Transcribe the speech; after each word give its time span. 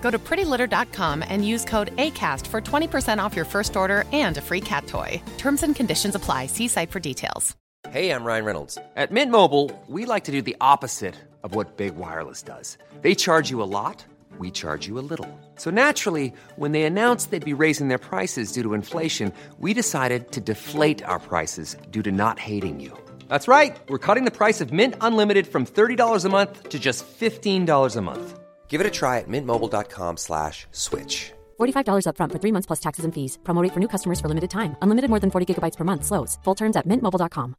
Go 0.00 0.10
to 0.10 0.18
prettylitter.com 0.18 1.22
and 1.28 1.46
use 1.46 1.64
code 1.64 1.94
ACAST 1.96 2.46
for 2.46 2.60
20% 2.60 3.22
off 3.22 3.36
your 3.36 3.44
first 3.44 3.76
order 3.76 4.04
and 4.12 4.36
a 4.38 4.40
free 4.40 4.60
cat 4.60 4.86
toy. 4.86 5.22
Terms 5.38 5.62
and 5.62 5.76
conditions 5.76 6.14
apply. 6.14 6.46
See 6.46 6.68
site 6.68 6.90
for 6.90 7.00
details. 7.00 7.56
Hey, 7.88 8.10
I'm 8.10 8.24
Ryan 8.24 8.44
Reynolds. 8.44 8.78
At 8.94 9.10
Mint 9.10 9.32
Mobile, 9.32 9.70
we 9.88 10.04
like 10.04 10.24
to 10.24 10.32
do 10.32 10.42
the 10.42 10.56
opposite 10.60 11.16
of 11.42 11.54
what 11.54 11.76
Big 11.76 11.96
Wireless 11.96 12.42
does. 12.42 12.76
They 13.00 13.14
charge 13.14 13.50
you 13.50 13.62
a 13.62 13.64
lot, 13.64 14.04
we 14.38 14.50
charge 14.50 14.86
you 14.86 14.98
a 14.98 15.06
little. 15.08 15.28
So 15.56 15.70
naturally, 15.70 16.32
when 16.56 16.72
they 16.72 16.82
announced 16.82 17.30
they'd 17.30 17.44
be 17.44 17.64
raising 17.64 17.88
their 17.88 17.98
prices 17.98 18.52
due 18.52 18.62
to 18.62 18.74
inflation, 18.74 19.32
we 19.58 19.72
decided 19.74 20.30
to 20.32 20.40
deflate 20.40 21.02
our 21.04 21.18
prices 21.18 21.76
due 21.90 22.02
to 22.02 22.12
not 22.12 22.38
hating 22.38 22.80
you. 22.80 22.96
That's 23.28 23.48
right. 23.48 23.76
We're 23.88 24.06
cutting 24.06 24.24
the 24.24 24.30
price 24.30 24.60
of 24.60 24.72
Mint 24.72 24.94
Unlimited 25.00 25.46
from 25.46 25.64
$30 25.64 26.24
a 26.24 26.28
month 26.28 26.68
to 26.68 26.78
just 26.78 27.06
$15 27.18 27.96
a 27.96 28.00
month. 28.02 28.39
Give 28.70 28.80
it 28.80 28.86
a 28.86 28.90
try 29.00 29.18
at 29.18 29.28
mintmobile.com 29.28 30.16
slash 30.16 30.66
switch. 30.70 31.32
$45 31.60 32.06
upfront 32.06 32.32
for 32.32 32.38
three 32.38 32.52
months 32.52 32.66
plus 32.66 32.80
taxes 32.80 33.04
and 33.04 33.12
fees. 33.12 33.38
Promo 33.42 33.62
rate 33.62 33.74
for 33.74 33.80
new 33.80 33.88
customers 33.88 34.20
for 34.20 34.28
limited 34.28 34.50
time. 34.50 34.76
Unlimited 34.82 35.10
more 35.10 35.20
than 35.20 35.30
40 35.30 35.46
gigabytes 35.50 35.76
per 35.76 35.84
month. 35.84 36.04
Slows. 36.04 36.38
Full 36.44 36.54
terms 36.54 36.76
at 36.76 36.86
mintmobile.com. 36.86 37.56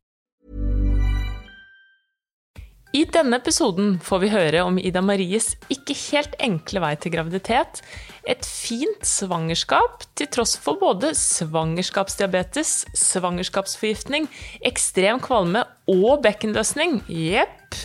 I 2.91 3.05
denne 3.07 3.37
episoden 3.39 3.93
får 4.03 4.19
vi 4.19 4.29
høre 4.33 4.63
om 4.67 4.75
Ida 4.75 4.99
Maries 4.99 5.53
ikke 5.71 5.95
helt 5.95 6.33
enkle 6.43 6.81
vei 6.83 6.89
til 6.99 7.13
graviditet, 7.13 7.79
et 8.27 8.43
fint 8.43 9.05
svangerskap 9.07 10.03
til 10.19 10.27
tross 10.27 10.57
for 10.59 10.75
både 10.81 11.13
svangerskapsdiabetes, 11.15 12.73
svangerskapsforgiftning, 12.91 14.27
ekstrem 14.67 15.23
kvalme 15.23 15.63
og 15.87 16.19
bekkenløsning. 16.27 16.99
Jepp. 17.07 17.79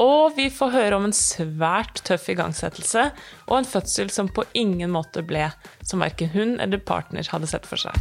Og 0.00 0.32
vi 0.38 0.46
får 0.48 0.70
høre 0.72 0.96
om 0.96 1.04
en 1.04 1.12
svært 1.12 2.00
tøff 2.06 2.30
igangsettelse 2.32 3.10
og 3.50 3.56
en 3.58 3.68
fødsel 3.68 4.08
som 4.12 4.30
på 4.32 4.46
ingen 4.56 4.92
måte 4.94 5.20
ble 5.26 5.50
som 5.84 6.00
verken 6.00 6.30
hun 6.32 6.54
eller 6.64 6.80
partner 6.80 7.28
hadde 7.28 7.50
sett 7.50 7.68
for 7.68 7.76
seg. 7.76 7.92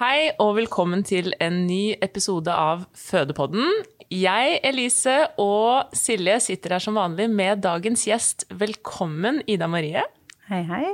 Hei 0.00 0.30
og 0.40 0.54
velkommen 0.56 1.02
til 1.04 1.34
en 1.42 1.64
ny 1.66 1.96
episode 2.00 2.54
av 2.54 2.86
Fødepodden. 2.96 3.66
Jeg, 4.10 4.54
Elise 4.64 5.18
og 5.38 5.90
Silje 5.98 6.38
sitter 6.46 6.78
her 6.78 6.86
som 6.86 6.96
vanlig 6.96 7.26
med 7.28 7.60
dagens 7.66 8.06
gjest. 8.08 8.46
Velkommen, 8.48 9.42
Ida 9.50 9.68
Marie. 9.70 10.06
Hei, 10.48 10.62
hei. 10.66 10.86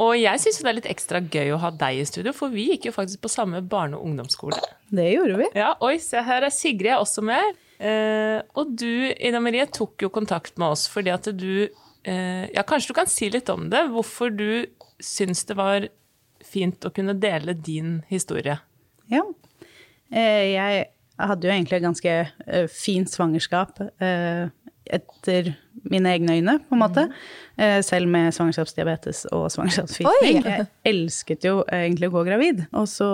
Og 0.00 0.14
jeg 0.16 0.40
syns 0.40 0.60
det 0.62 0.70
er 0.70 0.76
litt 0.78 0.88
ekstra 0.88 1.20
gøy 1.20 1.52
å 1.52 1.60
ha 1.60 1.70
deg 1.82 2.00
i 2.00 2.06
studio, 2.08 2.32
for 2.36 2.52
vi 2.52 2.70
gikk 2.70 2.88
jo 2.88 2.94
faktisk 2.94 3.20
på 3.24 3.32
samme 3.32 3.60
barne- 3.60 3.98
og 3.98 4.06
ungdomsskole. 4.08 4.56
Det 4.88 5.06
gjorde 5.12 5.36
vi. 5.42 5.48
Ja, 5.60 5.74
Oi, 5.84 5.98
se 6.00 6.22
her 6.24 6.46
er 6.46 6.54
Sigrid 6.54 6.96
også 6.96 7.24
med. 7.26 7.58
Eh, 7.80 8.40
og 8.56 8.72
du, 8.80 9.12
Ida 9.12 9.40
Marie, 9.40 9.66
tok 9.68 10.04
jo 10.04 10.10
kontakt 10.12 10.58
med 10.60 10.74
oss 10.74 10.86
fordi 10.92 11.12
at 11.14 11.28
du 11.32 11.64
eh, 12.04 12.44
Ja, 12.52 12.64
kanskje 12.68 12.92
du 12.92 12.96
kan 12.98 13.08
si 13.08 13.30
litt 13.32 13.48
om 13.52 13.70
det? 13.72 13.86
Hvorfor 13.92 14.32
du 14.32 14.66
syns 15.00 15.46
det 15.48 15.56
var 15.56 15.88
fint 16.44 16.84
å 16.84 16.92
kunne 16.92 17.16
dele 17.16 17.54
din 17.56 18.00
historie? 18.08 18.58
Ja. 19.12 19.24
Eh, 20.12 20.44
jeg 20.54 20.86
hadde 21.20 21.48
jo 21.48 21.52
egentlig 21.54 21.78
et 21.80 21.86
ganske 21.86 22.14
eh, 22.46 22.66
fint 22.72 23.10
svangerskap 23.10 23.80
eh, 24.00 24.48
etter 24.90 25.54
mine 25.88 26.14
egne 26.14 26.38
øyne, 26.38 26.56
på 26.66 26.76
en 26.76 26.82
måte. 26.82 27.06
Mm. 27.56 27.82
Selv 27.84 28.08
med 28.08 28.34
svangerskapsdiabetes 28.36 29.26
og 29.36 29.46
svangerskapsforgiftning. 29.52 30.42
Jeg 30.44 30.66
elsket 30.88 31.44
jo 31.44 31.60
egentlig 31.66 32.08
å 32.10 32.14
gå 32.14 32.24
gravid. 32.28 32.64
Og 32.76 32.88
så 32.88 33.10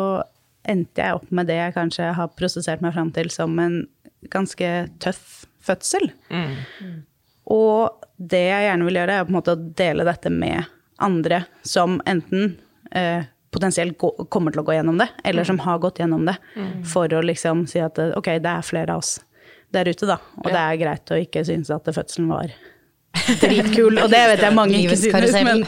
endte 0.67 1.03
jeg 1.03 1.19
opp 1.19 1.29
med 1.35 1.49
det 1.51 1.59
jeg 1.59 1.75
kanskje 1.77 2.13
har 2.17 2.33
prosessert 2.39 2.83
meg 2.85 2.95
fram 2.97 3.13
til 3.15 3.31
som 3.35 3.55
en 3.63 3.81
ganske 4.33 4.73
tøff 5.03 5.47
fødsel. 5.67 6.11
Og 7.47 8.07
det 8.17 8.43
jeg 8.49 8.67
gjerne 8.69 8.89
vil 8.89 9.01
gjøre, 9.01 9.21
er 9.21 9.27
på 9.27 9.35
en 9.35 9.39
måte 9.39 9.55
å 9.55 9.65
dele 9.79 10.07
dette 10.07 10.33
med 10.33 10.67
andre 11.03 11.43
som 11.67 11.99
enten 12.09 12.57
eh, 12.91 13.27
potensielt 13.55 13.97
gå, 14.01 14.11
kommer 14.33 14.55
til 14.55 14.63
å 14.63 14.67
gå 14.67 14.77
gjennom 14.77 14.99
det, 15.01 15.09
eller 15.25 15.47
som 15.47 15.61
har 15.65 15.79
gått 15.83 16.01
gjennom 16.01 16.27
det, 16.29 16.37
for 16.89 17.13
å 17.13 17.23
liksom 17.25 17.67
si 17.71 17.81
at 17.83 18.01
eh, 18.03 18.15
ok, 18.17 18.37
det 18.43 18.53
er 18.53 18.67
flere 18.67 18.97
av 18.97 19.05
oss 19.05 19.19
der 19.77 19.93
ute, 19.93 20.09
da. 20.09 20.19
Og 20.43 20.49
det 20.49 20.63
er 20.63 20.81
greit 20.81 21.13
å 21.13 21.21
ikke 21.21 21.45
synes 21.47 21.71
at 21.75 21.93
fødselen 21.93 22.33
var 22.33 22.51
dritkul. 23.45 24.01
Og 24.03 24.11
det 24.13 24.25
vet 24.33 24.45
jeg 24.47 24.57
mange 24.57 24.81
ikke 24.83 24.99
synes, 25.01 25.39
men, 25.47 25.65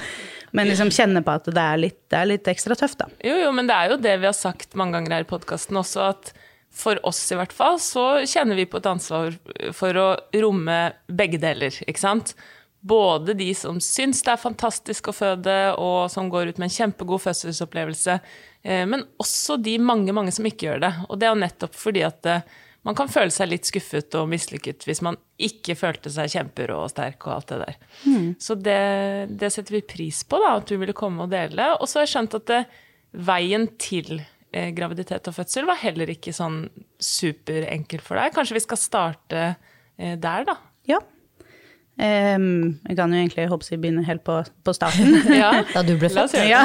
men 0.57 0.71
liksom 0.71 0.93
kjenne 0.95 1.23
på 1.25 1.39
at 1.39 1.49
det 1.53 1.65
er, 1.65 1.81
litt, 1.87 2.01
det 2.11 2.21
er 2.21 2.31
litt 2.35 2.53
ekstra 2.53 2.77
tøft, 2.79 3.01
da. 3.03 3.09
Jo, 3.25 3.39
jo, 3.45 3.55
men 3.57 3.71
det 3.71 3.79
er 3.79 3.95
jo 3.95 4.03
det 4.09 4.19
vi 4.21 4.31
har 4.31 4.37
sagt 4.37 4.79
mange 4.79 4.99
ganger 4.99 5.19
her 5.19 5.27
i 5.27 5.33
podkasten 5.33 5.81
også, 5.81 6.13
at 6.13 6.33
for 6.79 7.01
oss 7.07 7.21
i 7.33 7.39
hvert 7.39 7.55
fall, 7.55 7.79
så 7.81 8.21
kjenner 8.29 8.59
vi 8.59 8.69
på 8.69 8.79
et 8.81 8.87
ansvar 8.91 9.35
for 9.75 9.99
å 9.99 10.09
romme 10.37 10.79
begge 11.09 11.41
deler, 11.43 11.75
ikke 11.89 12.03
sant? 12.03 12.35
Både 12.79 13.35
de 13.35 13.49
som 13.59 13.81
syns 13.83 14.21
det 14.23 14.35
er 14.35 14.41
fantastisk 14.41 15.11
å 15.11 15.17
føde, 15.17 15.57
og 15.81 16.07
som 16.13 16.29
går 16.31 16.53
ut 16.53 16.61
med 16.61 16.69
en 16.69 16.77
kjempegod 16.77 17.25
fødselsopplevelse, 17.25 18.19
eh, 18.63 18.85
men 18.87 19.03
også 19.19 19.59
de 19.59 19.75
mange, 19.83 20.15
mange 20.15 20.35
som 20.35 20.47
ikke 20.47 20.69
gjør 20.69 20.85
det. 20.87 20.93
Og 21.09 21.19
det 21.19 21.27
er 21.27 21.35
jo 21.35 21.43
nettopp 21.43 21.75
fordi 21.79 22.05
at 22.07 22.31
eh, 22.31 22.47
man 22.89 22.97
kan 22.97 23.11
føle 23.13 23.33
seg 23.35 23.51
litt 23.51 23.69
skuffet 23.69 24.17
og 24.17 24.31
mislykket 24.33 24.87
hvis 24.89 25.03
man 25.05 25.19
ikke 25.45 25.77
følte 25.77 26.09
seg 26.13 26.33
kjemperå 26.33 26.79
og 26.87 26.93
sterk 26.95 27.27
og 27.29 27.35
alt 27.35 27.51
det 27.53 27.59
der. 27.61 27.79
Så 28.41 28.57
det, 28.57 28.79
det 29.39 29.51
setter 29.53 29.77
vi 29.77 29.85
pris 29.85 30.23
på, 30.25 30.41
da, 30.41 30.55
at 30.57 30.73
du 30.73 30.79
ville 30.81 30.97
komme 30.97 31.27
og 31.27 31.33
dele. 31.35 31.75
Og 31.77 31.85
så 31.85 32.01
har 32.01 32.09
jeg 32.09 32.15
skjønt 32.15 32.39
at 32.41 32.49
det, 32.49 32.63
veien 33.29 33.69
til 33.81 34.19
eh, 34.53 34.71
graviditet 34.77 35.29
og 35.31 35.37
fødsel 35.37 35.69
var 35.69 35.81
heller 35.81 36.11
ikke 36.13 36.35
sånn 36.37 36.65
superenkel 37.01 38.03
for 38.05 38.21
deg. 38.21 38.35
Kanskje 38.37 38.59
vi 38.59 38.65
skal 38.65 38.81
starte 38.81 39.45
eh, 39.45 40.17
der, 40.21 40.49
da? 40.49 40.57
Ja. 40.89 41.01
Em, 41.99 42.79
jeg 42.87 42.95
kan 42.95 43.11
jo 43.11 43.19
egentlig 43.19 43.49
håpe 43.51 43.67
jeg 43.67 43.81
begynne 43.83 44.05
helt 44.07 44.23
på, 44.27 44.37
på 44.65 44.75
starten. 44.77 45.17
Ja, 45.35 45.65
Da 45.73 45.83
du 45.83 45.97
ble 45.99 46.11
født. 46.15 46.37
Ja. 46.47 46.61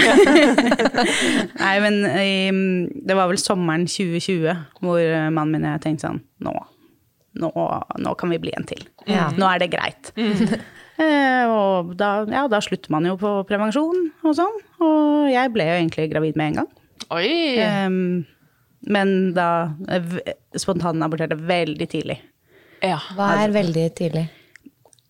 Nei, 1.63 1.73
men 1.81 1.97
um, 2.05 2.61
det 3.01 3.17
var 3.17 3.31
vel 3.31 3.41
sommeren 3.41 3.87
2020 3.89 4.53
hvor 4.83 5.01
eh, 5.01 5.31
mannen 5.33 5.55
min 5.57 5.65
og 5.65 5.73
jeg 5.75 5.83
tenkte 5.87 6.11
sånn 6.11 6.21
Nå, 6.45 6.53
nå, 7.41 7.49
nå 8.05 8.13
kan 8.19 8.29
vi 8.29 8.39
bli 8.43 8.53
en 8.53 8.67
til. 8.69 8.85
Ja. 9.09 9.31
Nå 9.33 9.49
er 9.49 9.65
det 9.65 9.73
greit. 9.73 10.13
Eh, 10.93 11.49
og 11.49 11.95
da, 11.97 12.19
ja, 12.29 12.43
da 12.45 12.59
slutter 12.61 12.91
man 12.93 13.07
jo 13.09 13.15
på 13.17 13.29
prevensjon 13.49 14.11
og 14.21 14.35
sånn. 14.37 14.59
Og 14.85 15.25
jeg 15.31 15.49
ble 15.49 15.65
jo 15.65 15.77
egentlig 15.79 16.05
gravid 16.11 16.37
med 16.37 16.51
en 16.51 16.59
gang. 16.59 16.67
Oi! 17.17 17.31
Um, 17.65 17.95
men 18.93 19.15
da 19.33 19.47
eh, 19.89 20.05
spontanaborterte 20.61 21.39
veldig 21.49 21.87
tidlig. 21.89 22.19
Ja. 22.85 22.99
Hva 23.17 23.31
er 23.41 23.57
veldig 23.57 23.87
tidlig? 23.97 24.27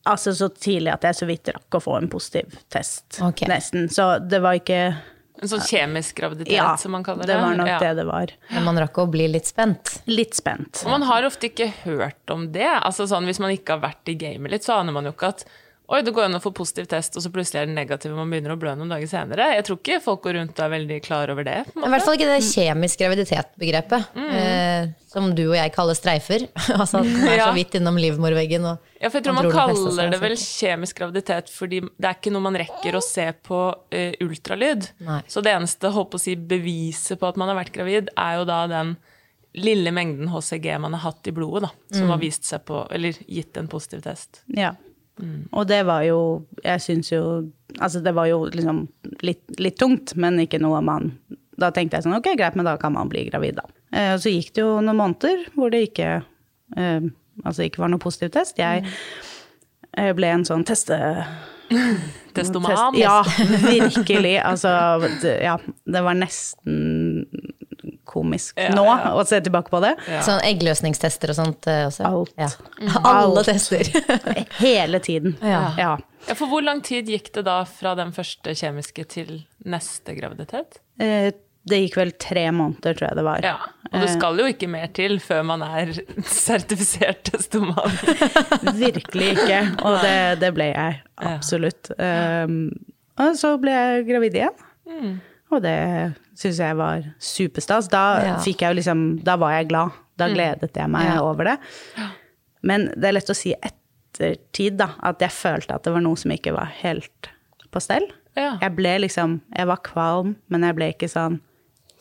Altså 0.10 0.34
så 0.36 0.50
tidlig 0.52 0.92
at 0.92 1.06
jeg 1.08 1.16
så 1.16 1.26
vidt 1.30 1.48
rakk 1.56 1.78
å 1.78 1.82
få 1.84 1.98
en 2.02 2.10
positiv 2.12 2.56
test. 2.74 3.06
okay. 3.24 3.48
Nesten. 3.48 3.86
Så 3.90 4.18
det 4.20 4.42
var 4.44 4.58
ikke 4.60 4.80
En 5.44 5.50
sånn 5.50 5.64
kjemisk 5.66 6.16
graviditet, 6.20 6.54
Ja, 6.56 6.76
som 6.78 6.92
man 6.96 7.04
kaller 7.04 7.24
det. 7.26 7.34
det 7.34 7.42
var 7.42 7.56
nok 7.58 7.68
ja. 7.72 7.80
det 7.82 7.94
det 8.02 8.04
var. 8.08 8.32
Men 8.52 8.64
man 8.68 8.78
rakk 8.84 9.00
å 9.02 9.08
bli 9.12 9.26
litt 9.32 9.48
spent. 9.50 9.98
Litt 10.12 10.36
spent. 10.38 10.84
Og 10.86 10.92
man 10.94 11.04
har 11.10 11.26
ofte 11.28 11.50
ikke 11.50 11.70
hørt 11.84 12.30
om 12.36 12.46
det. 12.54 12.68
Altså 12.70 13.08
sånn, 13.10 13.26
Hvis 13.28 13.40
man 13.44 13.52
ikke 13.56 13.76
har 13.78 13.82
vært 13.84 14.12
i 14.12 14.16
gamet 14.20 14.52
litt, 14.54 14.64
så 14.68 14.78
aner 14.80 14.94
man 14.96 15.08
jo 15.08 15.12
ikke 15.16 15.32
at 15.34 15.46
Oi, 15.92 16.00
det 16.00 16.14
går 16.16 16.30
an 16.30 16.38
å 16.38 16.40
få 16.40 16.54
positiv 16.56 16.86
test, 16.88 17.18
og 17.20 17.24
så 17.26 17.30
plutselig 17.34 17.60
er 17.60 17.66
den 17.68 17.76
negativ, 17.76 18.14
og 18.14 18.22
man 18.22 18.30
begynner 18.32 18.54
å 18.54 18.60
blø 18.60 18.72
noen 18.80 18.94
dager 18.94 19.10
senere. 19.12 19.50
Jeg 19.58 19.66
tror 19.68 19.80
ikke 19.82 19.98
folk 20.06 20.22
går 20.24 20.38
rundt 20.38 20.56
og 20.56 20.64
er 20.64 20.72
veldig 20.72 21.00
klar 21.04 21.32
over 21.34 21.44
det. 21.44 21.58
I 21.76 21.90
hvert 21.92 22.06
fall 22.06 22.16
ikke 22.16 22.30
det 22.30 22.38
kjemisk 22.48 23.02
graviditet-begrepet, 23.04 24.06
eh, 24.40 24.94
som 25.12 25.28
du 25.36 25.44
og 25.50 25.58
jeg 25.58 25.74
kaller 25.76 25.98
streifer. 26.00 26.46
altså 26.80 27.02
at 27.02 27.10
den 27.10 27.28
er 27.28 27.36
Ja. 27.42 27.50
så 27.50 27.58
vidt 27.58 27.76
innom 27.76 28.00
livmorveggen. 28.00 28.68
Og 28.72 29.02
Ja, 29.04 29.10
for 29.10 29.20
jeg 29.20 29.28
tror 29.28 29.36
man 29.42 29.50
man, 29.50 29.58
kaller 29.58 30.14
det 30.16 30.22
vel 30.24 30.38
kjemisk 30.40 31.02
graviditet 31.02 31.52
fordi 31.52 31.82
det 31.84 32.08
er 32.08 32.16
ikke 32.16 32.32
noe 32.32 32.46
man 32.48 32.60
rekker 32.64 32.96
å 32.96 33.04
se 33.04 33.28
på 33.44 33.60
uh, 33.76 34.14
ultralyd. 34.24 34.88
Nei. 35.04 35.20
Så 35.28 35.44
det 35.44 35.52
eneste 35.52 35.92
håper 35.92 36.16
på 36.16 36.22
å 36.22 36.24
si, 36.24 36.38
beviset 36.40 37.20
på 37.20 37.28
at 37.28 37.36
man 37.42 37.52
har 37.52 37.60
vært 37.60 37.76
gravid, 37.76 38.14
er 38.16 38.40
jo 38.40 38.48
da 38.48 38.64
den 38.72 38.96
lille 39.54 39.92
mengden 39.94 40.32
HCG 40.32 40.80
man 40.82 40.96
har 40.96 41.12
hatt 41.12 41.28
i 41.30 41.36
blodet, 41.36 41.68
da, 41.68 41.98
som 42.00 42.10
har 42.10 42.18
vist 42.24 42.48
seg 42.48 42.64
på, 42.66 42.88
eller 42.90 43.20
gitt 43.28 43.60
en 43.60 43.68
positiv 43.70 44.02
test. 44.08 44.42
Ja. 44.48 44.72
Og 45.54 45.68
det 45.70 45.84
var 45.86 46.02
jo 46.08 46.20
Jeg 46.64 46.82
syns 46.82 47.12
jo 47.12 47.22
Altså, 47.80 48.02
det 48.02 48.14
var 48.18 48.26
jo 48.30 48.44
liksom 48.50 48.88
litt, 49.22 49.44
litt 49.62 49.78
tungt, 49.82 50.16
men 50.18 50.40
ikke 50.42 50.62
noe 50.62 50.82
man 50.86 51.12
Da 51.58 51.70
tenkte 51.74 52.00
jeg 52.00 52.08
sånn, 52.08 52.18
ok, 52.18 52.32
greit, 52.38 52.58
men 52.58 52.66
da 52.66 52.76
kan 52.82 52.96
man 52.96 53.12
bli 53.12 53.28
gravid, 53.30 53.60
da. 53.62 53.68
Eh, 53.94 54.14
Og 54.16 54.24
så 54.24 54.34
gikk 54.34 54.54
det 54.56 54.64
jo 54.66 54.80
noen 54.82 54.98
måneder 55.00 55.46
hvor 55.54 55.74
det 55.74 55.84
ikke 55.92 56.10
eh, 56.78 57.12
Altså 57.46 57.66
ikke 57.66 57.82
var 57.82 57.90
noe 57.94 58.02
positiv 58.02 58.30
test. 58.36 58.60
Jeg 58.62 58.86
eh, 59.98 60.12
ble 60.14 60.30
en 60.30 60.46
sånn 60.46 60.66
teste... 60.68 60.98
Testoman. 62.38 62.94
Test, 62.94 63.00
ja, 63.02 63.20
virkelig. 63.66 64.36
Altså, 64.46 64.70
det, 65.22 65.34
ja, 65.46 65.56
det 65.90 66.02
var 66.06 66.18
nesten 66.18 67.26
komisk 68.10 68.58
Ja, 68.60 68.70
nå 68.76 68.84
ja. 68.88 69.14
å 69.16 69.24
se 69.28 69.40
tilbake 69.46 69.72
på 69.72 69.80
det. 69.84 69.94
Sånn 70.26 70.42
eggløsningstester 70.48 71.32
og 71.34 71.38
sånt 71.40 71.68
eh, 71.72 71.86
også. 71.88 72.04
Alt. 72.10 72.34
Ja. 72.40 72.50
Alle 73.04 73.44
Alt. 73.44 73.48
tester. 73.48 73.88
Hele 74.64 75.00
tiden. 75.04 75.38
Ja. 75.42 75.64
ja. 75.80 75.94
Ja, 76.28 76.36
for 76.40 76.48
hvor 76.52 76.64
lang 76.64 76.80
tid 76.86 77.10
gikk 77.12 77.32
det 77.36 77.46
da 77.48 77.62
fra 77.68 77.96
den 78.00 78.14
første 78.16 78.54
kjemiske 78.56 79.04
til 79.12 79.42
neste 79.68 80.16
graviditet? 80.20 80.80
Eh, 81.00 81.32
Det 81.64 81.78
gikk 81.80 81.94
vel 81.96 82.10
tre 82.20 82.42
måneder, 82.52 82.92
tror 83.00 83.08
jeg 83.08 83.16
det 83.22 83.24
var. 83.24 83.44
Ja, 83.48 83.54
Og 83.88 84.02
det 84.04 84.10
skal 84.12 84.40
jo 84.42 84.48
ikke 84.52 84.68
mer 84.68 84.90
til 84.96 85.14
før 85.24 85.46
man 85.48 85.62
er 85.64 85.94
sertifisert 86.28 87.24
testoman. 87.30 87.94
Virkelig 88.76 89.30
ikke. 89.38 89.60
Og 89.84 89.96
det, 90.04 90.16
det 90.42 90.50
ble 90.58 90.68
jeg 90.74 90.98
absolutt. 91.24 91.92
Um, 92.00 92.58
og 93.22 93.38
så 93.40 93.54
ble 93.62 93.72
jeg 93.78 94.04
gravid 94.10 94.36
igjen. 94.42 94.66
Mm. 94.90 95.14
Og 95.54 95.62
det 95.64 95.78
syns 96.36 96.58
jeg 96.60 96.76
var 96.78 97.04
superstas. 97.20 97.90
Da 97.90 98.04
Ja. 98.24 98.36
fikk 98.40 98.62
jeg 98.62 98.76
jo 98.76 98.80
liksom 98.82 99.24
Da 99.24 99.36
var 99.38 99.52
jeg 99.58 99.70
glad. 99.70 99.92
Da 100.18 100.28
Mm. 100.28 100.34
gledet 100.36 100.74
jeg 100.76 100.90
meg 100.90 101.06
Ja. 101.16 101.22
over 101.22 101.44
det. 101.44 101.58
Men 102.62 102.86
det 102.96 103.06
er 103.06 103.14
lett 103.14 103.30
å 103.30 103.36
si 103.36 103.54
ettertid, 103.62 104.78
da, 104.78 104.92
at 105.02 105.20
jeg 105.20 105.30
følte 105.30 105.74
at 105.76 105.84
det 105.84 105.94
var 105.94 106.02
noe 106.02 106.16
som 106.16 106.32
ikke 106.32 106.54
var 106.54 106.66
helt 106.82 107.30
på 107.72 107.82
stell. 107.82 108.08
Ja. 108.38 108.58
Jeg 108.62 108.76
ble 108.76 109.00
liksom 109.00 109.42
Jeg 109.56 109.68
var 109.68 109.78
kvalm, 109.78 110.36
men 110.50 110.62
jeg 110.62 110.76
ble 110.76 110.94
ikke 110.94 111.10
sånn 111.10 111.40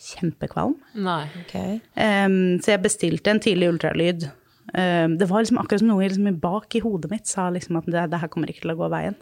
kjempekvalm. 0.02 0.76
Nei. 0.94 1.26
okay. 1.44 1.80
Um, 1.96 2.58
så 2.60 2.72
jeg 2.74 2.82
bestilte 2.82 3.28
en 3.30 3.40
tidlig 3.40 3.68
ultralyd. 3.72 4.30
Um, 4.74 5.16
det 5.18 5.28
var 5.28 5.42
liksom 5.42 5.58
akkurat 5.58 5.78
som 5.82 5.88
noe 5.88 6.08
liksom 6.08 6.40
bak 6.40 6.74
i 6.74 6.80
hodet 6.80 7.10
mitt 7.10 7.26
sa 7.26 7.50
liksom 7.50 7.76
at 7.78 7.86
det, 7.86 8.10
det 8.10 8.20
her 8.20 8.28
kommer 8.28 8.48
ikke 8.48 8.62
til 8.62 8.70
å 8.74 8.78
gå 8.78 8.88
veien. 8.90 9.16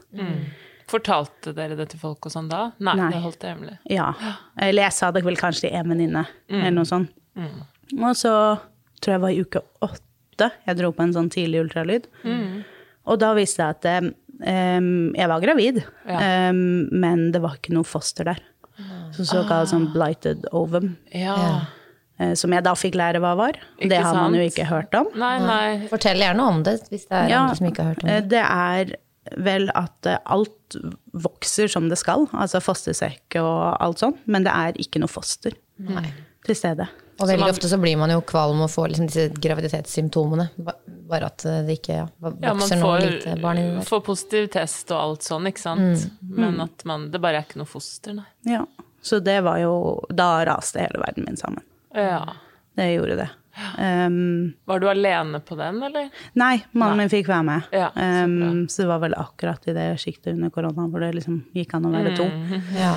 Fortalte 0.90 1.52
dere 1.56 1.76
det 1.78 1.88
til 1.92 2.00
folk 2.02 2.26
og 2.26 2.32
sånn 2.34 2.48
da? 2.50 2.64
Nei, 2.82 2.96
Nei. 2.98 3.08
det 3.14 3.22
holdt 3.24 3.40
det 3.44 3.52
hemmelig. 3.54 3.76
Ja. 3.94 4.08
Eller 4.58 4.88
jeg 4.88 4.96
sa 4.96 5.10
det 5.14 5.22
vel 5.26 5.38
kanskje 5.38 5.68
til 5.68 5.76
en 5.78 5.92
venninne, 5.94 6.24
eller 6.50 6.74
noe 6.80 6.88
sånt. 6.88 7.12
Og 7.94 8.12
så 8.18 8.32
tror 9.00 9.14
jeg 9.14 9.18
det 9.18 9.24
var 9.24 9.34
i 9.34 9.40
uke 9.46 9.62
åtte 9.86 10.06
jeg 10.66 10.76
dro 10.78 10.88
på 10.96 11.02
en 11.04 11.10
sånn 11.12 11.30
tidlig 11.32 11.60
ultralyd. 11.66 12.06
Og 13.10 13.18
da 13.20 13.32
viste 13.36 13.64
det 13.82 13.90
at 13.96 14.06
um, 14.80 15.10
jeg 15.16 15.28
var 15.32 15.42
gravid, 15.42 15.82
um, 16.06 16.60
men 17.02 17.26
det 17.34 17.42
var 17.44 17.58
ikke 17.58 17.74
noe 17.76 17.84
foster 17.88 18.28
der. 18.30 18.40
Så 19.12 19.26
såkalt 19.28 19.68
sånn 19.72 19.90
blighted 19.92 20.46
ovum, 20.56 20.94
Ja. 21.12 21.34
ja. 21.36 22.30
som 22.38 22.52
jeg 22.54 22.64
da 22.64 22.72
fikk 22.78 22.94
lære 22.96 23.20
hva 23.20 23.34
var. 23.36 23.58
Ikke 23.78 23.90
det 23.92 23.98
har 24.04 24.14
man 24.16 24.36
jo 24.38 24.44
ikke 24.46 24.64
hørt 24.70 24.94
om. 24.96 25.10
Nei, 25.18 25.34
nei. 25.44 25.88
Fortell 25.90 26.22
gjerne 26.22 26.46
om 26.46 26.62
det, 26.64 26.78
hvis 26.88 27.04
det 27.10 27.18
er 27.18 27.28
Ja, 27.32 27.42
andre 27.44 27.58
som 27.58 27.68
ikke 27.68 27.84
har 27.84 27.94
hørt 27.94 28.04
om 28.04 28.10
eh, 28.12 28.20
det. 28.22 28.30
det 28.32 28.44
er 28.46 28.94
vel 29.36 29.68
at 29.74 30.06
eh, 30.06 30.18
alt 30.26 30.76
vokser 31.12 31.68
som 31.70 31.88
det 31.90 31.98
skal, 31.98 32.26
altså 32.32 32.60
fostersekk 32.62 33.36
og 33.42 33.76
alt 33.82 33.98
sånt, 34.02 34.20
men 34.30 34.44
det 34.46 34.52
er 34.54 34.78
ikke 34.82 35.00
noe 35.02 35.10
foster 35.10 35.54
til 36.46 36.56
stede. 36.56 36.86
Og 37.20 37.28
veldig 37.28 37.40
man- 37.44 37.50
ofte 37.52 37.68
så 37.68 37.76
blir 37.80 37.98
man 38.00 38.08
jo 38.14 38.20
kvalm 38.24 38.62
og 38.64 38.70
får 38.72 38.88
liksom 38.94 39.06
disse 39.10 39.26
graviditetssymptomene. 39.44 40.46
Bare 41.10 41.26
at 41.26 41.42
det 41.66 41.74
ikke 41.80 41.96
ja, 41.98 42.06
Ja, 42.06 42.30
man 42.54 42.62
vokser 42.62 42.78
noe 42.80 43.00
lite 43.02 43.34
barn 43.42 43.58
inni 43.60 43.74
der. 43.76 43.84
får 43.90 44.00
positiv 44.06 44.48
test 44.54 44.90
og 44.94 45.00
alt 45.02 45.22
sånn, 45.26 45.46
ikke 45.50 45.60
sant? 45.60 46.06
Men 46.22 46.60
at 46.64 46.84
man, 46.88 47.10
det 47.10 47.20
bare 47.20 47.42
er 47.42 47.44
ikke 47.44 47.60
noe 47.60 47.68
foster, 47.68 48.14
nei. 48.16 48.24
Ja, 48.48 48.64
så 49.02 49.20
det 49.22 49.42
var 49.44 49.58
jo, 49.60 49.74
da 50.12 50.44
raste 50.48 50.80
hele 50.80 51.00
verden 51.02 51.24
min 51.28 51.36
sammen. 51.36 51.62
Ja. 51.94 52.22
Det 52.76 52.88
gjorde 52.94 53.16
det. 53.20 53.28
Um, 53.78 54.52
Var 54.68 54.82
du 54.82 54.86
alene 54.90 55.40
på 55.44 55.56
den, 55.58 55.82
eller? 55.86 56.08
nei, 56.38 56.54
mannen 56.72 57.02
min 57.02 57.12
fikk 57.12 57.28
være 57.30 57.46
med. 57.46 57.74
Ja, 57.74 57.90
så 57.94 58.06
um, 58.26 58.62
så 58.70 58.84
det 58.84 58.88
var 58.92 59.02
vel 59.04 59.16
akkurat 59.18 59.68
i 59.70 59.74
det 59.76 59.88
sjiktet 60.02 60.34
under 60.34 60.52
korona 60.54 60.86
hvor 60.90 61.04
det 61.04 61.12
liksom 61.18 61.42
gikk 61.56 61.74
an 61.78 61.90
å 61.90 61.92
være 61.94 62.14
to. 62.18 62.28
Ja. 62.80 62.94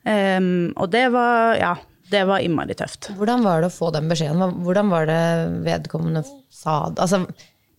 Um, 0.00 0.70
og 0.80 0.88
det 0.94 1.04
var, 1.12 1.54
ja, 1.60 1.74
det 2.10 2.24
var 2.28 2.40
innmari 2.42 2.74
tøft. 2.78 3.10
Hvordan 3.18 3.44
var 3.44 3.60
det 3.62 3.68
å 3.70 3.74
få 3.74 3.90
den 3.94 4.08
beskjeden? 4.10 4.62
Hvordan 4.64 4.90
var 4.92 5.06
det 5.10 5.22
vedkommende 5.66 6.24
sa 6.50 6.82
det? 6.88 7.04
Altså, 7.04 7.24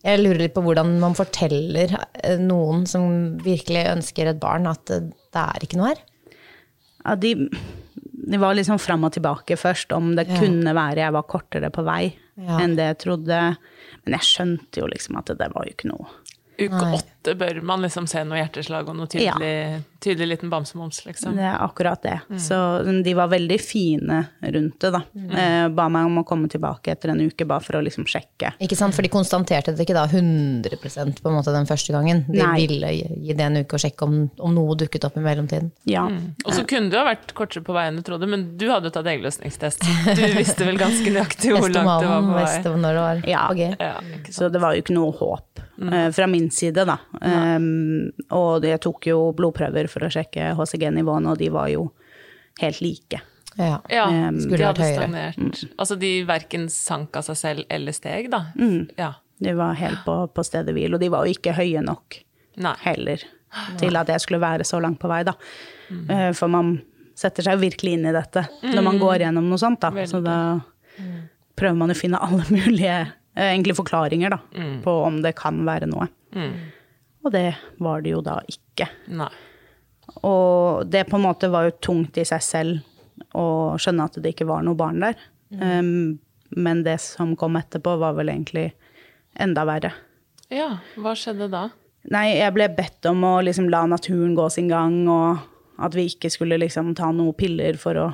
jeg 0.02 0.22
lurer 0.22 0.44
litt 0.44 0.54
på 0.54 0.62
hvordan 0.64 0.96
man 1.02 1.14
forteller 1.18 1.92
eh, 1.98 2.38
noen 2.40 2.86
som 2.90 3.36
virkelig 3.42 3.84
ønsker 3.92 4.30
et 4.32 4.40
barn, 4.42 4.66
at 4.70 4.86
det 4.90 5.42
er 5.42 5.66
ikke 5.66 5.78
noe 5.78 5.92
her. 5.92 6.00
Ja, 7.02 7.14
de, 7.18 7.34
de 8.30 8.38
var 8.38 8.54
liksom 8.54 8.78
fram 8.78 9.04
og 9.04 9.12
tilbake 9.16 9.56
først, 9.58 9.92
om 9.92 10.14
det 10.16 10.28
Ja. 10.28 10.38
kunne 10.38 10.74
være 10.74 10.96
jeg 10.96 11.12
var 11.12 11.22
kortere 11.22 11.70
på 11.70 11.84
vei 11.84 12.14
Ja. 12.38 12.58
enn 12.60 12.76
det 12.76 12.84
jeg 12.86 12.98
trodde. 12.98 13.56
Men 14.04 14.12
jeg 14.18 14.20
skjønte 14.20 14.78
jo 14.80 14.86
liksom 14.86 15.18
at 15.18 15.26
det 15.26 15.50
var 15.52 15.64
jo 15.66 15.70
ikke 15.74 15.88
noe. 15.90 16.06
Uke 16.58 16.80
Nei. 16.84 17.00
Åtte 17.22 17.34
bør 17.38 17.60
man 17.62 17.82
liksom 17.82 18.06
se 18.06 18.22
noe 18.26 18.40
hjerteslag 18.40 18.88
og 18.88 18.96
noe 18.98 19.06
tydelig, 19.10 19.82
tydelig 20.02 20.28
liten 20.34 20.50
bamsemums, 20.50 21.04
liksom. 21.06 21.36
Det 21.36 21.44
er 21.46 21.60
akkurat 21.62 22.02
det. 22.02 22.18
Mm. 22.28 22.38
Så 22.42 22.56
de 23.04 23.14
var 23.14 23.30
veldig 23.30 23.58
fine 23.62 24.24
rundt 24.40 24.80
det, 24.82 24.90
da. 24.90 25.02
Eh, 25.14 25.68
ba 25.68 25.88
meg 25.92 26.08
om 26.08 26.18
å 26.22 26.24
komme 26.26 26.50
tilbake 26.50 26.92
etter 26.92 27.12
en 27.12 27.22
uke, 27.22 27.46
bare 27.46 27.62
for 27.62 27.78
å 27.78 27.82
liksom 27.84 28.06
sjekke. 28.10 28.54
Ikke 28.62 28.78
sant? 28.78 28.96
For 28.96 29.06
de 29.06 29.12
konstaterte 29.12 29.74
det 29.76 29.86
ikke 29.86 29.96
da 29.96 30.06
100 30.08 31.20
på 31.22 31.30
en 31.30 31.36
måte 31.38 31.54
den 31.54 31.68
første 31.68 31.94
gangen. 31.94 32.24
De 32.28 32.42
Nei. 32.42 32.66
ville 32.66 32.92
gi 32.96 33.36
det 33.38 33.46
en 33.46 33.62
uke 33.62 33.78
og 33.78 33.84
sjekke 33.84 34.08
om, 34.08 34.18
om 34.42 34.56
noe 34.56 34.76
dukket 34.82 35.06
opp 35.06 35.18
i 35.18 35.24
mellomtiden. 35.24 35.70
Ja. 35.88 36.08
Og 36.44 36.52
så 36.56 36.66
kunne 36.68 36.90
du 36.90 36.98
ha 36.98 37.06
vært 37.06 37.34
kortere 37.38 37.64
på 37.66 37.76
vei 37.76 37.86
enn 37.90 38.00
du 38.00 38.06
trodde, 38.06 38.28
men 38.30 38.52
du 38.58 38.66
hadde 38.72 38.90
jo 38.90 38.96
tatt 38.98 39.10
eggløsningstest. 39.14 39.86
Du 40.18 40.22
visste 40.34 40.66
vel 40.66 40.78
ganske 40.80 41.12
nøyaktig 41.12 41.54
hvor 41.54 41.70
langt 41.70 42.02
det 42.02 42.10
var 42.10 42.26
på 42.26 42.36
vei. 42.36 42.76
når 42.82 42.96
det 42.96 43.02
var 43.06 43.22
Ja. 43.28 43.46
Okay. 43.52 43.76
Ja. 43.78 43.94
Så 44.32 44.48
det 44.52 44.60
var 44.62 44.74
jo 44.74 44.82
ikke 44.82 44.96
noe 44.96 45.14
håp 45.14 45.62
eh, 45.90 46.08
fra 46.14 46.26
min 46.30 46.50
side, 46.54 46.84
da. 46.88 46.98
Um, 47.20 48.10
og 48.30 48.64
jeg 48.66 48.80
tok 48.84 49.06
jo 49.10 49.18
blodprøver 49.36 49.88
for 49.90 50.06
å 50.06 50.10
sjekke 50.12 50.52
HCG-nivåene, 50.58 51.32
og 51.34 51.38
de 51.40 51.48
var 51.54 51.68
jo 51.72 51.88
helt 52.60 52.80
like. 52.84 53.20
Ja. 53.58 53.80
Ja, 53.92 54.06
Um, 54.08 54.38
de 54.48 54.62
hadde 54.62 54.86
stagnert. 54.94 55.36
Mm. 55.38 55.52
Altså 55.76 55.96
de 56.00 56.12
verken 56.28 56.68
sank 56.72 57.16
av 57.20 57.26
seg 57.26 57.36
selv 57.36 57.64
eller 57.68 57.92
steg, 57.92 58.30
da. 58.32 58.46
Ja. 58.98 59.12
De 59.42 59.52
var 59.58 59.74
helt 59.80 60.04
på, 60.06 60.14
på 60.32 60.44
stedet 60.46 60.72
hvil, 60.76 60.94
og 60.94 61.00
de 61.02 61.10
var 61.12 61.26
jo 61.26 61.34
ikke 61.34 61.52
høye 61.56 61.82
nok 61.84 62.20
Nei. 62.62 62.74
heller 62.84 63.24
til 63.80 63.96
at 64.00 64.08
jeg 64.08 64.22
skulle 64.24 64.40
være 64.40 64.64
så 64.64 64.78
langt 64.80 65.00
på 65.02 65.10
vei, 65.10 65.22
da. 65.28 65.34
Uh, 65.90 66.30
For 66.32 66.48
man 66.48 66.76
setter 67.18 67.44
seg 67.44 67.58
virkelig 67.60 67.98
inn 67.98 68.06
i 68.08 68.12
dette 68.14 68.46
når 68.64 68.82
man 68.86 68.96
går 69.02 69.26
gjennom 69.26 69.50
noe 69.50 69.60
sånt, 69.60 69.82
da. 69.84 69.90
Så 70.08 70.22
da 70.24 70.36
prøver 71.58 71.76
man 71.76 71.92
å 71.92 71.96
finne 71.98 72.20
alle 72.22 72.46
mulige 72.48 72.96
egentlig 73.38 73.76
forklaringer 73.78 74.34
da, 74.34 74.38
på 74.84 74.94
om 75.06 75.20
det 75.24 75.34
kan 75.38 75.62
være 75.66 75.88
noe. 75.90 76.08
Og 77.22 77.32
det 77.32 77.52
var 77.82 78.02
det 78.02 78.14
jo 78.14 78.20
da 78.24 78.40
ikke. 78.50 78.88
Nei. 79.14 79.30
Og 80.26 80.88
det 80.90 81.06
på 81.08 81.16
en 81.16 81.24
måte 81.24 81.50
var 81.52 81.68
jo 81.68 81.76
tungt 81.80 82.18
i 82.18 82.26
seg 82.28 82.42
selv 82.44 83.36
å 83.38 83.78
skjønne 83.80 84.08
at 84.08 84.18
det 84.20 84.34
ikke 84.34 84.48
var 84.48 84.64
noe 84.66 84.76
barn 84.78 85.00
der. 85.04 85.16
Um, 85.52 86.18
men 86.50 86.82
det 86.84 86.98
som 87.04 87.36
kom 87.38 87.56
etterpå, 87.56 87.94
var 88.00 88.16
vel 88.18 88.32
egentlig 88.32 88.72
enda 89.40 89.64
verre. 89.68 89.92
Ja, 90.52 90.74
hva 91.00 91.14
skjedde 91.16 91.48
da? 91.52 91.68
Nei, 92.12 92.32
jeg 92.34 92.52
ble 92.56 92.66
bedt 92.74 93.06
om 93.08 93.22
å 93.24 93.36
liksom 93.46 93.70
la 93.72 93.84
naturen 93.88 94.34
gå 94.36 94.48
sin 94.52 94.68
gang, 94.72 95.04
og 95.08 95.38
at 95.82 95.96
vi 95.96 96.08
ikke 96.10 96.30
skulle 96.32 96.58
liksom 96.60 96.92
ta 96.98 97.12
noen 97.14 97.36
piller 97.38 97.78
for 97.80 98.00
å 98.00 98.08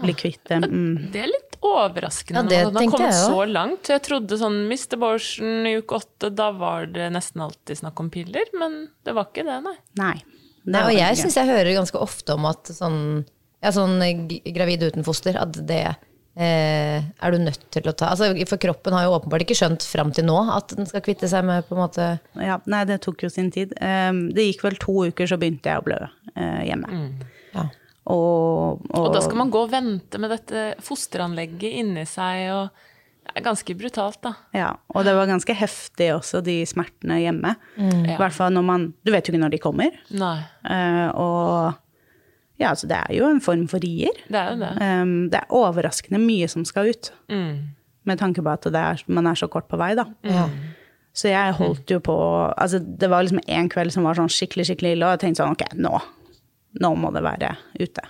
bli 0.00 0.14
kvitt 0.16 0.42
det. 0.50 0.60
Mm. 0.64 1.10
Det 1.12 1.22
er 1.24 1.30
litt 1.30 1.58
overraskende 1.64 2.42
Ja, 2.42 2.48
det. 2.50 2.60
Den 2.68 2.78
har 2.78 2.92
kommet 2.92 3.08
jeg 3.08 3.32
så 3.32 3.44
langt. 3.48 3.90
Jeg 3.90 4.04
trodde 4.06 4.38
sånn 4.40 4.60
Mr. 4.68 4.96
Borsen 5.00 5.68
i 5.68 5.74
uke 5.80 5.98
åtte, 6.00 6.30
da 6.34 6.50
var 6.54 6.88
det 6.92 7.10
nesten 7.14 7.44
alltid 7.44 7.80
snakk 7.80 8.00
om 8.04 8.10
piller, 8.14 8.50
men 8.60 8.84
det 9.06 9.16
var 9.16 9.30
ikke 9.30 9.46
det, 9.48 9.60
nei. 9.64 9.76
Nei. 10.00 10.16
Nei, 10.64 10.80
og 10.88 10.96
jeg 10.96 11.20
syns 11.20 11.36
jeg 11.36 11.50
hører 11.50 11.76
ganske 11.76 12.00
ofte 12.00 12.36
om 12.38 12.46
at 12.48 12.70
sånn, 12.72 12.98
ja, 13.60 13.72
sånn 13.74 13.98
gravid 14.54 14.86
uten 14.86 15.04
foster, 15.04 15.36
at 15.36 15.58
det 15.68 15.82
eh, 15.84 17.04
er 17.04 17.34
du 17.34 17.42
nødt 17.42 17.66
til 17.74 17.90
å 17.90 17.92
ta 17.92 18.10
altså, 18.14 18.30
For 18.48 18.60
kroppen 18.62 18.96
har 18.96 19.06
jo 19.06 19.12
åpenbart 19.18 19.44
ikke 19.44 19.58
skjønt 19.58 19.84
fram 19.86 20.12
til 20.16 20.26
nå 20.28 20.38
at 20.56 20.72
den 20.76 20.88
skal 20.88 21.04
kvitte 21.04 21.28
seg 21.30 21.44
med 21.46 21.68
på 21.68 21.76
en 21.76 21.82
måte 21.84 22.08
Ja, 22.40 22.58
nei, 22.70 22.84
det 22.88 23.02
tok 23.04 23.26
jo 23.26 23.32
sin 23.32 23.52
tid. 23.54 23.76
Um, 23.78 24.26
det 24.34 24.48
gikk 24.48 24.64
vel 24.66 24.80
to 24.80 24.96
uker, 25.10 25.28
så 25.28 25.40
begynte 25.40 25.70
jeg 25.70 25.82
å 25.82 25.86
blø 25.86 26.00
eh, 26.00 26.60
hjemme. 26.70 27.08
ja. 27.56 27.70
Og, 28.06 28.82
og, 28.90 28.98
Og 29.00 29.12
da 29.14 29.20
skal 29.24 29.38
man 29.40 29.50
gå 29.52 29.62
og 29.64 29.70
vente 29.72 30.18
med 30.20 30.30
dette 30.34 30.64
fosteranlegget 30.84 31.78
inni 31.80 32.02
seg, 32.08 32.50
og 32.52 32.68
det 33.24 33.38
er 33.40 33.46
ganske 33.46 33.76
brutalt, 33.80 34.18
da. 34.26 34.34
Ja, 34.52 34.74
og 34.92 35.06
det 35.06 35.14
var 35.16 35.30
ganske 35.30 35.54
heftig 35.56 36.10
også, 36.12 36.42
de 36.44 36.58
smertene 36.68 37.16
hjemme. 37.22 37.54
Mm. 37.80 38.02
I 38.12 38.18
hvert 38.20 38.36
fall 38.36 38.52
når 38.52 38.66
man 38.68 38.84
Du 39.04 39.10
vet 39.14 39.24
jo 39.26 39.32
ikke 39.32 39.40
når 39.46 39.54
de 39.56 39.62
kommer. 39.64 39.96
Nei, 40.12 40.36
Uh, 40.64 41.08
og 41.16 41.80
ja, 42.60 42.68
altså 42.70 42.86
det 42.86 42.96
er 43.00 43.16
jo 43.16 43.26
en 43.32 43.40
form 43.42 43.64
for 43.68 43.82
rier. 43.82 44.14
det 44.30 44.38
er 44.38 44.52
jo 44.52 44.60
det. 44.60 44.68
Um, 44.78 45.14
det 45.32 45.40
er 45.40 45.56
overraskende 45.56 46.20
mye 46.22 46.46
som 46.48 46.64
skal 46.68 46.92
ut, 46.92 47.10
Mm. 47.32 47.70
med 48.04 48.18
tanke 48.20 48.42
på 48.44 48.52
at 48.52 48.62
det 48.68 48.76
er, 48.80 49.02
man 49.08 49.26
er 49.26 49.34
så 49.34 49.48
kort 49.48 49.66
på 49.68 49.76
vei, 49.80 49.94
da. 49.96 50.04
Mm. 50.22 50.52
Så 51.14 51.28
jeg 51.30 51.54
holdt 51.56 51.88
jo 51.90 52.00
på 52.04 52.14
Altså, 52.58 52.78
det 52.84 53.08
var 53.08 53.22
liksom 53.24 53.40
en 53.48 53.68
kveld 53.70 53.92
som 53.94 54.04
var 54.04 54.14
sånn 54.18 54.28
skikkelig, 54.28 54.66
skikkelig 54.68 54.92
ille, 54.96 55.06
og 55.06 55.14
jeg 55.16 55.20
tenkte 55.24 55.42
sånn, 55.44 55.56
ok, 55.56 55.76
nå, 55.78 56.00
nå 56.80 56.94
må 56.98 57.10
det 57.14 57.22
være 57.24 57.52
ute. 57.78 58.06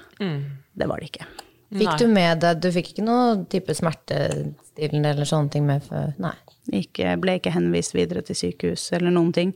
Det 0.74 0.88
var 0.90 1.00
det 1.02 1.10
ikke. 1.12 1.26
Fikk 1.74 1.88
Nei. 1.88 1.98
du 1.98 2.06
med 2.12 2.42
deg 2.44 2.60
Du 2.62 2.68
fikk 2.74 2.92
ikke 2.92 3.04
noe 3.06 3.38
type 3.50 3.74
smertestillende 3.74 5.10
eller 5.14 5.26
sånne 5.26 5.50
ting 5.50 5.64
med 5.66 5.82
før? 5.82 6.12
Nei. 6.22 6.34
Ikke, 6.80 7.16
ble 7.20 7.38
ikke 7.40 7.52
henvist 7.52 7.96
videre 7.96 8.22
til 8.24 8.38
sykehus 8.38 8.86
eller 8.96 9.12
noen 9.12 9.32
ting. 9.36 9.52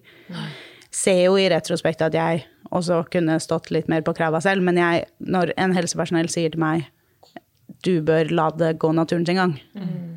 Ser 0.92 1.22
jo 1.22 1.38
i 1.40 1.46
retrospekt 1.52 2.02
at 2.04 2.16
jeg 2.16 2.44
også 2.74 3.04
kunne 3.12 3.38
stått 3.40 3.70
litt 3.72 3.88
mer 3.88 4.02
på 4.04 4.12
krava 4.16 4.40
selv, 4.44 4.64
men 4.66 4.80
jeg, 4.80 5.06
når 5.24 5.54
en 5.56 5.76
helsepersonell 5.76 6.28
sier 6.32 6.52
til 6.52 6.60
meg 6.60 6.88
du 7.84 8.00
bør 8.02 8.32
la 8.34 8.48
det 8.58 8.72
gå 8.82 8.90
naturen 8.96 9.26
sin 9.28 9.38
gang, 9.38 9.52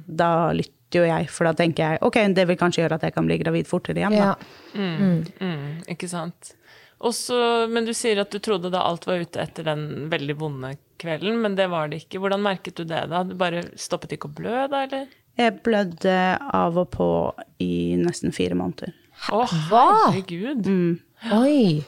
da 0.08 0.52
lytter 0.56 1.02
jo 1.02 1.04
jeg, 1.06 1.28
for 1.32 1.48
da 1.48 1.54
tenker 1.56 1.94
jeg 1.94 2.02
ok, 2.08 2.18
det 2.36 2.48
vil 2.50 2.58
kanskje 2.60 2.82
gjøre 2.82 2.98
at 2.98 3.06
jeg 3.08 3.16
kan 3.16 3.28
bli 3.28 3.38
gravid 3.40 3.70
fortere 3.70 4.02
igjen. 4.02 4.16
Ja. 4.18 4.34
Mm. 4.74 5.22
Mm, 5.40 5.68
ikke 5.94 6.10
sant. 6.12 6.56
Og 7.02 7.14
så- 7.18 7.68
men 7.70 7.86
du 7.86 7.94
sier 7.94 8.20
at 8.22 8.30
du 8.32 8.38
trodde 8.40 8.70
da 8.72 8.82
alt 8.86 9.06
var 9.08 9.20
ute 9.24 9.40
etter 9.42 9.64
den 9.64 10.10
veldig 10.10 10.36
vonde 10.38 10.78
kvelden, 11.02 11.42
men 11.42 11.56
det 11.56 11.68
var 11.70 11.88
det 11.90 12.04
ikke. 12.06 12.20
Hvordan 12.22 12.42
merket 12.46 12.76
du 12.76 12.84
det 12.86 13.10
da? 13.10 13.24
Du 13.24 13.34
bare 13.36 13.64
stoppet 13.76 14.12
ikke 14.14 14.30
å 14.30 14.36
blø 14.36 14.68
da, 14.70 14.84
eller? 14.86 15.08
Jeg 15.38 15.64
blødde 15.64 16.38
av 16.54 16.78
og 16.78 16.92
på 16.92 17.08
i 17.60 17.96
nesten 17.98 18.32
fire 18.34 18.54
måneder. 18.54 18.94
Å, 19.30 19.48
Hva? 19.70 20.14
Mm. 20.14 21.00
Oi! 21.32 21.84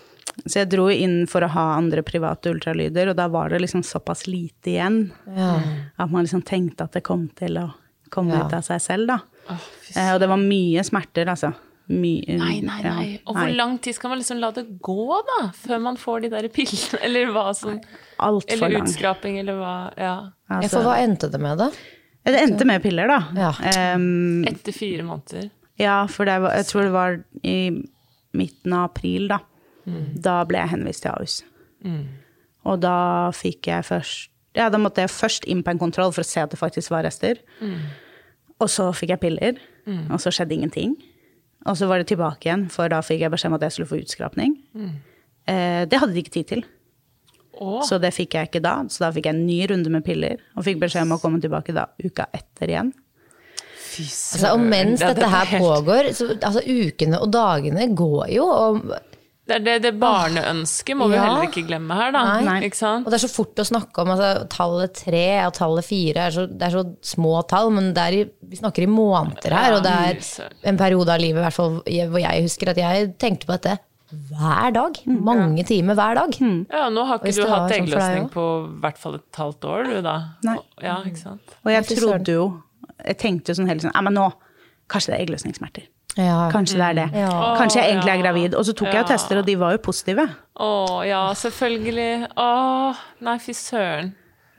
Så 0.47 0.63
jeg 0.63 0.69
dro 0.71 0.87
inn 0.89 1.27
for 1.29 1.41
å 1.45 1.49
ha 1.53 1.77
andre 1.77 2.01
private 2.01 2.49
ultralyder, 2.49 3.09
og 3.11 3.15
da 3.17 3.27
var 3.27 3.49
det 3.49 3.61
liksom 3.61 3.83
såpass 3.85 4.25
lite 4.25 4.71
igjen 4.73 5.11
Ja. 5.35 5.61
at 5.99 6.09
man 6.09 6.25
liksom 6.25 6.41
tenkte 6.43 6.81
at 6.85 6.91
det 6.93 7.03
kom 7.03 7.29
til 7.35 7.53
å 7.57 7.73
komme 8.09 8.31
Ja. 8.33 8.45
ut 8.47 8.53
av 8.53 8.63
seg 8.63 8.81
selv, 8.81 9.07
da. 9.07 9.19
Oh, 9.49 9.59
Eh, 9.95 10.13
og 10.15 10.19
det 10.21 10.29
var 10.29 10.37
mye 10.37 10.79
smerter, 10.83 11.25
altså. 11.27 11.53
Mye, 11.91 12.37
Nei, 12.39 12.61
nei, 12.63 12.77
ja, 12.79 12.91
nei. 12.95 13.07
Og 13.27 13.35
hvor 13.35 13.49
nei. 13.49 13.55
lang 13.57 13.73
tid 13.83 13.97
skal 13.97 14.13
man 14.13 14.19
liksom 14.21 14.37
la 14.39 14.51
det 14.55 14.63
gå, 14.85 14.95
da? 15.27 15.39
Før 15.57 15.81
man 15.83 15.97
får 15.99 16.21
de 16.23 16.29
der 16.31 16.47
pillene, 16.53 16.99
eller 17.05 17.33
hva 17.35 17.49
som 17.57 17.75
Altfor 18.23 18.55
lang. 18.61 18.69
Eller 18.71 18.85
utskraping, 18.87 19.39
eller 19.41 19.57
hva. 19.59 19.73
Ja. 19.99 20.13
Ja, 20.47 20.59
Altså, 20.61 20.77
for 20.77 20.87
hva 20.87 20.95
endte 21.03 21.27
det 21.33 21.41
med, 21.43 21.59
da? 21.59 21.67
det 22.23 22.39
endte 22.39 22.63
med 22.69 22.79
piller, 22.85 23.11
da. 23.11 23.17
Ja. 23.35 23.49
Um, 23.97 24.45
Etter 24.47 24.71
fire 24.71 25.03
måneder. 25.03 25.49
ja, 25.81 25.97
for 26.07 26.23
det 26.29 26.37
var, 26.45 26.53
jeg 26.61 26.69
tror 26.69 26.87
det 26.87 26.93
var 26.95 27.17
i 27.43 27.57
midten 28.39 28.73
av 28.79 28.85
april, 28.93 29.27
da. 29.33 29.41
Mm. 29.83 30.05
Da 30.23 30.37
ble 30.47 30.61
jeg 30.63 30.71
henvist 30.77 31.03
til 31.03 31.11
Ahus. 31.11 31.41
Og 32.63 32.79
da 32.79 32.95
fikk 33.35 33.67
jeg 33.67 33.83
først 33.83 34.29
Ja, 34.55 34.69
da 34.71 34.77
måtte 34.79 35.01
jeg 35.03 35.09
først 35.11 35.43
inn 35.49 35.63
på 35.65 35.73
en 35.73 35.79
kontroll 35.81 36.13
for 36.15 36.23
å 36.23 36.27
se 36.29 36.39
at 36.39 36.51
det 36.53 36.59
faktisk 36.61 36.93
var 36.93 37.03
rester. 37.03 37.39
Mm. 37.59 37.79
Og 38.61 38.69
så 38.71 38.85
fikk 38.95 39.09
jeg 39.17 39.19
piller, 39.19 39.57
og 40.13 40.21
så 40.21 40.31
skjedde 40.31 40.53
ingenting. 40.55 40.93
Og 41.65 41.77
så 41.79 41.87
var 41.87 41.99
det 42.01 42.07
tilbake 42.11 42.49
igjen, 42.49 42.65
for 42.73 42.89
da 42.91 42.99
fikk 43.05 43.21
jeg 43.23 43.31
beskjed 43.31 43.51
om 43.53 43.57
at 43.59 43.61
jeg 43.67 43.71
skulle 43.77 43.87
få 43.93 43.99
utskrapning. 44.03 44.57
Mm. 44.75 44.89
Eh, 45.47 45.85
det 45.87 45.99
hadde 46.01 46.13
de 46.13 46.23
ikke 46.23 46.33
tid 46.39 46.47
til. 46.49 46.63
Å, 47.61 47.83
Så 47.85 47.99
det 48.01 48.09
fikk 48.15 48.33
jeg 48.35 48.49
ikke 48.49 48.61
da. 48.65 48.73
Så 48.89 49.03
da 49.05 49.11
fikk 49.15 49.27
jeg 49.29 49.35
en 49.37 49.45
ny 49.47 49.59
runde 49.69 49.89
med 49.93 50.03
piller, 50.03 50.39
og 50.57 50.65
fikk 50.65 50.79
beskjed 50.81 51.05
om 51.05 51.15
å 51.15 51.21
komme 51.21 51.39
tilbake 51.43 51.73
da 51.75 51.85
uka 52.03 52.25
etter 52.33 52.67
igjen. 52.73 52.93
fy 53.93 54.03
søren. 54.09 54.33
Altså, 54.33 54.53
og 54.55 54.59
mens 54.73 55.01
Ja, 55.01 55.07
dette 55.13 55.23
er 55.27 55.29
her 55.29 55.45
helt- 55.45 55.63
pågår, 55.63 56.07
så 56.17 56.27
altså, 56.41 56.63
ukene 56.65 57.19
og 57.21 57.29
dagene 57.31 57.87
går 57.95 58.31
jo, 58.33 58.45
og 58.49 58.99
Det 59.43 59.57
er 59.57 59.63
det, 59.65 59.73
det 59.83 59.91
barneønsket 59.99 60.95
må 60.95 61.09
vi 61.11 61.17
Ja. 61.17 61.23
heller 61.25 61.49
ikke 61.49 61.65
glemme 61.67 61.95
her, 61.99 62.13
da. 62.15 62.21
Nei. 62.45 62.59
Ikke 62.63 62.79
sant? 62.79 63.03
Og 63.05 63.11
det 63.11 63.17
er 63.17 63.27
så 63.27 63.31
fort 63.33 63.59
å 63.59 63.65
snakke 63.67 64.01
om 64.05 64.11
altså, 64.13 64.47
tallet 64.47 64.93
tre 64.95 65.25
og 65.45 65.53
tallet 65.57 65.83
fire. 65.83 66.27
Er 66.29 66.31
så, 66.31 66.45
det 66.47 66.69
er 66.69 66.77
så 66.77 66.83
små 67.03 67.41
tall, 67.51 67.71
men 67.75 67.89
det 67.97 68.05
er 68.05 68.17
i, 68.21 68.21
vi 68.53 68.59
snakker 68.61 68.85
i 68.85 68.87
måneder 68.87 69.51
her. 69.57 69.75
Og 69.75 69.83
det 69.83 69.91
er 69.91 70.53
en 70.71 70.79
periode 70.79 71.11
av 71.11 71.19
livet 71.19 71.41
i 71.41 71.43
hvert 71.43 71.57
fall, 71.57 71.81
hvor 71.83 72.23
jeg 72.23 72.45
husker 72.47 72.71
at 72.71 72.79
jeg 72.79 73.11
tenkte 73.19 73.49
på 73.49 73.57
dette 73.57 73.75
hver 74.31 74.71
dag. 74.75 74.99
Mange 75.09 75.65
timer 75.67 75.97
hver 75.99 76.15
dag. 76.21 76.35
Ja, 76.71 76.87
nå 76.93 77.03
har 77.09 77.19
ikke 77.19 77.33
du 77.33 77.47
hatt 77.49 77.67
sånn 77.67 77.77
eggløsning 77.81 78.29
på 78.31 78.45
i 78.69 78.79
hvert 78.83 79.01
fall 79.01 79.15
et 79.19 79.39
halvt 79.43 79.67
år, 79.73 79.89
du 79.89 80.01
da? 80.05 80.15
Nei. 80.47 80.57
Ja, 80.85 80.99
ikke 81.03 81.19
sant? 81.19 81.57
Og 81.65 81.71
jeg 81.73 81.89
trodde 81.97 82.31
jo 82.39 82.45
Jeg 83.03 83.17
tenkte 83.19 83.51
jo 83.51 83.57
sånn 83.57 83.67
hele 83.67 83.81
tiden 83.81 83.91
Ja, 83.95 84.01
men 84.05 84.13
nå 84.15 84.29
Kanskje 84.91 85.11
det 85.11 85.15
er 85.17 85.23
eggløsningssmerter. 85.25 85.87
Ja. 86.19 86.49
Kanskje 86.53 86.77
det 86.77 86.87
er 86.91 86.97
det. 86.99 87.05
Ja. 87.23 87.29
Kanskje 87.57 87.81
jeg 87.81 87.93
egentlig 87.93 88.13
er 88.13 88.21
gravid. 88.21 88.57
Og 88.57 88.67
så 88.67 88.75
tok 88.77 88.91
jeg 88.91 89.01
jo 89.01 89.07
tester, 89.09 89.39
og 89.41 89.47
de 89.47 89.55
var 89.59 89.73
jo 89.75 89.81
positive. 89.85 90.27
Å 90.61 90.73
ja, 91.07 91.23
selvfølgelig. 91.37 92.09
Å, 92.37 92.49
nei, 93.25 93.37
fy 93.41 93.55
søren. 93.57 94.13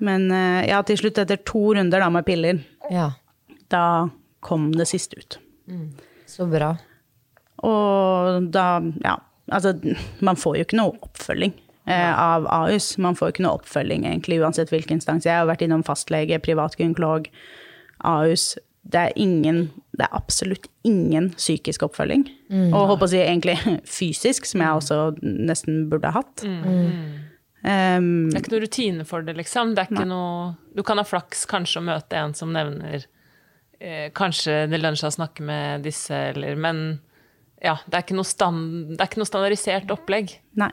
Men 0.05 0.27
eh, 0.35 0.65
ja, 0.73 0.81
til 0.87 0.99
slutt, 0.99 1.21
etter 1.23 1.39
to 1.47 1.69
runder 1.77 2.03
da 2.03 2.11
med 2.13 2.27
piller, 2.27 2.59
ja. 2.93 3.13
da 3.73 3.85
kom 4.45 4.73
det 4.75 4.89
siste 4.91 5.21
ut. 5.21 5.39
Så 6.29 6.49
bra. 6.51 6.75
Og 7.65 8.51
da, 8.53 8.67
ja 9.05 9.21
Altså, 9.53 9.75
man 10.25 10.39
får 10.41 10.57
jo 10.57 10.65
ikke 10.65 10.79
noe 10.79 10.97
oppfølging 11.05 11.53
eh, 11.85 12.13
av 12.17 12.47
Ahus. 12.49 12.95
Man 12.97 13.17
får 13.19 13.29
jo 13.29 13.35
ikke 13.35 13.45
noe 13.45 13.59
oppfølging 13.59 14.07
egentlig 14.09 14.39
uansett 14.41 14.73
hvilken 14.73 14.97
instans. 14.97 15.27
Jeg 15.29 15.37
har 15.37 15.49
vært 15.51 15.65
innom 15.67 15.85
fastlege, 15.85 16.39
privat 16.45 16.79
gynekolog, 16.81 17.29
Ahus. 18.01 18.55
Det 18.89 19.03
er 19.03 19.13
ingen, 19.21 19.67
det 19.95 20.07
er 20.09 20.17
absolutt 20.17 20.67
ingen 20.87 21.29
psykisk 21.37 21.85
oppfølging. 21.87 22.25
Og 22.75 22.89
håper 22.93 23.07
å 23.07 23.11
si 23.13 23.21
egentlig 23.23 23.55
fysisk, 23.99 24.47
som 24.51 24.65
jeg 24.65 24.81
også 24.81 24.99
nesten 25.23 25.85
burde 25.93 26.11
ha 26.11 26.21
hatt. 26.23 26.45
Um, 27.65 28.29
Det 28.29 28.37
er 28.37 28.43
ikke 28.43 28.53
noe 28.53 28.65
rutine 28.67 29.07
for 29.09 29.25
det, 29.25 29.37
liksom. 29.39 29.73
Det 29.77 29.85
er 29.85 29.93
ikke 29.93 30.05
noe 30.11 30.51
Du 30.77 30.83
kan 30.85 31.01
ha 31.01 31.05
flaks 31.09 31.47
kanskje 31.49 31.81
å 31.81 31.85
møte 31.87 32.19
en 32.21 32.35
som 32.37 32.51
nevner 32.53 33.07
eh, 33.81 34.11
Kanskje 34.13 34.67
det 34.69 34.83
lønner 34.83 35.01
seg 35.01 35.09
å 35.09 35.17
snakke 35.17 35.47
med 35.49 35.87
disse, 35.87 36.13
eller 36.35 36.59
Men 36.61 36.83
ja, 37.65 37.79
det 37.89 37.97
er 37.97 38.03
ikke 38.05 38.19
noe, 38.19 38.29
stand, 38.29 38.67
det 38.93 38.99
er 39.01 39.09
ikke 39.09 39.23
noe 39.23 39.31
standardisert 39.31 39.93
opplegg. 39.95 40.35
nei. 40.61 40.69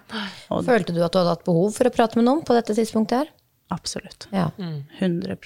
Og 0.52 0.66
Følte 0.68 0.92
du 0.92 1.00
at 1.06 1.14
du 1.14 1.22
hadde 1.22 1.38
hatt 1.38 1.46
behov 1.48 1.72
for 1.78 1.88
å 1.88 1.94
prate 1.96 2.20
med 2.20 2.28
noen 2.28 2.42
på 2.44 2.58
dette 2.58 2.76
tidspunktet 2.76 3.22
her? 3.22 3.30
absolutt. 3.72 4.26
Ja. 4.36 4.50
100 5.00 5.38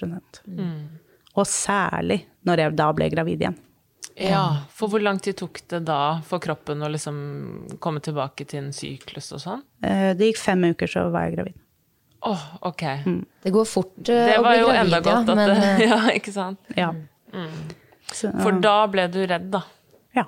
Og 1.36 1.46
særlig 1.50 2.22
når 2.48 2.62
jeg 2.64 2.76
da 2.80 2.90
ble 2.96 3.10
gravid 3.12 3.42
igjen. 3.44 3.58
Ja, 4.16 4.44
For 4.72 4.88
hvor 4.88 5.02
lang 5.04 5.18
tid 5.20 5.36
tok 5.42 5.60
det 5.68 5.82
da 5.90 6.22
for 6.24 6.40
kroppen 6.40 6.80
å 6.86 6.88
liksom 6.88 7.16
komme 7.84 8.00
tilbake 8.00 8.46
til 8.48 8.62
en 8.64 8.70
syklus 8.76 9.34
og 9.36 9.42
sånn? 9.44 9.64
Eh, 9.84 10.14
Det 10.16 10.30
gikk 10.30 10.40
fem 10.40 10.64
uker, 10.72 10.88
så 10.88 11.10
var 11.12 11.26
jeg 11.28 11.36
gravid. 11.36 11.58
Åh, 12.26 12.46
ok. 12.70 12.84
Det 13.44 13.52
går 13.54 13.66
fort 13.68 13.98
eh, 14.10 14.30
Det 14.32 14.38
å 14.40 14.46
var 14.46 14.54
bli 14.56 14.62
jo 14.62 14.70
gravid, 14.70 14.80
enda 14.86 15.02
godt 15.04 15.12
ja, 15.12 15.20
at 15.20 15.36
men 15.36 15.52
det 15.52 15.58
eh, 15.66 15.84
Ja, 15.90 16.00
ikke 16.16 16.32
sant? 16.34 16.72
Ja. 16.80 16.94
Mm. 17.36 17.60
For 18.40 18.62
da 18.64 18.78
ble 18.88 19.10
du 19.12 19.20
redd, 19.28 19.50
da. 19.52 19.62
ja. 20.16 20.24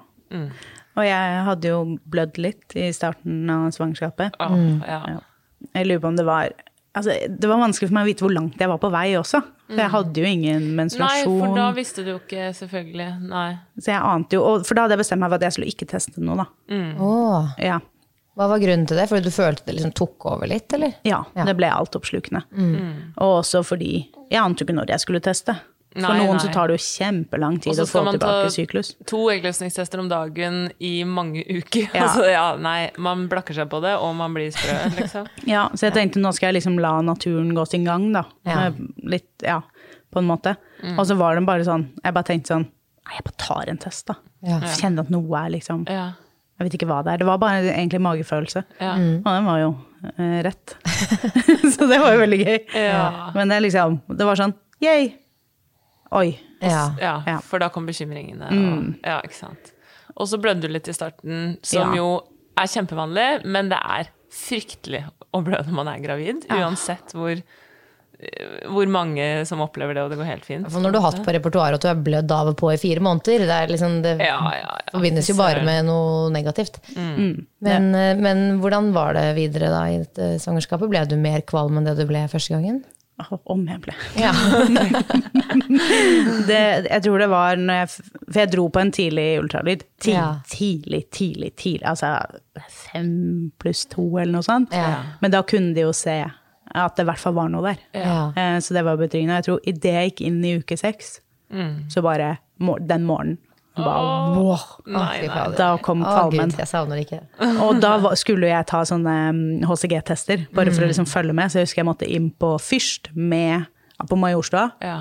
Og 0.98 1.06
jeg 1.06 1.42
hadde 1.48 1.72
jo 1.72 1.82
blødd 2.10 2.40
litt 2.42 2.76
i 2.76 2.90
starten 2.92 3.48
av 3.54 3.70
svangerskapet. 3.72 4.36
Oh, 4.44 4.58
ja. 4.84 5.00
Ja. 5.16 5.70
Jeg 5.78 5.88
lurer 5.88 6.02
på 6.04 6.12
om 6.12 6.18
det 6.20 6.26
var 6.28 6.52
Altså, 6.98 7.14
det 7.30 7.46
var 7.50 7.60
vanskelig 7.62 7.92
for 7.92 7.94
meg 7.94 8.08
å 8.08 8.10
vite 8.10 8.26
hvor 8.26 8.34
langt 8.34 8.58
jeg 8.62 8.70
var 8.72 8.80
på 8.82 8.90
vei 8.90 9.12
også. 9.20 9.44
For 9.68 9.76
jeg 9.84 9.92
hadde 9.92 10.22
jo 10.24 10.28
ingen 10.30 10.66
menstruasjon. 10.78 11.34
Nei, 11.38 11.48
for 11.48 11.56
da 11.58 11.66
visste 11.76 12.04
du 12.06 12.12
jo 12.14 12.20
ikke, 12.22 12.48
selvfølgelig. 12.56 13.08
Nei. 13.28 13.50
Så 13.80 13.92
jeg 13.92 14.00
ante 14.02 14.38
jo, 14.40 14.64
For 14.64 14.74
da 14.78 14.86
hadde 14.86 14.96
jeg 14.96 15.02
bestemt 15.04 15.20
meg 15.20 15.30
for 15.34 15.36
at 15.42 15.46
jeg 15.48 15.56
skulle 15.58 15.72
ikke 15.74 15.88
teste 15.92 16.24
noe, 16.24 16.38
da. 16.40 16.48
Åh, 17.04 17.54
Ja. 17.60 17.80
Hva 18.38 18.46
var 18.52 18.60
grunnen 18.62 18.86
til 18.88 18.96
det? 19.00 19.08
Fordi 19.10 19.24
du 19.26 19.32
følte 19.34 19.66
det 19.66 19.74
liksom 19.80 19.94
tok 19.98 20.26
over 20.30 20.46
litt, 20.48 20.72
eller? 20.78 20.94
ja, 21.04 21.24
Ja. 21.36 21.44
det 21.44 21.56
ble 21.58 21.72
altoppslukende. 21.74 22.44
Og 23.18 23.42
også 23.42 23.64
fordi 23.66 24.08
jeg 24.30 24.40
ante 24.40 24.62
jo 24.62 24.68
ikke 24.68 24.76
når 24.78 24.88
jeg 24.94 25.00
skulle 25.02 25.20
teste. 25.26 25.56
For 25.96 26.04
Nei, 26.04 26.18
noen 26.20 26.36
nei. 26.36 26.42
så 26.44 26.50
tar 26.54 26.70
det 26.70 26.76
jo 26.78 26.84
kjempelang 26.84 27.56
tid 27.64 27.80
å 27.80 27.86
få 27.90 28.02
tilbake 28.12 28.50
syklus. 28.54 28.92
Og 28.92 29.00
så 29.00 29.00
skal 29.00 29.00
man 29.00 29.00
ta 29.02 29.10
to 29.10 29.22
eggløsningstester 29.34 30.02
om 30.04 30.10
dagen 30.12 30.58
i 30.84 30.92
mange 31.08 31.42
uker. 31.48 31.88
Ja. 31.96 32.04
Altså, 32.08 32.26
ja, 32.30 32.44
nei, 32.62 32.92
man 33.02 33.24
blakker 33.32 33.56
seg 33.58 33.70
på 33.72 33.80
det, 33.82 33.96
og 33.98 34.14
man 34.20 34.36
blir 34.36 34.52
sprø, 34.54 34.76
liksom. 35.00 35.30
Ja, 35.54 35.64
så 35.74 35.88
jeg 35.88 35.96
tenkte 35.98 36.22
nå 36.22 36.34
skal 36.38 36.52
jeg 36.52 36.60
liksom 36.60 36.78
la 36.84 36.94
naturen 37.02 37.50
gå 37.58 37.66
sin 37.72 37.88
gang, 37.88 38.12
da. 38.14 38.26
Ja. 38.46 38.68
Litt, 39.10 39.32
ja, 39.48 39.62
på 40.14 40.22
en 40.22 40.30
måte. 40.30 40.54
Mm. 40.84 41.00
Og 41.00 41.08
så 41.10 41.18
var 41.18 41.40
det 41.40 41.46
bare 41.50 41.66
sånn, 41.66 41.88
jeg 42.04 42.14
bare 42.20 42.30
tenkte 42.30 42.54
sånn, 42.54 42.68
nei, 43.08 43.18
jeg 43.18 43.26
bare 43.32 43.42
tar 43.48 43.72
en 43.74 43.82
test, 43.88 44.06
da. 44.12 44.20
Ja. 44.46 44.62
Kjenner 44.78 45.08
at 45.08 45.14
noe 45.14 45.40
er 45.42 45.54
liksom, 45.56 45.86
Ja. 45.90 46.12
jeg 46.60 46.68
vet 46.68 46.78
ikke 46.78 46.92
hva 46.92 47.00
det 47.08 47.16
er. 47.16 47.24
Det 47.24 47.30
var 47.32 47.40
bare 47.42 47.64
egentlig 47.74 48.04
magefølelse. 48.06 48.64
Ja. 48.84 48.94
Og 48.94 49.32
den 49.34 49.48
var 49.50 49.64
jo 49.64 49.72
eh, 50.14 50.42
rett. 50.46 50.76
så 51.74 51.88
det 51.90 51.98
var 52.04 52.14
jo 52.14 52.22
veldig 52.22 52.44
gøy. 52.44 52.60
Ja. 52.86 53.08
Men 53.34 53.50
det 53.56 53.64
liksom, 53.66 54.02
det 54.14 54.28
var 54.30 54.38
sånn, 54.40 54.54
yay, 54.84 55.16
Oi. 56.16 56.40
Ja. 56.62 56.86
Ja, 57.02 57.40
for 57.46 57.60
da 57.60 57.70
kom 57.74 57.86
bekymringene. 57.90 58.48
Og, 58.50 58.96
ja, 59.06 59.20
ikke 59.26 59.36
sant. 59.38 59.74
Og 60.18 60.28
så 60.32 60.40
blødde 60.42 60.66
du 60.66 60.72
litt 60.74 60.88
i 60.90 60.96
starten, 60.96 61.58
som 61.62 61.94
Ja. 61.94 62.00
jo 62.02 62.10
er 62.58 62.66
kjempevanlig, 62.72 63.46
men 63.46 63.70
det 63.70 63.78
er 63.84 64.08
fryktelig 64.34 65.04
å 65.34 65.44
blø 65.46 65.60
når 65.66 65.74
man 65.74 65.88
er 65.92 66.00
gravid, 66.02 66.48
uansett 66.50 67.14
hvor, 67.14 67.32
eh, 67.38 68.48
hvor 68.66 68.88
mange 68.90 69.46
som 69.46 69.62
opplever 69.62 69.94
det, 69.94 70.04
og 70.04 70.10
det 70.10 70.18
går 70.18 70.26
helt 70.32 70.46
fint. 70.48 70.66
For 70.72 70.82
når 70.82 70.92
du 70.96 71.00
har 71.00 71.12
hatt 71.12 71.22
på 71.26 71.34
repertoaret 71.36 71.78
at 71.78 71.86
du 71.86 71.88
er 71.92 72.02
blødd 72.08 72.32
av 72.34 72.48
og 72.48 72.58
på 72.58 72.72
i 72.74 72.78
fire 72.82 73.00
måneder, 73.06 73.46
det, 73.46 73.50
er 73.60 73.68
liksom, 73.68 74.02
det 74.02 74.16
Ja, 74.26 74.40
ja, 74.42 74.74
ja. 74.74 74.92
forbindes 74.96 75.30
jo 75.30 75.36
bare 75.38 75.64
med 75.64 75.86
noe 75.86 76.32
negativt. 76.34 76.80
Men, 76.96 77.94
eh, 77.94 78.16
men 78.16 78.60
hvordan 78.60 78.92
var 78.94 79.14
det 79.14 79.36
videre 79.38 79.70
da 79.70 79.84
i 79.92 80.00
dette 80.00 80.40
svangerskapet? 80.42 80.90
Ble 80.90 81.06
du 81.06 81.16
mer 81.18 81.42
kvalm 81.42 81.78
enn 81.78 81.86
det 81.86 81.98
du 81.98 82.06
ble 82.10 82.26
første 82.28 82.56
gangen? 82.58 82.84
Om 83.50 83.64
jeg 83.68 83.82
ble. 83.82 83.94
Ja. 84.22 84.30
Det, 86.48 86.60
jeg 86.90 87.02
tror 87.04 87.20
det 87.22 87.28
var 87.32 87.58
når 87.60 87.80
jeg 87.82 87.90
For 87.96 88.40
jeg 88.44 88.52
dro 88.54 88.68
på 88.74 88.82
en 88.82 88.92
tidlig 88.94 89.26
ultralyd. 89.42 89.84
Ti, 90.04 90.12
Ja. 90.14 90.28
Tidlig, 90.52 91.04
tidlig, 91.12 91.50
tidlig. 91.58 91.84
Altså 91.90 92.12
fem 92.70 93.52
pluss 93.62 93.86
to 93.90 94.06
eller 94.20 94.38
noe 94.38 94.46
sånt. 94.46 94.74
Ja. 94.76 95.04
Men 95.22 95.34
da 95.34 95.42
kunne 95.48 95.74
de 95.76 95.82
jo 95.88 95.94
se 95.98 96.20
at 96.78 96.96
det 96.98 97.06
i 97.06 97.10
hvert 97.10 97.22
fall 97.22 97.34
var 97.38 97.50
noe 97.50 97.64
der. 97.72 97.82
Ja. 97.98 98.18
Eh, 98.38 98.60
Så 98.62 98.74
det 98.78 98.84
var 98.86 98.98
betryggende. 99.00 99.40
Jeg 99.40 99.48
tror 99.48 99.60
idet 99.66 99.94
jeg 99.98 100.12
gikk 100.12 100.22
inn 100.28 100.40
i 100.46 100.56
uke 100.60 100.78
seks, 100.78 101.20
så 101.90 102.02
bare 102.04 102.38
den 102.60 103.06
morgenen 103.08 103.38
bare, 103.82 104.38
wow, 104.38 104.64
Nei, 104.86 105.28
nei. 105.28 105.44
Da 105.58 105.70
kom 105.84 106.02
Å, 106.04 106.08
kvalmen. 106.14 106.52
Gud, 106.54 106.60
jeg 106.62 106.70
savner 106.70 107.02
ikke. 107.04 107.20
Og 107.66 107.82
da 107.84 107.96
skulle 108.20 108.50
jeg 108.52 108.68
ta 108.70 108.82
sånne 108.88 109.16
mm, 109.36 109.66
HCG-tester, 109.70 110.48
bare 110.56 110.74
for 110.76 110.86
å 110.86 110.90
liksom 110.92 111.08
følge 111.10 111.36
med. 111.38 111.52
Så 111.54 111.60
jeg 111.62 111.70
husker 111.70 111.84
jeg 111.84 111.90
måtte 111.92 112.10
inn 112.10 112.32
på 112.32 112.56
Fyrst 112.62 113.12
med, 113.16 113.68
på 114.10 114.20
Majorstua 114.20 114.70
Ja. 114.86 114.98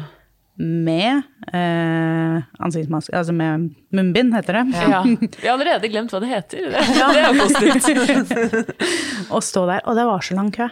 med 0.57 1.23
eh, 1.53 2.37
ansiktsmaske, 2.65 3.13
altså 3.13 3.35
med 3.37 3.67
munnbind, 3.93 4.33
heter 4.39 4.61
det. 4.63 4.65
ja. 4.89 5.03
Vi 5.43 5.45
har 5.47 5.53
allerede 5.59 5.91
glemt 5.93 6.13
hva 6.15 6.21
det 6.25 6.31
heter. 6.33 6.71
Det, 6.73 6.85
det 7.13 7.25
er 7.27 7.41
positivt. 7.43 8.77
Og 9.31 9.43
stå 9.45 9.67
der, 9.69 9.83
og 9.85 9.99
det 9.99 10.07
var 10.09 10.25
så 10.25 10.39
lang 10.39 10.49
kø. 10.57 10.69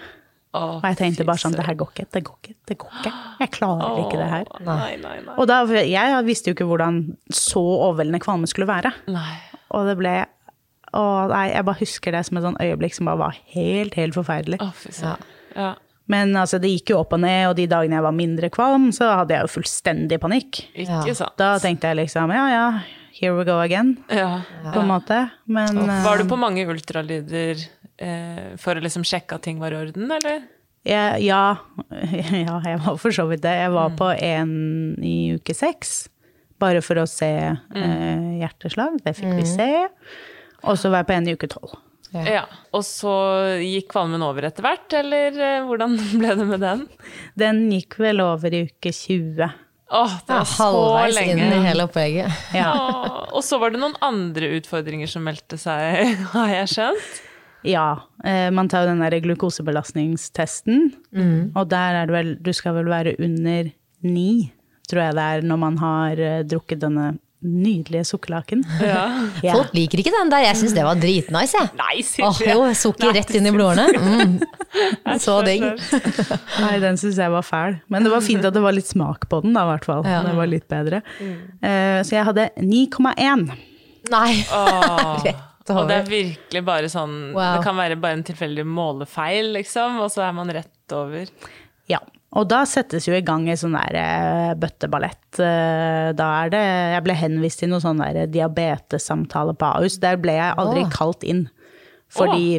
Åh, 0.54 0.76
Og 0.78 0.84
jeg 0.86 0.96
tenkte 1.00 1.24
bare 1.26 1.40
sånn, 1.42 1.54
det 1.58 1.64
her 1.66 1.74
går 1.80 1.88
ikke, 1.90 2.06
det 2.14 2.20
går 2.26 2.36
ikke, 2.42 2.54
det 2.70 2.76
går 2.78 2.98
ikke. 3.00 3.12
Jeg 3.40 3.50
klarer 3.56 3.96
ikke 4.04 4.18
det 4.20 4.28
her. 4.30 4.44
Nei, 4.68 4.92
nei, 5.02 5.16
nei. 5.26 5.34
Og 5.36 5.48
da, 5.50 5.62
jeg 5.66 6.24
visste 6.28 6.52
jo 6.52 6.54
ikke 6.54 6.68
hvordan 6.70 7.00
så 7.34 7.62
overveldende 7.88 8.20
kvalme 8.22 8.46
skulle 8.50 8.68
være. 8.70 8.92
nei. 9.10 9.34
Og 9.74 9.88
det 9.88 9.96
ble, 9.98 10.12
og 10.94 11.32
nei, 11.32 11.48
jeg 11.50 11.64
bare 11.66 11.80
husker 11.80 12.14
det 12.14 12.20
som 12.28 12.38
et 12.38 12.44
sånn 12.46 12.60
øyeblikk 12.62 12.94
som 12.94 13.08
bare 13.10 13.18
var 13.24 13.38
helt, 13.56 13.96
helt 13.98 14.14
forferdelig. 14.14 14.60
Oh, 14.62 14.84
ja. 15.02 15.16
Ja. 15.56 15.72
Men 16.06 16.34
altså, 16.36 16.58
det 16.60 16.68
gikk 16.70 16.90
jo 16.92 16.98
opp 17.00 17.14
og 17.16 17.22
ned, 17.24 17.48
og 17.48 17.56
de 17.58 17.64
dagene 17.66 17.96
jeg 17.96 18.04
var 18.04 18.12
mindre 18.14 18.50
kvalm, 18.54 18.90
så 18.94 19.08
hadde 19.22 19.34
jeg 19.34 19.46
jo 19.46 19.52
fullstendig 19.56 20.18
panikk. 20.22 20.60
Ikke 20.76 21.14
sant. 21.16 21.34
Da 21.40 21.54
tenkte 21.62 21.90
jeg 21.90 22.04
liksom, 22.04 22.30
ja 22.36 22.44
ja, 22.52 22.64
here 23.18 23.34
we 23.38 23.46
go 23.48 23.56
again, 23.64 23.96
Ja. 24.12 24.42
på 24.70 24.82
en 24.84 24.90
måte. 24.92 25.18
Men 25.48 25.74
Var 26.04 26.20
du 26.20 26.24
eh, 26.26 26.30
på 26.30 26.38
mange 26.38 26.66
ultralyder 26.68 27.64
for 28.60 28.76
å 28.78 28.82
liksom 28.84 29.04
sjekke 29.06 29.38
at 29.38 29.44
ting 29.46 29.60
var 29.62 29.74
i 29.74 29.78
orden, 29.84 30.10
eller? 30.12 30.42
Ja, 30.84 31.14
ja, 31.16 31.42
ja, 32.44 32.58
jeg 32.66 32.80
var 32.84 32.98
for 33.00 33.14
så 33.16 33.24
vidt 33.30 33.42
det. 33.46 33.54
Jeg 33.62 33.72
var 33.72 33.94
på 33.96 34.10
en 34.12 34.52
i 35.04 35.16
uke 35.38 35.54
seks, 35.56 35.94
bare 36.60 36.82
for 36.84 37.00
å 37.00 37.06
se 37.08 37.30
eh, 37.54 38.28
hjerteslag. 38.42 38.98
Det 39.04 39.14
fikk 39.16 39.32
vi 39.40 39.46
se. 39.48 39.70
Og 40.64 40.76
så 40.80 40.92
var 40.92 41.02
jeg 41.02 41.08
på 41.10 41.16
en 41.16 41.28
i 41.28 41.34
uke 41.38 41.48
tolv. 41.52 41.74
Ja. 42.14 42.44
Og 42.76 42.84
så 42.86 43.10
gikk 43.58 43.88
kvalmen 43.90 44.22
over 44.22 44.46
etter 44.46 44.62
hvert, 44.62 44.92
eller 45.00 45.34
eh, 45.34 45.64
hvordan 45.66 45.96
ble 46.20 46.36
det 46.38 46.46
med 46.52 46.62
den? 46.62 46.84
Den 47.40 47.64
gikk 47.74 47.96
vel 48.04 48.20
over 48.22 48.54
i 48.54 48.66
uke 48.68 48.92
20. 48.94 49.40
Åh, 49.94 50.14
det 50.26 50.32
Ja, 50.32 50.38
var 50.44 50.48
så 50.48 50.68
halvveis 50.68 51.18
inn 51.24 51.40
lenge. 51.42 51.56
i 51.58 51.66
hele 51.66 51.84
opplegget. 51.88 52.38
Ja. 52.56 52.70
Åh, 52.76 53.18
og 53.34 53.42
så 53.44 53.58
var 53.62 53.74
det 53.74 53.80
noen 53.82 53.96
andre 54.04 54.52
utfordringer 54.60 55.10
som 55.10 55.24
meldte 55.26 55.58
seg, 55.60 56.12
har 56.36 56.52
jeg 56.60 56.70
skjønt? 56.76 57.14
Ja, 57.64 57.86
eh, 58.24 58.50
man 58.52 58.68
tar 58.68 58.84
jo 58.84 58.92
den 58.92 59.00
der 59.04 59.16
glukosebelastningstesten, 59.24 60.92
og 61.56 61.68
der 61.70 62.00
er 62.02 62.06
det 62.10 62.14
vel, 62.14 62.32
du 62.44 62.52
skal 62.52 62.74
vel 62.76 62.90
være 62.92 63.16
under 63.24 63.70
ni, 64.04 64.52
tror 64.90 65.00
jeg 65.06 65.14
det 65.16 65.22
er, 65.34 65.46
når 65.48 65.56
man 65.62 65.78
har 65.80 66.20
eh, 66.20 66.42
drukket 66.44 66.82
denne 66.84 67.14
nydelige 67.44 68.04
sukkerlaken. 68.08 68.62
Ja. 68.80 69.04
Ja. 69.44 69.52
Folk 69.58 69.74
liker 69.76 70.00
ikke 70.00 70.12
den 70.14 70.30
der, 70.32 70.44
jeg 70.46 70.56
syns 70.56 70.72
det 70.76 70.84
var 70.86 70.96
dritnice, 70.96 71.58
jeg. 71.58 71.68
Nei, 71.76 71.96
Åh, 72.00 72.32
Silje. 72.38 72.52
jo, 72.54 72.68
sukker 72.80 73.12
rett 73.12 73.32
inn 73.36 73.48
i 73.50 73.54
blodårene. 73.54 74.40
Mm. 74.74 75.18
Så 75.22 75.36
digg. 75.46 75.62
Nei, 76.64 76.72
den 76.82 76.96
syns 76.98 77.14
jeg 77.20 77.30
var 77.30 77.44
fæl. 77.46 77.76
Men 77.94 78.02
det 78.02 78.10
var 78.10 78.24
fint 78.26 78.42
at 78.42 78.56
det 78.56 78.62
var 78.64 78.74
litt 78.74 78.88
smak 78.90 79.28
på 79.30 79.38
den, 79.44 79.52
da, 79.54 79.62
i 79.62 79.70
hvert 79.70 79.84
fall. 79.86 80.00
Ja. 80.08 80.24
Det 80.26 80.32
var 80.34 80.48
litt 80.50 80.64
bedre. 80.72 80.98
Eh, 81.22 82.00
så 82.02 82.16
jeg 82.16 82.26
hadde 82.26 82.48
9,1. 82.58 83.44
Nei. 84.10 84.32
Åh, 84.50 85.28
Rett 85.64 85.78
og 85.80 85.88
det 85.88 85.96
er 85.96 86.08
virkelig 86.10 86.60
bare 86.66 86.88
sånn 86.92 87.14
Wow. 87.32 87.56
Det 87.56 87.64
kan 87.64 87.78
være 87.78 87.96
bare 88.00 88.18
en 88.18 88.26
tilfeldig 88.26 88.66
målefeil, 88.68 89.52
liksom, 89.56 89.96
og 90.04 90.10
så 90.12 90.26
er 90.26 90.34
man 90.36 90.52
rett 90.52 90.92
over. 90.92 91.30
Ja. 91.88 92.00
Og 92.34 92.48
da 92.50 92.64
settes 92.66 93.06
jo 93.06 93.14
i 93.14 93.22
gang 93.24 93.46
en 93.48 93.56
sånn 93.56 93.76
der 93.78 93.96
eh, 93.96 94.54
bøtteballett. 94.58 95.38
Eh, 95.38 96.10
Da 96.18 96.28
er 96.42 96.50
det 96.50 96.62
Jeg 96.96 97.04
ble 97.06 97.14
henvist 97.14 97.60
til 97.62 97.70
noen 97.70 97.84
sånn 97.84 98.02
diabetessamtale 98.34 99.54
på 99.56 99.68
Ahus. 99.78 100.00
Der 100.02 100.18
ble 100.20 100.34
jeg 100.36 100.56
aldri 100.58 100.82
kalt 100.90 101.22
inn. 101.22 101.46
Fordi 102.14 102.58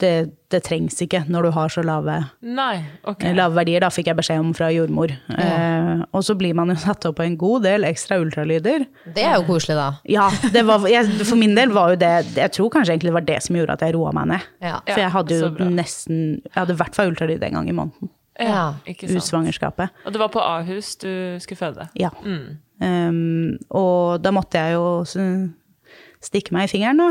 det, 0.00 0.32
det 0.52 0.60
trengs 0.66 0.96
ikke 1.04 1.22
når 1.30 1.46
du 1.46 1.50
har 1.54 1.72
så 1.72 1.82
lave, 1.86 2.16
Nei, 2.42 2.84
okay. 3.08 3.34
lave 3.36 3.54
verdier, 3.56 3.82
da 3.84 3.90
fikk 3.92 4.08
jeg 4.10 4.18
beskjed 4.18 4.40
om 4.42 4.52
fra 4.56 4.70
jordmor. 4.72 5.12
Eh, 5.36 6.02
og 6.12 6.24
så 6.26 6.36
blir 6.38 6.56
man 6.58 6.72
jo 6.72 6.76
satt 6.80 7.06
opp 7.08 7.18
på 7.20 7.26
en 7.26 7.36
god 7.40 7.66
del 7.66 7.86
ekstra 7.88 8.18
ultralyder. 8.22 8.86
Det 9.14 9.24
er 9.26 9.36
jo 9.38 9.46
koselig, 9.50 9.76
da. 9.78 9.88
Ja, 10.08 10.28
det 10.54 10.64
var, 10.68 10.86
jeg, 10.90 11.10
for 11.22 11.38
min 11.40 11.54
del 11.58 11.74
var 11.74 11.92
jo 11.92 12.00
det 12.00 12.10
Jeg 12.36 12.54
tror 12.56 12.72
kanskje 12.74 12.96
egentlig 12.96 13.12
det 13.12 13.18
var 13.18 13.28
det 13.28 13.38
som 13.44 13.58
gjorde 13.58 13.76
at 13.76 13.84
jeg 13.86 13.96
roa 13.96 14.14
meg 14.16 14.32
ned. 14.32 14.50
Ja. 14.64 14.80
For 14.88 15.04
jeg 15.04 15.14
hadde 15.18 15.38
jo 15.38 15.70
nesten 15.70 16.18
Jeg 16.48 16.56
hadde 16.56 16.76
i 16.76 16.80
hvert 16.82 16.98
fall 16.98 17.12
ultralyd 17.12 17.46
en 17.46 17.58
gang 17.60 17.70
i 17.70 17.76
måneden. 17.76 18.12
Ja. 18.40 18.66
Ikke 18.88 19.06
Ut 19.10 19.18
sant. 19.18 19.28
svangerskapet. 19.28 19.92
Og 20.06 20.14
det 20.14 20.22
var 20.22 20.32
på 20.32 20.42
Ahus 20.42 20.94
du 21.02 21.10
skulle 21.42 21.60
føde? 21.60 21.88
Ja. 21.98 22.10
Um, 22.82 23.58
og 23.70 24.22
da 24.24 24.32
måtte 24.34 24.58
jeg 24.58 24.74
jo 24.74 25.04
stikke 26.22 26.54
meg 26.56 26.66
i 26.66 26.72
fingeren, 26.72 27.02
da. 27.02 27.10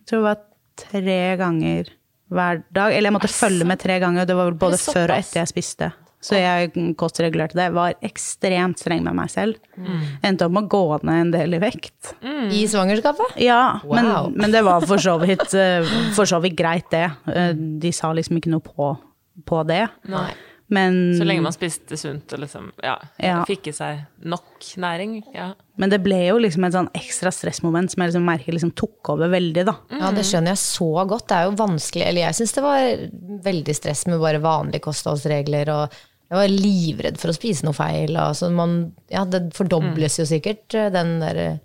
Jeg 0.00 0.10
tror 0.10 0.22
det 0.22 0.28
var 0.28 0.44
tre 0.80 1.18
ganger 1.40 1.90
hver 2.30 2.62
dag. 2.72 2.92
Eller 2.94 3.10
jeg 3.10 3.16
måtte 3.18 3.32
følge 3.32 3.66
med 3.66 3.80
tre 3.82 3.98
ganger, 4.02 4.26
det 4.28 4.36
var 4.38 4.52
både 4.52 4.78
det 4.78 4.84
før 4.94 5.10
og 5.14 5.18
etter 5.18 5.42
jeg 5.42 5.50
spiste. 5.50 5.90
Så 6.20 6.36
jeg 6.36 6.74
kostregulerte 7.00 7.56
det. 7.56 7.70
Var 7.72 7.94
ekstremt 8.04 8.76
streng 8.82 9.00
med 9.06 9.16
meg 9.16 9.30
selv. 9.32 9.56
Endte 10.22 10.44
opp 10.44 10.52
med 10.52 10.66
å 10.66 10.72
gå 10.74 10.98
ned 11.08 11.20
en 11.22 11.30
del 11.32 11.56
i 11.56 11.60
vekt. 11.62 12.10
I 12.52 12.66
svangerskapet? 12.68 13.38
Ja, 13.40 13.80
Wow. 13.84 14.28
men, 14.28 14.34
men 14.44 14.52
det 14.52 14.60
var 14.66 14.84
for 14.84 15.00
så 15.00 15.14
vidt, 15.22 15.46
eh, 15.56 15.80
for 16.16 16.28
så 16.28 16.42
vidt 16.44 16.58
greit, 16.60 16.90
det. 16.92 17.06
Eh, 17.32 17.54
De 17.56 17.92
sa 17.96 18.12
liksom 18.12 18.36
ikke 18.36 18.52
noe 18.52 18.60
på, 18.60 18.90
på 19.48 19.62
det. 19.70 19.86
Nei. 20.12 20.28
Men, 20.70 21.16
Så 21.18 21.24
lenge 21.26 21.42
man 21.42 21.54
spiste 21.54 21.96
sunt 21.98 22.30
og 22.36 22.38
liksom 22.44 22.68
ja, 22.82 22.94
Ja. 23.18 23.40
fikk 23.48 23.66
i 23.66 23.72
seg 23.74 24.04
nok 24.22 24.68
næring. 24.78 25.16
Ja. 25.34 25.48
men 25.80 25.90
det 25.90 25.98
ble 26.04 26.18
jo 26.28 26.36
liksom 26.38 26.64
et 26.66 26.74
sånn 26.76 26.90
ekstra 26.94 27.32
stressmoment 27.34 27.90
som 27.90 28.02
jeg 28.04 28.12
liksom 28.12 28.24
merker 28.28 28.52
liksom 28.54 28.70
tok 28.78 29.08
over 29.14 29.28
veldig, 29.32 29.64
da. 29.66 29.74
Ja, 29.90 30.10
det 30.14 30.22
skjønner 30.28 30.52
jeg 30.54 30.60
så 30.62 31.06
godt. 31.08 31.26
Det 31.26 31.36
er 31.38 31.48
jo 31.48 31.56
vanskelig, 31.58 32.06
eller 32.06 32.22
jeg 32.28 32.34
syns 32.38 32.52
det 32.54 32.62
var 32.62 33.02
veldig 33.48 33.74
stress 33.74 34.06
med 34.06 34.20
bare 34.22 34.38
vanlige 34.44 34.84
kostholdsregler, 34.84 35.72
og 35.74 35.98
jeg 36.30 36.38
var 36.38 36.52
livredd 36.54 37.18
for 37.18 37.32
å 37.32 37.34
spise 37.34 37.64
noe 37.66 37.74
feil. 37.74 38.14
Og 38.16 38.36
så 38.38 38.50
man, 38.54 38.92
ja, 39.10 39.24
det 39.24 39.48
fordobles 39.56 40.20
jo 40.20 40.28
sikkert, 40.28 40.68
eh, 40.78 40.90
den 40.94 41.16
der 41.24 41.40
eh, 41.48 41.58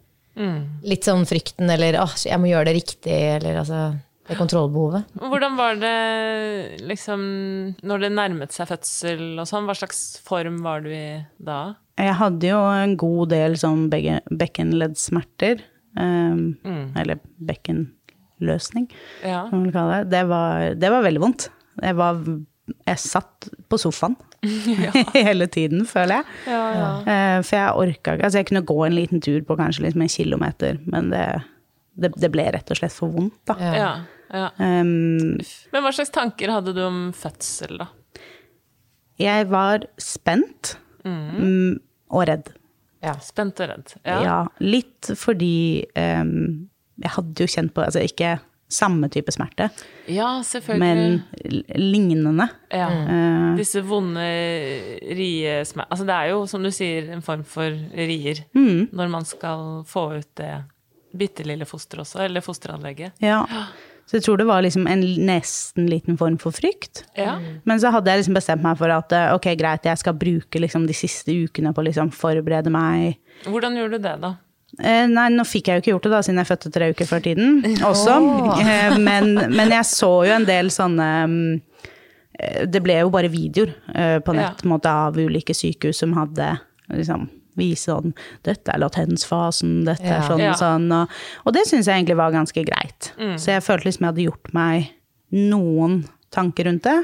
litt 0.83 1.05
sånn 1.05 1.27
frykten, 1.29 1.69
eller 1.69 1.99
åh, 2.01 2.15
jeg 2.25 2.39
må 2.41 2.49
gjøre 2.49 2.71
det 2.71 2.79
riktig, 2.81 3.13
eller 3.37 3.61
altså 3.61 3.83
det 4.27 4.37
kontrollbehovet. 4.39 5.05
Hvordan 5.21 5.55
var 5.59 5.75
det 5.81 6.81
liksom 6.81 7.21
når 7.85 7.99
det 8.05 8.11
nærmet 8.15 8.55
seg 8.55 8.67
fødsel 8.71 9.23
og 9.39 9.45
sånn? 9.49 9.67
Hva 9.69 9.75
slags 9.77 9.99
form 10.25 10.61
var 10.65 10.81
du 10.85 10.89
i 10.95 11.21
da? 11.37 11.75
Jeg 12.01 12.15
hadde 12.19 12.49
jo 12.49 12.57
en 12.75 12.95
god 12.99 13.29
del 13.31 13.53
sånn 13.61 13.85
bekkenleddsmerter. 13.93 15.61
Um, 15.95 16.57
Eller 16.99 17.21
bekkenløsning, 17.39 18.89
Ja. 19.23 19.45
kan 19.49 19.61
man 19.63 19.71
kalle 19.71 20.03
det. 20.03 20.09
Det 20.11 20.23
var, 20.27 20.73
det 20.75 20.89
var 20.91 21.03
veldig 21.05 21.21
vondt. 21.23 21.45
Jeg, 21.81 21.95
var, 21.95 22.19
jeg 22.87 22.97
satt 22.99 23.47
på 23.69 23.77
sofaen 23.79 24.17
hele 25.15 25.47
tiden, 25.47 25.85
føler 25.87 26.19
jeg. 26.19 26.25
Eh, 26.51 27.39
For 27.43 27.55
jeg 27.55 27.79
orka 27.79 28.13
ikke 28.15 28.25
Altså, 28.27 28.37
jeg 28.41 28.47
kunne 28.51 28.65
gå 28.67 28.77
en 28.85 28.95
liten 28.95 29.21
tur 29.23 29.39
på 29.47 29.55
kanskje 29.59 29.85
liksom 29.87 30.01
en 30.05 30.11
kilometer, 30.11 30.77
men 30.85 31.09
det, 31.13 31.23
det, 31.95 32.11
det 32.19 32.31
ble 32.33 32.49
rett 32.57 32.71
og 32.71 32.77
slett 32.81 32.93
for 32.95 33.07
vondt, 33.15 33.39
da. 33.47 33.55
Ja. 33.59 33.89
Ja. 34.33 34.49
Um, 34.57 35.37
Men 35.73 35.83
hva 35.85 35.91
slags 35.93 36.11
tanker 36.15 36.49
hadde 36.53 36.73
du 36.75 36.81
om 36.85 37.11
fødsel, 37.13 37.77
da? 37.83 37.87
jeg 39.19 39.45
var 39.47 39.85
spent 40.01 40.73
mm, 41.05 41.77
og 42.11 42.25
redd. 42.27 42.49
Ja, 43.05 43.13
Spent 43.21 43.59
og 43.63 43.69
redd? 43.69 43.93
Ja. 44.03 44.41
litt 44.59 45.11
fordi 45.15 45.85
um, 45.95 46.67
jeg 46.99 47.11
hadde 47.15 47.43
jo 47.45 47.47
kjent 47.53 47.71
på 47.75 47.83
Altså 47.85 48.01
ikke 48.03 48.33
samme 48.67 49.07
type 49.13 49.29
smerte, 49.31 49.67
Ja, 50.09 50.41
selvfølgelig. 50.41 50.81
men 50.81 51.69
lignende. 51.77 52.47
ja. 52.73 52.87
Uh, 52.89 53.55
Disse 53.59 53.83
vonde 53.85 54.25
riesmertene 55.05 55.91
Altså 55.93 56.07
det 56.09 56.15
er 56.17 56.31
jo, 56.33 56.39
som 56.49 56.63
du 56.65 56.71
sier, 56.73 57.11
en 57.13 57.21
form 57.25 57.43
for 57.47 57.69
rier 57.95 58.41
Mm. 58.57 58.89
når 58.91 59.09
man 59.13 59.25
skal 59.25 59.83
få 59.87 60.07
ut 60.17 60.31
det 60.41 60.53
bitte 61.15 61.45
lille 61.47 61.63
fosteret 61.69 62.03
også, 62.03 62.25
eller 62.25 62.41
fosteranlegget. 62.43 63.13
ja. 63.23 63.45
Så 64.05 64.19
jeg 64.19 64.25
tror 64.27 64.37
det 64.37 64.45
var 64.45 64.61
liksom 64.61 64.85
en 64.87 65.01
nesten 65.25 65.87
liten 65.89 66.17
form 66.19 66.37
for 66.41 66.53
frykt. 66.53 67.03
Ja. 67.17 67.39
Men 67.65 67.81
så 67.81 67.89
hadde 67.93 68.11
jeg 68.11 68.21
liksom 68.21 68.37
bestemt 68.37 68.65
meg 68.65 68.77
for 68.77 68.93
at 68.93 69.13
eh, 69.17 69.31
ok, 69.33 69.49
greit, 69.57 69.87
jeg 69.89 70.01
skal 70.01 70.17
bruke 70.17 70.61
liksom 70.61 70.85
de 70.85 70.93
siste 70.97 71.33
ukene 71.33 71.73
på 71.73 71.81
å 71.81 71.87
liksom 71.87 72.11
forberede 72.13 72.73
meg. 72.73 73.17
Hvordan 73.49 73.79
gjorde 73.79 73.97
du 73.97 74.05
det, 74.05 74.17
da? 74.21 74.35
Eh, 74.75 75.05
nei, 75.07 75.29
nå 75.31 75.45
fikk 75.47 75.69
jeg 75.69 75.77
jo 75.77 75.83
ikke 75.83 75.91
gjort 75.93 76.07
det 76.07 76.13
da, 76.13 76.21
siden 76.27 76.41
jeg 76.41 76.49
fødte 76.51 76.71
tre 76.75 76.89
uker 76.91 77.07
før 77.09 77.23
tiden 77.23 77.61
også. 77.87 78.15
Eh, 78.61 78.97
men, 78.99 79.33
men 79.55 79.73
jeg 79.73 79.87
så 79.87 80.11
jo 80.27 80.35
en 80.35 80.47
del 80.47 80.71
sånne 80.73 81.07
Det 82.67 82.81
ble 82.83 82.97
jo 82.99 83.11
bare 83.13 83.31
videoer 83.31 83.71
eh, 83.95 84.17
på 84.19 84.35
nett 84.35 84.63
ja. 84.63 84.69
måte, 84.69 84.91
av 84.91 85.15
ulike 85.15 85.55
sykehus 85.55 86.03
som 86.03 86.15
hadde 86.17 86.49
liksom 86.91 87.29
vise 87.57 87.89
sånn 87.91 88.13
Dette 88.43 88.73
er 88.73 88.79
latensfasen, 88.83 89.85
dette 89.85 90.03
er 90.05 90.21
sånn 90.27 90.39
Ja. 90.43 90.51
og 90.51 90.59
sånn. 90.59 90.91
Og, 90.91 91.09
og 91.45 91.53
det 91.53 91.65
syns 91.67 91.87
jeg 91.87 91.95
egentlig 92.03 92.17
var 92.17 92.31
ganske 92.35 92.63
greit. 92.67 93.11
Så 93.39 93.51
jeg 93.55 93.63
følte 93.63 93.85
liksom 93.89 94.05
jeg 94.05 94.13
hadde 94.13 94.27
gjort 94.29 94.53
meg 94.53 94.91
noen 95.31 96.05
tanker 96.33 96.67
rundt 96.67 96.83
det. 96.83 96.97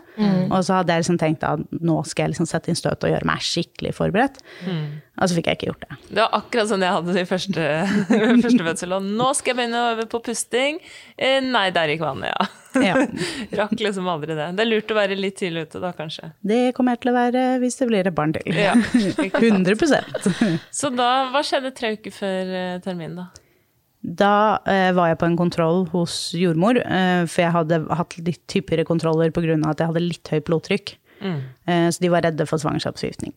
Og 0.52 0.60
så 0.66 0.80
hadde 0.80 0.96
jeg 0.96 1.04
liksom 1.06 1.20
tenkt 1.22 1.46
at 1.48 1.62
nå 1.80 2.02
skal 2.08 2.26
jeg 2.26 2.34
liksom 2.34 2.50
sette 2.50 2.72
inn 2.72 2.80
støtet 2.80 3.08
og 3.08 3.14
gjøre 3.14 3.28
meg 3.30 3.44
skikkelig 3.46 3.94
forberedt. 3.98 4.42
Og 5.22 5.30
så 5.30 5.38
fikk 5.38 5.52
jeg 5.52 5.60
ikke 5.60 5.68
gjort 5.70 5.84
det. 5.86 5.98
Det 6.10 6.22
var 6.24 6.32
akkurat 6.40 6.70
sånn 6.72 6.82
jeg 6.86 6.96
hadde 6.96 7.14
det 7.14 7.24
i 7.24 7.30
første, 7.30 7.66
første 8.46 8.66
fødsel. 8.66 8.96
Og 8.98 9.10
nå 9.20 9.28
skal 9.38 9.54
jeg 9.54 9.60
begynne 9.60 9.82
å 9.84 9.92
øve 9.94 10.08
på 10.10 10.22
pusting. 10.26 10.80
Eh, 11.14 11.38
nei, 11.46 11.68
der 11.76 11.94
gikk 11.94 12.02
vannet, 12.06 12.34
ja. 12.34 12.48
Ja. 12.82 12.96
Rakk 13.60 13.76
liksom 13.84 14.08
aldri 14.10 14.34
det. 14.38 14.48
Det 14.58 14.66
er 14.66 14.70
lurt 14.72 14.94
å 14.94 14.98
være 14.98 15.20
litt 15.20 15.38
tidlig 15.42 15.68
ute 15.68 15.84
da, 15.84 15.92
kanskje. 15.96 16.32
Det 16.42 16.62
kommer 16.78 16.96
jeg 16.96 17.04
til 17.04 17.14
å 17.14 17.18
være 17.20 17.46
hvis 17.62 17.78
det 17.82 17.90
blir 17.92 18.10
et 18.10 18.18
barn 18.18 18.34
til. 18.38 18.50
Ja, 18.56 18.74
ikke 19.28 19.44
sant. 19.44 19.70
100 19.70 20.60
Så 20.74 20.92
da, 20.96 21.12
hva 21.34 21.44
skjedde 21.46 21.74
tre 21.78 21.94
uker 22.00 22.16
før 22.16 22.56
eh, 22.64 22.76
termin, 22.84 23.20
da? 23.20 23.30
Da 24.02 24.62
eh, 24.66 24.90
var 24.98 25.12
jeg 25.12 25.20
på 25.22 25.28
en 25.30 25.38
kontroll 25.38 25.86
hos 25.92 26.32
jordmor, 26.34 26.80
eh, 26.82 27.24
for 27.30 27.44
jeg 27.44 27.54
hadde 27.54 27.80
hatt 28.00 28.18
litt 28.26 28.56
hyppigere 28.58 28.86
kontroller 28.88 29.30
pga. 29.34 29.60
at 29.70 29.84
jeg 29.84 29.92
hadde 29.92 30.04
litt 30.04 30.34
høyt 30.34 30.48
blodtrykk. 30.50 30.96
Eh, 31.22 31.88
så 31.94 32.02
de 32.02 32.10
var 32.10 32.26
redde 32.26 32.48
for 32.50 32.62
svangerskapsforgiftning. 32.62 33.36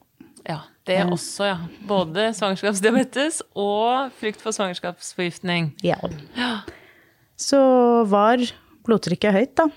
Ja, 0.49 0.61
det 0.89 0.99
også, 1.05 1.47
ja. 1.49 1.59
Både 1.89 2.31
svangerskapsdiabetes 2.37 3.41
og 3.57 4.13
frykt 4.21 4.43
for 4.45 4.57
svangerskapsforgiftning. 4.57 5.73
Ja. 5.85 5.97
Så 7.41 7.61
var 8.09 8.41
blodtrykket 8.85 9.37
høyt, 9.37 9.55
da. 9.61 9.69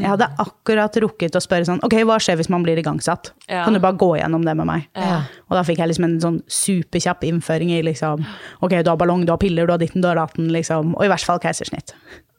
Jeg 0.00 0.10
hadde 0.12 0.28
akkurat 0.38 0.96
rukket 1.02 1.36
å 1.38 1.40
spørre 1.42 1.66
sånn 1.68 1.80
Ok, 1.86 1.94
hva 2.06 2.18
skjer 2.22 2.36
hvis 2.40 2.48
man 2.52 2.62
blir 2.66 2.78
igangsatt? 2.80 3.32
Ja. 3.48 3.64
Kan 3.64 3.74
du 3.76 3.80
bare 3.80 3.96
gå 3.98 4.10
gjennom 4.20 4.44
det 4.46 4.54
med 4.56 4.66
meg? 4.66 4.86
Ja. 4.96 5.22
Og 5.48 5.56
da 5.58 5.62
fikk 5.66 5.78
jeg 5.82 5.88
liksom 5.92 6.04
en 6.08 6.20
sånn 6.22 6.38
superkjapp 6.46 7.24
innføring 7.28 7.70
i 7.76 7.82
liksom 7.86 8.24
Ok, 8.62 8.76
du 8.82 8.90
har 8.90 8.96
ballong, 9.00 9.24
du 9.26 9.32
har 9.34 9.38
piller, 9.42 9.66
du 9.66 9.72
har 9.74 9.78
ditten, 9.82 10.02
du 10.04 10.08
har 10.10 10.16
datten, 10.20 10.48
liksom. 10.54 10.94
Og 10.98 11.04
i 11.06 11.10
hvert 11.12 11.24
fall 11.26 11.40
keisersnitt. 11.42 11.94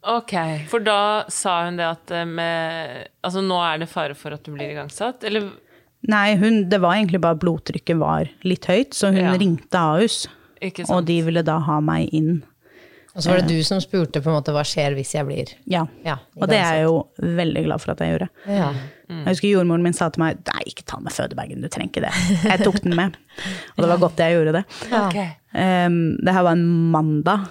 Ok, 0.08 0.32
for 0.70 0.80
da 0.80 1.24
sa 1.28 1.64
hun 1.66 1.76
det 1.76 1.84
at 1.90 2.10
eh, 2.16 2.24
med 2.24 3.08
Altså 3.26 3.42
nå 3.44 3.58
er 3.60 3.82
det 3.82 3.90
fare 3.92 4.14
for 4.16 4.32
at 4.32 4.44
du 4.46 4.54
blir 4.54 4.70
igangsatt, 4.72 5.24
eller 5.28 5.50
Nei, 6.08 6.34
hun, 6.40 6.62
det 6.72 6.78
var 6.80 6.94
egentlig 6.96 7.20
bare 7.20 7.36
blodtrykket 7.36 7.98
var 8.00 8.30
litt 8.48 8.64
høyt, 8.70 8.94
så 8.96 9.10
hun 9.12 9.18
Ja. 9.20 9.34
ringte 9.36 9.76
Ahus. 9.76 10.22
Og 10.88 11.04
de 11.04 11.18
ville 11.26 11.42
da 11.44 11.58
ha 11.60 11.76
meg 11.84 12.08
inn. 12.16 12.42
Og 13.10 13.24
så 13.24 13.32
var 13.32 13.40
det 13.42 13.50
du 13.50 13.64
som 13.66 13.80
spurte 13.82 14.20
på 14.22 14.30
en 14.30 14.36
måte 14.36 14.52
hva 14.54 14.62
skjer 14.66 14.94
hvis 14.94 15.16
jeg 15.16 15.26
blir 15.26 15.50
Ja. 15.66 15.82
ja, 16.06 16.18
Og 16.38 16.46
det 16.48 16.60
er 16.60 16.76
jeg 16.78 16.84
jo 16.86 17.00
veldig 17.18 17.64
glad 17.66 17.82
for 17.82 17.92
at 17.94 18.02
jeg 18.04 18.14
gjorde. 18.14 18.28
ja. 18.46 18.72
Jeg 19.10 19.26
husker 19.26 19.50
jordmoren 19.50 19.82
min 19.82 19.94
sa 19.96 20.06
til 20.14 20.22
meg 20.22 20.36
nei, 20.46 20.60
ikke 20.70 20.84
ta 20.86 21.00
med 21.02 21.10
fødebagen, 21.10 21.58
du 21.64 21.66
trenger 21.66 21.90
ikke 21.90 22.02
det. 22.04 22.12
Jeg 22.46 22.60
tok 22.62 22.76
den 22.84 22.92
med. 22.94 23.16
Og 23.74 23.80
det 23.82 23.88
var 23.90 23.98
godt 23.98 24.20
jeg 24.22 24.36
gjorde 24.36 24.52
det. 24.54 24.60
Ok. 24.94 25.16
Um, 25.50 25.96
det 26.22 26.34
her 26.36 26.44
var 26.46 26.54
en 26.54 26.62
mandag, 26.92 27.48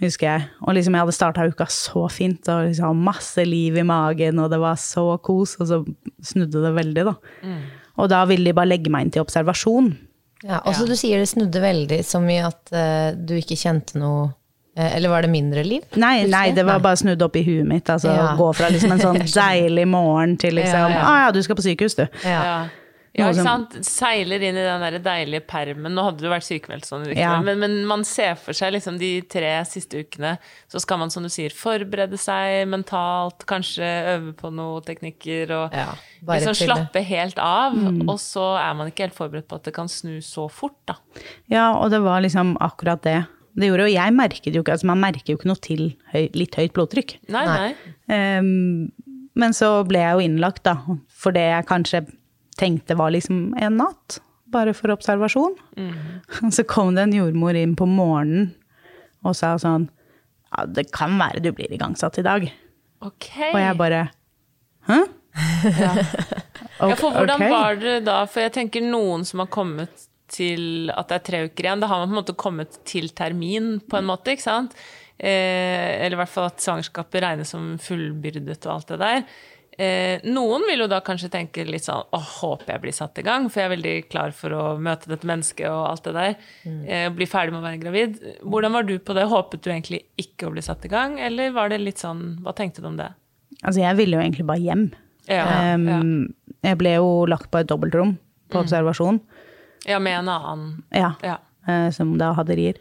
husker 0.00 0.30
jeg. 0.30 0.46
Og 0.64 0.72
liksom 0.78 0.96
jeg 0.96 1.04
hadde 1.04 1.16
starta 1.18 1.44
uka 1.44 1.66
så 1.68 2.06
fint, 2.08 2.48
og 2.48 2.70
liksom 2.70 3.02
masse 3.04 3.44
liv 3.44 3.76
i 3.76 3.84
magen, 3.84 4.40
og 4.40 4.48
det 4.54 4.62
var 4.62 4.80
så 4.80 5.04
kos, 5.20 5.58
og 5.60 5.68
så 5.68 5.82
snudde 6.24 6.62
det 6.64 6.72
veldig, 6.78 7.04
da. 7.10 7.14
Og 8.00 8.08
da 8.08 8.22
ville 8.32 8.48
de 8.48 8.56
bare 8.56 8.72
legge 8.72 8.88
meg 8.90 9.04
inn 9.04 9.12
til 9.12 9.26
observasjon. 9.26 9.92
Ja, 10.40 10.62
også 10.64 10.88
du 10.88 10.96
sier 10.96 11.20
det 11.20 11.28
snudde 11.28 11.60
veldig, 11.60 12.00
som 12.08 12.24
i 12.32 12.40
at 12.40 12.72
uh, 12.72 13.12
du 13.12 13.36
ikke 13.36 13.60
kjente 13.60 14.00
noe 14.00 14.30
Eller 14.76 15.08
var 15.08 15.22
det 15.22 15.30
mindre 15.30 15.62
liv? 15.64 15.82
Nei, 15.94 16.24
nei, 16.26 16.48
det 16.50 16.64
var 16.66 16.80
Nei. 16.80 16.82
bare 16.88 16.96
snudd 16.98 17.22
opp 17.22 17.36
i 17.36 17.44
huet 17.46 17.66
mitt. 17.66 17.86
Altså 17.90 18.10
Ja. 18.14 18.32
gå 18.36 18.48
fra 18.58 18.68
liksom 18.74 18.92
en 18.92 18.98
sånn 19.04 19.20
deilig 19.42 19.86
morgen 19.86 20.36
til 20.36 20.54
liksom 20.58 20.88
Å 20.90 20.94
ja. 20.96 21.12
ja, 21.26 21.30
du 21.30 21.42
skal 21.42 21.54
på 21.56 21.62
sykehus, 21.62 21.94
du. 21.94 22.06
Ja. 22.24 22.40
Ja. 22.44 22.56
Ja, 23.14 23.28
ikke 23.30 23.44
sant? 23.46 23.74
Seiler 23.86 24.42
inn 24.42 24.56
i 24.58 24.62
den 24.66 24.82
der 24.82 24.96
deilige 24.98 25.44
permen. 25.46 25.92
Nå 25.94 26.02
hadde 26.02 26.24
du 26.24 26.26
vært 26.32 26.42
sykemeldt, 26.48 26.82
sånn, 26.88 27.04
Ja. 27.14 27.36
men, 27.46 27.60
men 27.62 27.76
man 27.86 28.02
ser 28.02 28.34
for 28.34 28.52
seg 28.58 28.72
liksom 28.74 28.96
de 28.98 29.20
tre 29.30 29.52
siste 29.70 30.00
ukene, 30.02 30.32
så 30.66 30.80
skal 30.82 30.98
man, 30.98 31.12
som 31.14 31.22
du 31.22 31.28
sier, 31.30 31.54
forberede 31.54 32.18
seg 32.18 32.66
mentalt, 32.66 33.46
kanskje 33.46 33.86
øve 34.16 34.32
på 34.34 34.50
noen 34.50 34.82
teknikker 34.82 35.52
og 35.54 35.76
Ja, 35.78 35.94
liksom 36.26 36.58
slappe 36.58 37.04
helt 37.06 37.38
av. 37.38 37.78
Mm. 37.78 38.02
Og 38.10 38.18
så 38.18 38.48
er 38.58 38.74
man 38.74 38.90
ikke 38.90 39.06
helt 39.06 39.14
forberedt 39.14 39.46
på 39.46 39.60
at 39.62 39.70
det 39.70 39.76
kan 39.78 39.86
snu 39.86 40.18
så 40.18 40.48
fort, 40.50 40.74
da. 40.90 40.98
Ja, 41.46 41.68
og 41.78 41.94
det 41.94 42.02
var 42.02 42.18
liksom 42.26 42.56
akkurat 42.58 43.06
det. 43.06 43.20
Det 43.54 43.68
gjorde 43.68 43.86
og 43.86 43.94
jeg 43.94 44.14
merket 44.16 44.56
jo 44.56 44.64
ikke, 44.64 44.74
altså 44.74 44.88
man 44.90 45.02
merker 45.02 45.32
jo 45.32 45.38
ikke 45.38 45.50
noe 45.50 45.62
til 45.62 45.84
høy, 46.10 46.26
litt 46.34 46.56
høyt 46.58 46.74
blodtrykk. 46.74 47.16
Nei, 47.34 47.44
nei. 47.46 47.70
Um, 48.10 48.90
men 49.38 49.54
så 49.54 49.68
ble 49.86 50.02
jeg 50.02 50.16
jo 50.16 50.26
innlagt, 50.28 50.64
da, 50.66 50.76
for 51.10 51.34
det 51.34 51.44
jeg 51.46 51.68
kanskje 51.70 52.02
tenkte 52.58 52.96
var 52.98 53.14
liksom 53.14 53.54
en 53.58 53.78
natt, 53.78 54.18
bare 54.54 54.74
for 54.76 54.94
observasjon. 54.94 55.56
Og 56.42 56.52
så 56.56 56.66
kom 56.70 56.94
det 56.94 57.08
en 57.08 57.16
jordmor 57.16 57.58
inn 57.58 57.74
på 57.78 57.88
morgenen 57.90 58.52
og 59.24 59.32
sa 59.38 59.54
sånn 59.60 59.88
Ja, 60.52 60.66
det 60.68 60.90
kan 60.94 61.16
være 61.18 61.40
du 61.42 61.48
blir 61.56 61.72
igangsatt 61.72 62.18
i 62.20 62.26
dag. 62.26 62.44
Ok. 63.04 63.30
Og 63.50 63.60
jeg 63.60 63.78
bare 63.80 64.02
Hæ? 64.84 64.98
Ja, 65.64 65.94
for 67.00 67.10
hvordan 67.10 67.40
okay. 67.40 67.50
var 67.50 67.78
det 67.80 67.94
da? 68.06 68.20
For 68.30 68.44
jeg 68.44 68.52
tenker 68.54 68.84
noen 68.84 69.24
som 69.26 69.40
har 69.42 69.48
kommet 69.50 70.04
til 70.32 70.92
at 70.94 71.10
det 71.10 71.16
er 71.16 71.24
tre 71.28 71.40
uker 71.48 71.66
igjen, 71.66 71.82
da 71.82 71.90
har 71.90 72.02
man 72.02 72.10
på 72.10 72.14
en 72.14 72.20
måte 72.22 72.36
kommet 72.40 72.78
til 72.88 73.10
termin 73.16 73.78
på 73.88 73.98
en 73.98 74.08
måte, 74.08 74.34
ikke 74.34 74.46
sant? 74.46 74.76
Eh, 75.18 76.04
eller 76.04 76.16
i 76.16 76.20
hvert 76.22 76.32
fall 76.32 76.48
at 76.50 76.62
svangerskapet 76.62 77.22
regnes 77.22 77.52
som 77.54 77.74
fullbyrdet 77.82 78.64
og 78.66 78.72
alt 78.78 78.94
det 78.94 79.02
der. 79.02 79.26
Eh, 79.74 80.22
noen 80.30 80.62
vil 80.68 80.84
jo 80.84 80.90
da 80.90 81.00
kanskje 81.02 81.32
tenke 81.32 81.64
litt 81.66 81.82
sånn 81.82 82.04
Å, 82.14 82.18
håper 82.38 82.76
jeg 82.76 82.82
blir 82.84 82.94
satt 82.94 83.18
i 83.18 83.24
gang, 83.26 83.48
for 83.50 83.58
jeg 83.58 83.66
er 83.66 83.72
veldig 83.72 83.94
klar 84.06 84.34
for 84.36 84.54
å 84.54 84.64
møte 84.78 85.10
dette 85.10 85.26
mennesket 85.26 85.66
og 85.66 85.88
alt 85.88 86.04
det 86.06 86.14
der. 86.14 86.36
Eh, 86.86 87.08
bli 87.14 87.26
ferdig 87.26 87.54
med 87.54 87.62
å 87.62 87.66
være 87.66 87.82
gravid. 87.82 88.20
Hvordan 88.42 88.76
var 88.76 88.86
du 88.86 88.94
på 89.02 89.16
det? 89.18 89.26
Håpet 89.32 89.64
du 89.64 89.72
egentlig 89.72 90.04
ikke 90.20 90.46
å 90.46 90.54
bli 90.54 90.62
satt 90.62 90.86
i 90.86 90.92
gang, 90.92 91.18
eller 91.18 91.54
var 91.56 91.74
det 91.74 91.82
litt 91.82 92.02
sånn 92.02 92.36
Hva 92.44 92.54
tenkte 92.54 92.84
du 92.84 92.90
om 92.92 93.00
det? 93.00 93.10
Altså, 93.62 93.80
jeg 93.82 93.98
ville 93.98 94.18
jo 94.18 94.22
egentlig 94.22 94.46
bare 94.46 94.62
hjem. 94.62 94.86
Ja, 95.30 95.74
um, 95.74 95.88
ja. 95.88 96.00
Jeg 96.68 96.78
ble 96.80 96.94
jo 96.98 97.10
lagt 97.30 97.50
på 97.52 97.60
et 97.60 97.68
dobbeltrom 97.70 98.16
på 98.52 98.60
observasjon, 98.60 99.18
ja 99.86 99.98
med 99.98 100.18
en 100.18 100.28
annen 100.28 100.82
ja, 100.90 101.12
Ja. 101.22 101.38
eh, 101.68 101.90
som 101.90 102.16
da 102.18 102.32
hadde 102.36 102.56
rier. 102.56 102.74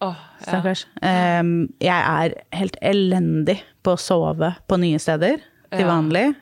Åh, 0.00 0.14
ja. 0.14 0.44
Stakkars. 0.46 0.86
Ehm, 1.02 1.68
jeg 1.82 1.90
er 2.06 2.34
helt 2.54 2.76
elendig 2.82 3.58
på 3.82 3.96
å 3.96 3.98
sove 3.98 4.52
på 4.68 4.78
nye 4.78 4.98
steder 5.02 5.40
til 5.72 5.80
Ja. 5.86 5.88
vanlig. 5.90 6.34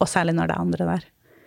Og 0.00 0.08
særlig 0.10 0.34
når 0.34 0.48
det 0.50 0.56
er 0.56 0.60
andre 0.60 0.86
der. 0.86 1.04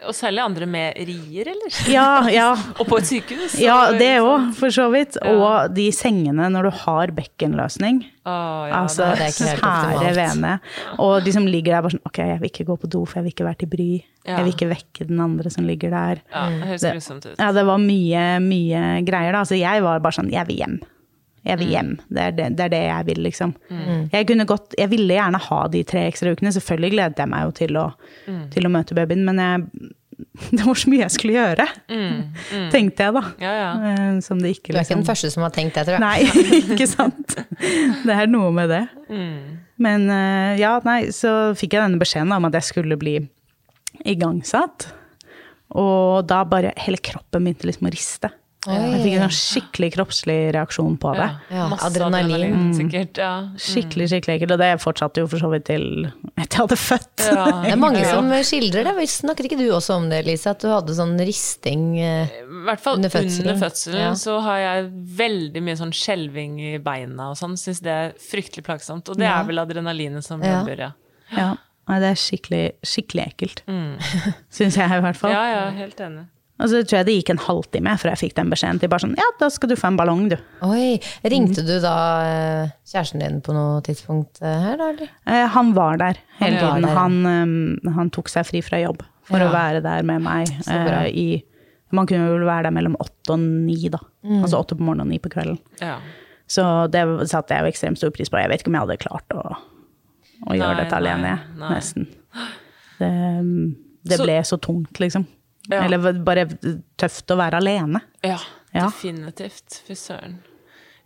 Og 0.08 0.16
særlig 0.16 0.42
andre 0.44 0.68
med 0.70 0.98
rier, 1.08 1.50
eller? 1.54 1.78
Ja, 1.92 2.08
ja. 2.32 2.50
Og 2.80 2.88
på 2.90 3.00
et 3.02 3.10
sykehus? 3.10 3.56
Ja, 3.62 3.92
det 3.98 4.12
òg, 4.24 4.52
for 4.58 4.74
så 4.74 4.88
vidt. 4.94 5.18
Ja. 5.22 5.34
Og 5.36 5.76
de 5.76 5.88
sengene 5.96 6.50
når 6.54 6.70
du 6.70 6.72
har 6.86 7.14
bekkenløsning. 7.18 8.04
Å, 8.26 8.36
ja, 8.70 8.80
altså 8.82 9.12
det 9.14 9.28
er 9.28 9.34
ikke 9.36 9.52
helt 9.52 9.66
sære 9.66 10.14
vene. 10.18 10.54
Og 11.04 11.20
de 11.26 11.34
som 11.36 11.46
ligger 11.46 11.76
der 11.76 11.84
bare 11.86 11.94
sånn 11.94 12.08
Ok, 12.10 12.24
jeg 12.26 12.40
vil 12.42 12.50
ikke 12.50 12.66
gå 12.72 12.78
på 12.82 12.90
do, 12.90 13.04
for 13.06 13.20
jeg 13.20 13.28
vil 13.28 13.36
ikke 13.36 13.46
være 13.50 13.62
til 13.62 13.72
bry. 13.76 13.92
Ja. 14.26 14.40
Jeg 14.40 14.48
vil 14.48 14.56
ikke 14.56 14.72
vekke 14.72 15.06
den 15.12 15.22
andre 15.22 15.52
som 15.54 15.68
ligger 15.70 15.94
der. 15.94 16.24
ja, 16.34 16.48
det 16.50 16.72
høres 16.72 16.88
grusomt 16.96 17.28
ut. 17.30 17.38
Ja, 17.38 17.52
det 17.54 17.66
var 17.70 17.78
mye, 17.82 18.26
mye 18.42 18.84
greier, 19.06 19.36
da. 19.36 19.44
Altså, 19.46 19.58
jeg 19.60 19.84
var 19.86 20.02
bare 20.02 20.18
sånn 20.18 20.32
Jeg 20.34 20.50
vil 20.50 20.64
hjem. 20.64 20.80
Jeg 21.46 21.58
Mm. 21.58 21.60
vil 21.60 21.68
hjem. 21.76 21.92
Det 22.10 22.22
er 22.24 22.32
det, 22.32 22.46
det 22.58 22.64
er 22.66 22.70
det 22.74 22.84
jeg 22.88 23.06
vil, 23.06 23.24
liksom. 23.24 23.52
Jeg 24.12 24.28
kunne 24.28 24.46
godt 24.50 24.74
Jeg 24.78 24.90
ville 24.90 25.14
gjerne 25.14 25.40
ha 25.40 25.68
de 25.68 25.84
tre 25.84 26.08
ekstra 26.12 26.32
ukene. 26.34 26.52
Selvfølgelig 26.56 26.92
gledet 26.96 27.18
jeg 27.22 27.30
meg 27.30 27.44
jo 27.46 27.52
til 27.52 27.78
å, 27.78 27.94
Mm. 28.28 28.50
til 28.52 28.64
å 28.66 28.72
møte 28.74 28.96
babyen, 28.98 29.24
men 29.26 29.38
jeg 29.38 29.92
Det 30.56 30.64
var 30.66 30.74
så 30.80 30.88
mye 30.90 31.02
jeg 31.04 31.12
skulle 31.12 31.34
gjøre, 31.36 31.66
tenkte 32.72 33.04
jeg 33.04 33.14
da. 33.14 33.22
Mm, 33.22 33.42
Ja, 33.44 33.52
ja. 33.60 33.72
Eh, 34.16 34.20
Som 34.22 34.40
det 34.40 34.54
ikke 34.58 34.72
Du 34.72 34.78
er 34.78 34.82
ikke 34.84 34.96
liksom 34.96 35.02
den 35.04 35.06
første 35.10 35.32
som 35.32 35.44
har 35.44 35.52
tenkt 35.52 35.74
det, 35.76 35.86
tror 35.86 36.00
jeg. 36.00 36.00
Nei, 36.00 36.24
ikke 36.72 36.88
sant. 36.88 37.36
Det 38.06 38.16
er 38.16 38.28
noe 38.32 38.50
med 38.56 38.70
det. 38.70 38.88
Mm. 39.10 39.58
Men 39.78 40.10
eh, 40.10 40.58
ja, 40.62 40.80
nei, 40.86 41.08
så 41.12 41.52
fikk 41.56 41.74
jeg 41.76 41.84
denne 41.84 42.00
beskjeden 42.00 42.32
om 42.32 42.46
at 42.48 42.54
jeg 42.54 42.64
skulle 42.64 42.98
bli 42.98 43.18
igangsatt. 44.06 44.88
Og 45.76 46.26
da 46.30 46.44
bare 46.48 46.72
hele 46.80 46.98
kroppen 47.04 47.44
begynte 47.44 47.68
liksom 47.68 47.88
å 47.90 47.94
riste. 47.94 48.32
Jeg 48.66 49.02
fikk 49.04 49.14
en 49.20 49.24
sånn 49.30 49.36
skikkelig 49.38 49.90
kroppslig 49.94 50.38
reaksjon 50.56 50.96
på 50.98 51.12
det. 51.18 51.28
Ja, 51.54 51.68
Masse 51.70 51.86
adrenalin. 51.90 52.32
adrenalin, 52.34 52.74
sikkert. 52.78 53.18
Ja. 53.22 53.32
Skikkelig, 53.62 54.08
skikkelig 54.10 54.36
ekkelt. 54.40 54.54
Og 54.56 54.60
det 54.64 54.70
fortsatte 54.82 55.22
jo 55.22 55.28
for 55.28 55.38
så 55.44 55.50
vidt 55.54 55.66
til 55.70 55.86
etter 56.38 56.56
jeg 56.56 56.62
hadde 56.64 56.78
født. 56.82 57.26
Ja. 57.30 57.46
Det 57.66 57.72
er 57.76 57.82
mange 57.82 58.00
Ja. 58.02 58.14
som 58.16 58.30
skildrer 58.48 58.84
det. 58.90 59.08
Snakket 59.10 59.46
ikke 59.52 59.58
du 59.62 59.68
også 59.76 59.96
om 60.00 60.10
det, 60.10 60.24
Lise? 60.26 60.50
At 60.56 60.60
du 60.66 60.68
hadde 60.72 60.96
sånn 60.98 61.14
risting 61.20 61.86
eh, 62.00 62.26
I 62.42 62.64
hvert 62.66 62.80
fall 62.82 62.96
Under 62.98 63.10
under 63.10 63.20
fødselen. 63.20 63.60
fødselen, 63.62 64.02
Ja. 64.02 64.12
så 64.14 64.40
har 64.42 64.58
jeg 64.60 64.90
veldig 65.18 65.62
mye 65.64 65.78
sånn 65.78 65.94
skjelving 65.94 66.60
i 66.74 66.78
beina 66.80 67.30
og 67.32 67.38
sånn. 67.38 67.54
Syns 67.58 67.82
det 67.86 67.92
er 67.94 68.14
fryktelig 68.20 68.64
plagsomt. 68.66 69.08
Og 69.10 69.18
det 69.18 69.28
er 69.30 69.44
vel 69.46 69.58
adrenalinet 69.62 70.24
som 70.24 70.42
Ja. 70.42 70.60
jobber, 70.64 70.78
ja. 70.78 70.92
Ja. 71.36 71.56
Nei, 71.88 72.00
det 72.00 72.08
er 72.10 72.16
skikkelig, 72.18 72.64
skikkelig 72.82 73.28
ekkelt. 73.30 73.62
Syns 74.50 74.76
jeg 74.78 74.90
i 74.90 75.02
hvert 75.06 75.16
fall. 75.20 75.32
Ja, 75.32 75.44
ja, 75.54 75.66
helt 75.78 76.00
enig. 76.02 76.26
Og 76.56 76.70
så 76.72 76.80
tror 76.88 77.02
jeg 77.02 77.06
det 77.10 77.14
gikk 77.18 77.30
en 77.34 77.42
halvtime 77.44 77.94
før 78.00 78.14
jeg 78.14 78.20
fikk 78.22 78.36
den 78.38 78.52
beskjeden 78.54 78.78
til 78.80 78.88
bare 78.92 79.04
sånn 79.04 79.16
Ja, 79.20 79.26
da 79.42 79.50
skal 79.52 79.68
du 79.70 79.76
få 79.76 79.90
en 79.90 79.98
ballong, 80.00 80.22
du. 80.32 80.38
Oi. 80.64 80.94
Ringte 81.28 81.66
du 81.68 81.74
da 81.84 81.96
eh, 82.24 82.70
kjæresten 82.88 83.20
din 83.26 83.42
på 83.44 83.52
noe 83.58 83.82
tidspunkt 83.84 84.40
eh, 84.42 84.62
her, 84.64 84.78
da, 84.80 84.88
eller? 84.94 85.10
Eh, 85.28 85.48
han 85.52 85.74
var 85.76 85.98
der 86.00 86.22
hele 86.40 86.62
Han 86.62 86.64
var 86.64 86.80
tiden. 86.80 86.88
der, 86.88 86.94
ja. 86.94 87.02
Han, 87.02 87.18
um, 87.90 87.94
han 87.98 88.10
tok 88.16 88.32
seg 88.32 88.48
fri 88.48 88.62
fra 88.64 88.80
jobb 88.80 89.04
for 89.28 89.42
Ja. 89.44 89.50
å 89.50 89.54
være 89.56 89.84
der 89.84 90.04
med 90.08 90.24
meg 90.24 90.48
bra. 90.64 91.04
eh, 91.04 91.12
i 91.12 91.44
Man 91.92 92.08
kunne 92.08 92.28
vel 92.32 92.48
være 92.48 92.64
der 92.70 92.74
mellom 92.76 92.96
åtte 93.04 93.36
og 93.36 93.40
ni, 93.44 93.76
da. 93.92 94.00
Mm. 94.24 94.40
Altså 94.44 94.58
åtte 94.64 94.76
på 94.80 94.84
morgenen 94.84 95.06
og 95.10 95.12
ni 95.14 95.20
på 95.20 95.30
kvelden. 95.36 95.60
Ja. 95.84 96.00
Så 96.48 96.64
det 96.92 97.04
satte 97.30 97.56
jeg 97.56 97.64
jo 97.66 97.72
ekstremt 97.72 97.98
stor 98.00 98.12
pris 98.16 98.30
på. 98.32 98.40
Jeg 98.42 98.50
vet 98.52 98.62
ikke 98.64 98.72
om 98.72 98.76
jeg 98.80 98.86
hadde 98.88 98.98
klart 99.04 99.36
å, 99.36 99.44
å 100.50 100.56
gjøre 100.56 100.74
Nei, 100.76 100.84
dette 100.84 100.98
alene, 100.98 101.36
nei. 101.60 101.70
Nesten. 101.76 102.08
Det, 103.00 103.12
det 104.08 104.18
Så- 104.20 104.24
ble 104.28 104.40
så 104.44 104.58
tungt, 104.62 105.00
liksom. 105.04 105.26
Ja. 105.70 105.84
Eller 105.86 106.20
bare 106.26 106.46
tøft 107.00 107.32
å 107.34 107.38
være 107.40 107.58
alene. 107.62 108.02
Ja, 108.24 108.38
Ja. 108.76 108.90
definitivt. 108.90 109.82
Fy 109.88 109.96
søren. 109.96 110.40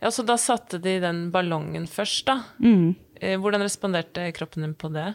Ja, 0.02 0.08
så 0.10 0.24
da 0.26 0.34
satte 0.40 0.80
de 0.80 0.98
den 1.00 1.30
ballongen 1.32 1.86
først, 1.88 2.24
da. 2.26 2.38
Mm. 2.60 2.94
Eh, 3.20 3.36
Hvordan 3.38 3.60
responderte 3.62 4.32
kroppen 4.32 4.62
din 4.64 4.74
på 4.74 4.88
det? 4.92 5.14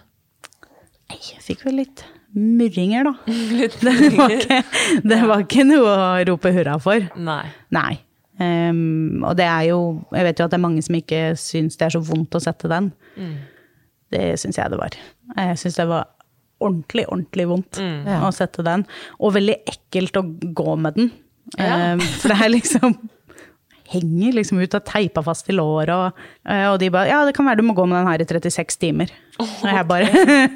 Jeg 1.10 1.41
fikk 1.45 1.63
vel 1.65 1.75
litt 1.84 2.03
murringer, 2.36 3.03
da. 3.05 3.13
Det 3.27 4.12
var 4.17 4.29
ikke, 4.34 4.60
det 5.03 5.19
var 5.27 5.43
ikke 5.45 5.65
noe 5.67 5.89
å 5.93 6.25
rope 6.29 6.51
hurra 6.55 6.77
for. 6.81 7.05
Nei. 7.17 7.43
Nei. 7.75 7.99
Um, 8.36 9.23
og 9.23 9.38
det 9.39 9.45
er 9.47 9.62
jo 9.69 9.77
Jeg 10.12 10.25
vet 10.27 10.39
jo 10.41 10.43
at 10.43 10.51
det 10.51 10.58
er 10.58 10.63
mange 10.65 10.81
som 10.84 10.95
ikke 10.97 11.19
syns 11.39 11.77
det 11.79 11.86
er 11.88 11.93
så 11.95 12.01
vondt 12.03 12.36
å 12.36 12.41
sette 12.43 12.67
den. 12.67 12.89
Det 14.12 14.25
syns 14.41 14.58
jeg 14.60 14.73
det 14.73 14.79
var. 14.81 14.97
Jeg 15.38 15.58
syns 15.62 15.77
det 15.79 15.86
var 15.89 16.10
ordentlig, 16.63 17.05
ordentlig 17.09 17.47
vondt 17.49 17.81
mm. 17.81 18.07
å 18.25 18.31
sette 18.35 18.63
den. 18.65 18.85
Og 19.19 19.35
veldig 19.35 19.57
ekkelt 19.71 20.21
å 20.21 20.23
gå 20.55 20.77
med 20.79 20.97
den. 20.99 21.11
Ja. 21.59 21.93
Ehm, 21.93 22.01
for 22.21 22.33
det 22.33 22.39
er 22.41 22.55
liksom 22.55 22.95
Henger 23.85 24.33
liksom 24.33 24.57
ut 24.63 24.73
og 24.73 24.81
teipa 24.87 25.21
fast 25.21 25.45
i 25.51 25.53
låret, 25.53 25.91
og, 25.93 26.23
eh, 26.49 26.63
og 26.71 26.79
de 26.81 26.87
bare 26.89 27.11
Ja, 27.11 27.19
det 27.27 27.35
kan 27.37 27.45
være 27.45 27.59
du 27.59 27.67
må 27.67 27.75
gå 27.77 27.83
med 27.85 27.99
den 27.99 28.07
her 28.09 28.23
i 28.23 28.25
36 28.25 28.79
timer. 28.81 29.11
Og 29.37 29.67
jeg 29.69 29.85
bare 29.85 30.07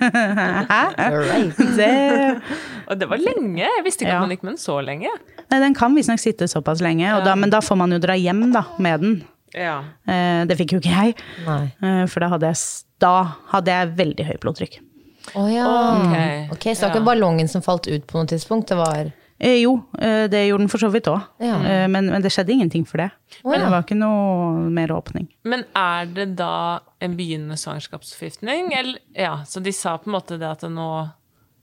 Hæ? 0.72 0.80
Det 1.78 1.92
Og 2.90 2.98
det 2.98 3.10
var 3.12 3.22
lenge. 3.22 3.62
Jeg 3.62 3.86
visste 3.86 4.02
ikke 4.02 4.16
Ja. 4.16 4.24
at 4.24 4.26
man 4.26 4.34
gikk 4.34 4.48
med 4.48 4.56
den 4.56 4.64
så 4.64 4.80
lenge. 4.82 5.14
Nei, 5.46 5.60
den 5.62 5.78
kan 5.78 5.94
visstnok 5.94 6.22
sitte 6.22 6.50
såpass 6.50 6.82
lenge, 6.82 7.06
og 7.14 7.22
da, 7.28 7.36
men 7.38 7.54
da 7.54 7.62
får 7.62 7.78
man 7.78 7.94
jo 7.94 8.02
dra 8.02 8.18
hjem 8.18 8.48
da, 8.52 8.66
med 8.82 9.06
den. 9.06 9.16
Ja. 9.54 9.78
Eh, 10.10 10.42
det 10.50 10.58
fikk 10.58 10.74
jo 10.74 10.82
ikke 10.82 10.94
jeg, 10.94 11.16
Nei. 11.46 11.64
eh, 11.86 12.04
for 12.10 12.26
da 12.26 12.34
hadde 12.34 12.50
jeg, 12.50 12.66
da 13.02 13.14
hadde 13.54 13.78
jeg 13.78 13.94
veldig 13.98 14.26
høyt 14.26 14.42
blodtrykk. 14.42 14.80
Å 15.36 15.46
ja. 15.52 15.70
Ok. 16.00 16.54
Ok, 16.58 16.64
Så 16.74 16.82
det 16.82 16.90
var 16.90 16.96
ikke 16.96 17.06
ballongen 17.12 17.48
som 17.52 17.62
falt 17.62 17.88
ut 17.88 18.06
på 18.08 18.18
noe 18.20 18.26
tidspunkt? 18.30 18.68
Det 18.70 18.78
var 18.80 19.12
Eh, 19.42 19.62
jo, 19.62 19.78
eh, 19.98 20.28
det 20.28 20.42
gjorde 20.50 20.66
den 20.66 20.68
for 20.68 20.82
så 20.84 20.90
vidt 20.92 21.08
òg, 21.08 21.22
Ja. 21.40 21.56
eh, 21.64 21.86
men, 21.88 22.10
men 22.12 22.22
det 22.22 22.28
skjedde 22.30 22.52
ingenting 22.52 22.84
for 22.86 22.98
det. 22.98 23.06
Men, 23.46 23.54
ja. 23.54 23.60
Det 23.66 23.72
var 23.72 23.84
ikke 23.86 23.96
noe 23.96 24.66
mer 24.70 24.92
åpning. 24.92 25.30
Men 25.48 25.64
er 25.74 26.10
det 26.12 26.26
da 26.36 26.80
en 27.00 27.16
begynnende 27.16 27.56
svangerskapsforgiftning? 27.56 28.74
Ja, 29.16 29.38
så 29.48 29.64
de 29.64 29.72
sa 29.72 29.96
på 29.98 30.10
en 30.12 30.18
måte 30.18 30.36
det 30.38 30.44
at 30.50 30.66
nå, 30.68 30.90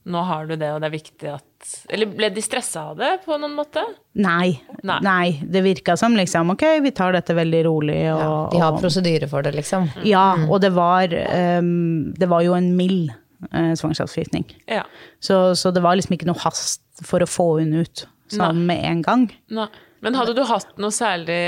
nå 0.09 0.23
har 0.25 0.47
du 0.49 0.55
det, 0.55 0.71
og 0.73 0.81
det 0.81 0.89
er 0.89 0.95
viktig 0.97 1.29
at 1.35 1.43
Eller 1.89 2.05
ble 2.09 2.29
de 2.33 2.41
stressa 2.41 2.83
av 2.91 2.97
det 2.97 3.11
på 3.25 3.37
noen 3.37 3.53
måte? 3.57 3.81
Nei, 4.15 4.59
Nei. 4.81 4.97
nei. 5.01 5.39
det 5.45 5.61
virka 5.65 5.95
som 5.97 6.15
liksom 6.17 6.49
ok, 6.53 6.65
vi 6.81 6.91
tar 6.97 7.13
dette 7.13 7.33
veldig 7.37 7.61
rolig. 7.65 7.99
Og, 8.13 8.21
ja, 8.25 8.49
De 8.53 8.59
har 8.61 8.77
prosedyre 8.81 9.29
for 9.29 9.45
det, 9.45 9.53
liksom? 9.53 9.85
Ja, 10.05 10.31
og 10.49 10.61
det 10.61 10.73
var, 10.73 11.13
um, 11.61 12.11
det 12.17 12.29
var 12.29 12.41
jo 12.41 12.53
en 12.57 12.75
mild 12.77 13.13
eh, 13.51 13.73
svangerskapsforgiftning. 13.77 14.45
Ja. 14.71 14.83
Så, 15.19 15.55
så 15.59 15.71
det 15.75 15.83
var 15.85 15.97
liksom 15.97 16.17
ikke 16.17 16.29
noe 16.29 16.41
hast 16.43 16.83
for 17.05 17.23
å 17.23 17.29
få 17.29 17.49
henne 17.61 17.85
ut 17.85 18.07
sånn 18.33 18.65
med 18.67 18.83
en 18.85 19.03
gang. 19.05 19.27
Nei. 19.53 19.69
Men 20.05 20.13
hadde 20.13 20.35
du 20.37 20.43
hatt 20.45 20.75
noe 20.77 20.93
særlig 20.93 21.39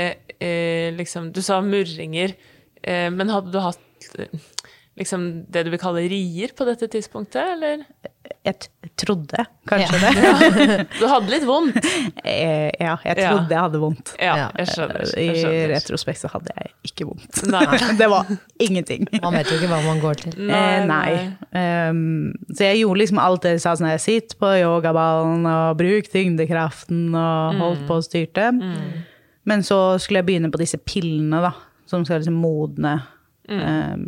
eh, 0.42 0.90
liksom, 0.96 1.28
Du 1.30 1.38
sa 1.44 1.60
murringer, 1.62 2.32
eh, 2.82 3.06
men 3.14 3.30
hadde 3.30 3.52
du 3.54 3.60
hatt 3.62 3.78
liksom 5.00 5.22
det 5.50 5.64
du 5.66 5.70
vil 5.72 5.80
kalle 5.80 6.04
rier 6.10 6.52
på 6.56 6.66
dette 6.68 6.86
tidspunktet, 6.92 7.54
eller? 7.56 7.84
Jeg 8.46 8.54
t 8.60 8.68
trodde 9.00 9.42
kanskje 9.68 9.98
det. 10.02 10.84
Du 11.00 11.06
hadde 11.08 11.30
litt 11.32 11.44
vondt? 11.48 11.76
Eh, 12.22 12.68
ja, 12.78 12.94
jeg 13.04 13.16
Ja. 13.18 13.30
trodde 13.32 13.54
jeg 13.54 13.62
hadde 13.64 13.80
vondt. 13.80 14.12
Ja, 14.20 14.34
Ja. 14.36 14.46
jeg 14.60 14.68
skjønner. 14.74 15.04
I 15.16 15.24
Jeg 15.26 15.36
skjønner. 15.40 15.72
retrospekt 15.74 16.20
så 16.20 16.28
hadde 16.34 16.52
jeg 16.56 16.70
ikke 16.90 17.06
vondt. 17.08 17.40
Nei. 17.48 17.64
det 18.00 18.08
var 18.12 18.28
ingenting. 18.60 19.08
Man 19.22 19.34
vet 19.38 19.48
jo 19.50 19.56
ikke 19.56 19.70
hva 19.72 19.80
man 19.88 20.00
går 20.04 20.20
til. 20.20 20.36
Eh, 20.52 20.84
nei. 20.86 21.32
Um, 21.56 22.32
så 22.52 22.68
jeg 22.68 22.82
gjorde 22.84 23.00
liksom 23.02 23.22
alt 23.24 23.42
det 23.48 23.54
de 23.56 23.62
sa, 23.64 23.72
sånn 23.80 23.88
jeg 23.94 24.04
sitter 24.04 24.36
på 24.44 24.52
yogaballen 24.60 25.48
og 25.48 25.78
bruk 25.80 26.12
tyngdekraften 26.12 27.08
og 27.16 27.56
holdt 27.64 27.86
på 27.88 27.98
og 28.02 28.04
styrte. 28.06 28.50
Men 29.48 29.64
så 29.66 29.96
skulle 29.98 30.20
jeg 30.20 30.28
begynne 30.28 30.52
på 30.52 30.60
disse 30.60 30.76
pillene, 30.78 31.40
da, 31.48 31.54
som 31.88 32.04
skal 32.04 32.20
liksom 32.20 32.36
modne 32.36 32.98
ehm, 33.48 34.04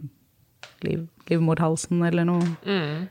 liv, 0.85 1.07
livmorhalsen 1.31 2.03
eller 2.07 2.25
noe, 2.29 2.43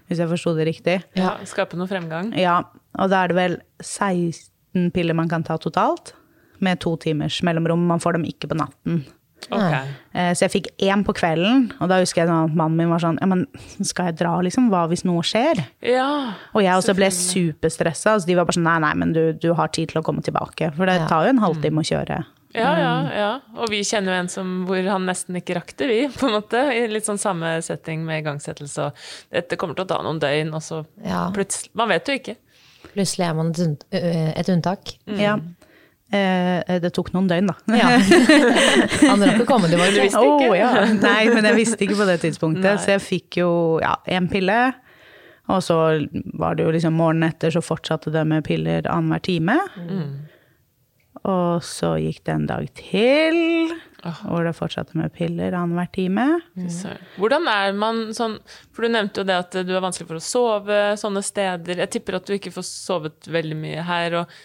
hvis 0.08 0.20
jeg 0.22 0.30
forsto 0.30 0.56
det 0.58 0.68
riktig. 0.68 0.98
Ja, 1.18 1.38
skape 1.46 1.78
noe 1.80 1.88
fremgang? 1.88 2.34
Ja, 2.38 2.60
og 3.00 3.10
da 3.10 3.24
er 3.24 3.28
det 3.32 3.36
vel 3.38 3.58
16 3.82 4.92
piller 4.96 5.14
man 5.18 5.30
kan 5.32 5.44
ta 5.44 5.58
totalt, 5.62 6.14
med 6.62 6.80
to 6.84 6.96
timers 7.02 7.40
mellomrom. 7.44 7.88
Man 7.90 8.00
får 8.04 8.14
dem 8.20 8.24
ikke 8.30 8.48
på 8.52 8.58
natten. 8.60 9.02
Ok. 9.50 9.74
Eh, 10.14 10.34
Så 10.38 10.46
jeg 10.46 10.52
fikk 10.54 10.68
én 10.86 11.02
på 11.04 11.16
kvelden, 11.18 11.72
og 11.82 11.90
da 11.90 11.98
husker 12.00 12.22
jeg 12.22 12.30
sånn 12.30 12.52
at 12.52 12.56
mannen 12.56 12.78
min 12.78 12.92
var 12.94 13.00
sånn 13.02 13.18
Ja, 13.20 13.26
men 13.26 13.48
skal 13.82 14.12
jeg 14.12 14.20
dra, 14.20 14.36
liksom? 14.46 14.68
Hva 14.70 14.84
hvis 14.92 15.02
noe 15.04 15.24
skjer? 15.26 15.64
Ja. 15.82 16.36
Og 16.54 16.62
jeg 16.62 16.76
også 16.78 16.94
ble 16.96 17.10
superstressa. 17.10 18.20
Så 18.22 18.28
de 18.30 18.36
var 18.38 18.46
bare 18.46 18.54
sånn 18.60 18.68
Nei, 18.70 18.78
nei, 18.86 18.94
men 19.02 19.14
du, 19.18 19.34
du 19.34 19.54
har 19.58 19.68
tid 19.74 19.90
til 19.90 20.02
å 20.02 20.06
komme 20.06 20.22
tilbake. 20.22 20.70
For 20.78 20.86
det 20.86 21.00
Ja. 21.02 21.08
tar 21.10 21.26
jo 21.26 21.30
en 21.34 21.42
halvtime 21.42 21.82
å 21.82 21.88
kjøre. 21.90 22.20
Ja, 22.54 22.72
ja, 22.80 22.94
ja. 23.16 23.30
Og 23.62 23.70
vi 23.72 23.80
kjenner 23.88 24.14
jo 24.16 24.20
en 24.26 24.30
som, 24.32 24.50
hvor 24.68 24.82
han 24.90 25.06
nesten 25.08 25.38
ikke 25.40 25.56
rakk 25.60 25.74
det, 25.80 25.88
vi, 25.88 26.00
på 26.12 26.28
en 26.28 26.36
måte. 26.40 26.62
I 26.76 26.86
litt 26.92 27.08
sånn 27.08 27.20
samme 27.22 27.54
setting 27.64 28.04
med 28.08 28.24
igangsettelse 28.24 28.90
og 28.90 29.06
dette 29.32 29.58
kommer 29.62 29.78
til 29.78 29.86
å 29.88 29.92
ta 29.94 30.02
noen 30.04 30.20
døgn, 30.22 30.54
og 30.58 30.62
så 30.66 30.82
Ja. 31.06 31.30
plutselig 31.36 31.72
Man 31.80 31.90
vet 31.94 32.08
jo 32.12 32.18
ikke. 32.20 32.36
Plutselig 32.92 33.28
er 33.30 33.34
man 33.38 33.52
et, 33.54 33.60
unnt- 33.64 33.86
et 33.94 34.50
unntak. 34.52 34.96
Ja. 35.08 35.38
Eh, 36.12 36.80
det 36.84 36.90
tok 36.92 37.14
noen 37.14 37.30
døgn, 37.30 37.48
da. 37.48 37.56
Ja. 37.78 37.92
Han 39.14 39.22
rakk 39.24 39.46
å 39.46 39.48
komme 39.48 39.70
meg. 39.72 39.94
Du 39.96 40.02
visste 40.02 40.20
ikke? 40.20 40.50
Oh, 40.50 40.56
ja. 40.58 40.72
Nei, 41.00 41.30
men 41.32 41.48
jeg 41.48 41.56
visste 41.62 41.86
ikke 41.86 41.96
på 42.02 42.08
det 42.10 42.18
tidspunktet. 42.26 42.66
Nei. 42.68 42.78
Så 42.84 42.92
jeg 42.98 43.04
fikk 43.06 43.38
jo 43.40 43.52
ja, 43.80 43.94
én 44.12 44.28
pille. 44.32 44.58
Og 45.52 45.64
så 45.64 45.78
var 46.40 46.56
det 46.56 46.66
jo 46.68 46.72
liksom 46.76 46.94
morgenen 47.00 47.30
etter, 47.32 47.52
så 47.56 47.64
fortsatte 47.64 48.12
det 48.14 48.26
med 48.28 48.44
piller 48.44 48.86
annenhver 48.92 49.24
time. 49.24 49.56
Og 51.30 51.62
så 51.66 51.96
gikk 52.02 52.24
det 52.26 52.34
en 52.34 52.48
dag 52.50 52.70
til, 52.78 53.76
hvor 54.24 54.46
det 54.48 54.56
fortsatte 54.58 54.98
med 54.98 55.14
piller 55.14 55.54
annenhver 55.54 55.92
time. 55.94 56.26
Mm. 56.58 56.72
Hvordan 57.22 57.50
er 57.52 57.76
man 57.78 58.00
sånn 58.18 58.40
For 58.74 58.88
du 58.88 58.96
nevnte 58.96 59.22
jo 59.22 59.28
det 59.30 59.38
at 59.44 59.60
du 59.68 59.76
er 59.76 59.84
vanskelig 59.84 60.10
for 60.10 60.22
å 60.22 60.26
sove 60.26 60.80
sånne 60.98 61.22
steder. 61.26 61.84
Jeg 61.84 61.94
tipper 61.94 62.18
at 62.18 62.26
du 62.26 62.34
ikke 62.38 62.54
får 62.56 62.66
sovet 62.66 63.30
veldig 63.30 63.60
mye 63.62 63.86
her. 63.86 64.24
og 64.24 64.42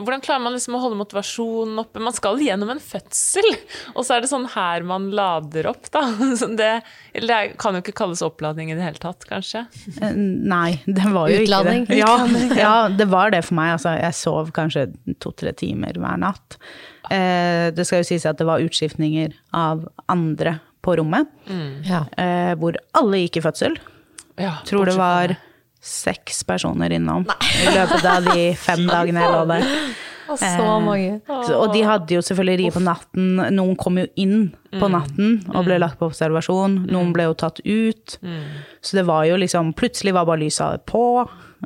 hvordan 0.00 0.22
klarer 0.24 0.42
man 0.42 0.54
liksom 0.56 0.74
å 0.76 0.80
holde 0.82 0.98
motivasjonen 0.98 1.78
oppe? 1.82 2.00
Man 2.02 2.14
skal 2.16 2.40
gjennom 2.42 2.72
en 2.74 2.80
fødsel, 2.82 3.46
og 3.94 4.02
så 4.06 4.16
er 4.16 4.24
det 4.24 4.30
sånn 4.32 4.48
her 4.54 4.82
man 4.86 5.08
lader 5.14 5.68
opp, 5.70 5.86
da. 5.94 6.02
Det, 6.60 6.70
det 7.22 7.38
kan 7.62 7.76
jo 7.78 7.82
ikke 7.84 7.94
kalles 8.02 8.22
oppladning 8.26 8.72
i 8.72 8.76
det 8.78 8.82
hele 8.84 9.00
tatt, 9.02 9.24
kanskje. 9.30 9.62
Eh, 10.02 10.16
Nei, 10.18 10.80
det 10.86 11.06
var 11.14 11.30
jo 11.30 11.42
Utladning. 11.44 11.84
ikke 11.86 11.94
det. 11.94 12.00
Ja, 12.02 12.16
ja, 12.64 12.72
det 12.90 13.06
var 13.12 13.30
det 13.34 13.44
for 13.46 13.58
meg. 13.60 13.76
Altså, 13.78 13.94
jeg 14.00 14.18
sov 14.18 14.50
kanskje 14.56 14.88
to-tre 15.22 15.52
timer 15.56 15.96
hver 16.02 16.18
natt. 16.22 16.58
Eh, 17.10 17.70
det 17.74 17.86
skal 17.88 18.02
jo 18.02 18.08
sies 18.10 18.26
at 18.28 18.38
det 18.42 18.48
var 18.50 18.62
utskiftninger 18.66 19.36
av 19.56 19.86
andre 20.10 20.58
på 20.82 20.94
rommet, 20.96 21.28
Ja. 21.84 22.04
eh, 22.16 22.54
hvor 22.58 22.74
alle 22.96 23.18
gikk 23.24 23.36
i 23.38 23.44
fødsel. 23.44 23.74
Ja, 24.40 24.54
Tror 24.64 24.88
det 24.88 24.94
var 24.96 25.34
seks 25.80 26.42
personer 26.44 26.92
innom 26.92 27.24
i 27.24 27.72
løpet 27.74 28.04
av 28.04 28.26
de 28.34 28.50
fem 28.66 28.86
dagene 28.88 29.22
jeg 29.24 29.32
lå 29.32 29.42
der. 29.48 29.66
Og 30.30 30.38
så 30.38 30.66
mange. 30.78 31.16
Så, 31.26 31.56
og 31.58 31.72
de 31.74 31.80
hadde 31.82 32.14
jo 32.14 32.20
selvfølgelig 32.22 32.58
rie 32.60 32.70
på 32.70 32.82
natten. 32.84 33.40
Noen 33.56 33.72
kom 33.80 33.96
jo 33.98 34.04
inn 34.14 34.52
på 34.70 34.86
Mm. 34.86 34.92
natten 34.94 35.30
og 35.50 35.64
ble 35.66 35.80
lagt 35.82 35.98
på 35.98 36.06
observasjon. 36.06 36.76
Noen 36.86 37.08
ble 37.12 37.24
jo 37.26 37.32
tatt 37.34 37.58
ut. 37.66 38.14
Mm. 38.22 38.44
Så 38.86 38.94
det 39.00 39.02
var 39.08 39.24
jo 39.26 39.34
liksom 39.42 39.72
Plutselig 39.74 40.12
var 40.14 40.28
bare 40.28 40.38
lyset 40.44 40.84
på, 40.86 41.02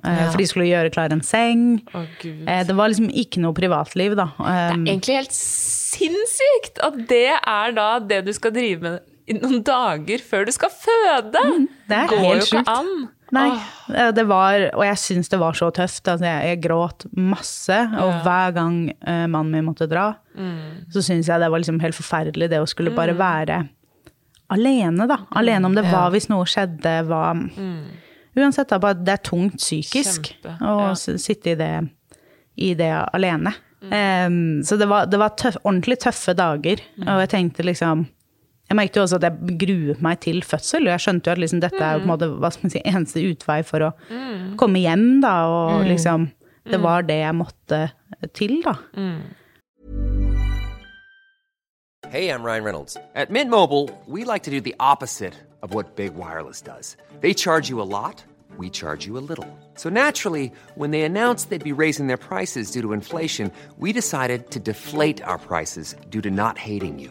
eh, 0.00 0.22
for 0.30 0.38
de 0.40 0.46
skulle 0.48 0.70
gjøre 0.70 0.94
klar 0.94 1.12
en 1.12 1.20
seng. 1.20 1.82
Eh, 1.92 2.62
det 2.64 2.72
var 2.78 2.88
liksom 2.88 3.10
ikke 3.12 3.42
noe 3.44 3.52
privatliv, 3.52 4.16
da. 4.16 4.30
Um, 4.38 4.86
Egentlig 4.88 5.18
helt 5.18 5.36
sinnssykt 5.36 6.80
at 6.88 6.96
det 7.10 7.26
er 7.36 7.74
da 7.76 7.98
det 8.00 8.22
du 8.24 8.32
skal 8.32 8.54
drive 8.56 8.80
med 8.80 9.42
noen 9.42 9.60
dager 9.64 10.24
før 10.24 10.48
du 10.48 10.52
skal 10.56 10.72
føde! 10.72 11.44
det 11.88 11.96
er 12.00 12.08
Går 12.08 12.24
helt 12.24 12.48
sjukt. 12.48 12.72
Nei, 13.34 13.50
eh, 13.94 14.10
det 14.14 14.24
var, 14.30 14.68
og 14.76 14.84
jeg 14.86 15.00
syns 15.02 15.32
det 15.32 15.40
var 15.42 15.56
så 15.58 15.70
tøft. 15.74 16.06
Altså, 16.06 16.26
jeg, 16.28 16.52
jeg 16.52 16.62
gråt 16.64 17.06
masse, 17.18 17.78
og 18.00 18.20
hver 18.26 18.54
gang 18.56 18.78
uh, 18.94 19.26
mannen 19.26 19.52
min 19.54 19.66
måtte 19.68 19.88
dra, 19.90 20.12
så 20.90 21.02
syns 21.04 21.30
jeg 21.30 21.42
det 21.42 21.50
var 21.52 21.62
liksom 21.62 21.80
helt 21.82 21.96
forferdelig, 21.96 22.50
det 22.50 22.62
å 22.62 22.70
skulle 22.70 22.94
bare 22.94 23.14
være 23.18 23.60
alene, 24.54 25.06
da. 25.10 25.20
Alene 25.38 25.68
om 25.68 25.76
det 25.76 25.86
var 25.88 26.10
hvis 26.14 26.30
noe 26.32 26.46
skjedde, 26.48 26.96
hva 27.08 27.28
Uansett, 28.34 28.66
da, 28.66 28.80
bare 28.82 28.98
det 28.98 29.12
er 29.12 29.20
tungt 29.22 29.60
psykisk 29.60 30.32
Kjempe, 30.32 30.56
å 30.66 30.88
ja. 30.88 30.94
sitte 30.98 31.52
i 31.52 31.58
det, 31.58 31.70
i 32.66 32.72
det 32.74 32.90
alene. 33.14 33.52
Um, 33.84 34.64
så 34.66 34.78
det 34.80 34.88
var, 34.90 35.06
det 35.06 35.20
var 35.20 35.36
tøff, 35.38 35.60
ordentlig 35.62 36.00
tøffe 36.02 36.34
dager, 36.34 36.82
og 37.04 37.22
jeg 37.22 37.30
tenkte 37.30 37.66
liksom 37.68 38.08
jeg 38.68 38.76
merket 38.78 38.96
jo 38.96 39.02
også 39.04 39.18
at 39.20 39.26
jeg 39.28 39.58
gruet 39.60 40.00
meg 40.02 40.20
til 40.24 40.42
fødsel, 40.42 40.86
og 40.86 40.94
jeg 40.94 41.00
skjønte 41.04 41.28
jo 41.28 41.32
at 41.36 41.40
liksom 41.42 41.60
dette 41.60 41.80
er 41.84 41.92
jo 41.98 41.98
på 42.00 42.06
en 42.08 42.12
måte, 42.14 42.28
hva 42.40 42.50
skal 42.54 42.64
man 42.66 42.72
si, 42.72 42.80
eneste 42.90 43.24
utvei 43.28 43.60
for 43.66 43.88
å 43.90 43.92
komme 44.60 44.80
hjem, 44.84 45.20
da, 45.24 45.34
og 45.52 45.84
liksom 45.90 46.30
Det 46.64 46.78
var 46.80 47.02
det 47.04 47.18
jeg 47.18 47.34
måtte 47.36 47.78
til, 48.32 48.62
da. 48.64 48.72
Hey, 52.08 52.30
I'm 52.30 52.42
Ryan 52.42 52.64
Reynolds. 52.64 52.96
At 53.14 53.30
Mint 53.30 53.50
Mobile, 53.50 53.90
we 54.06 54.24
like 54.24 54.44
to 54.44 54.50
do 54.50 54.60
the 54.62 54.74
opposite 54.80 55.34
of 55.62 55.74
what 55.74 55.94
Big 55.96 56.14
Wireless 56.14 56.62
does. 56.62 56.96
They 57.20 57.34
charge 57.34 57.68
you 57.68 57.82
a 57.82 57.88
lot, 57.98 58.24
we 58.56 58.70
charge 58.70 59.04
you 59.06 59.18
a 59.18 59.24
little. 59.28 59.46
So 59.74 59.90
naturally, 59.90 60.52
when 60.74 60.90
they 60.90 61.02
announced 61.02 61.50
they'd 61.50 61.62
be 61.62 61.72
raising 61.72 62.06
their 62.06 62.16
prices 62.16 62.70
due 62.70 62.80
to 62.80 62.92
inflation, 62.94 63.50
we 63.78 63.92
decided 63.92 64.50
to 64.52 64.58
deflate 64.58 65.20
our 65.22 65.36
prices 65.38 65.96
due 66.08 66.22
to 66.22 66.30
not 66.30 66.56
hating 66.56 66.98
you. 66.98 67.10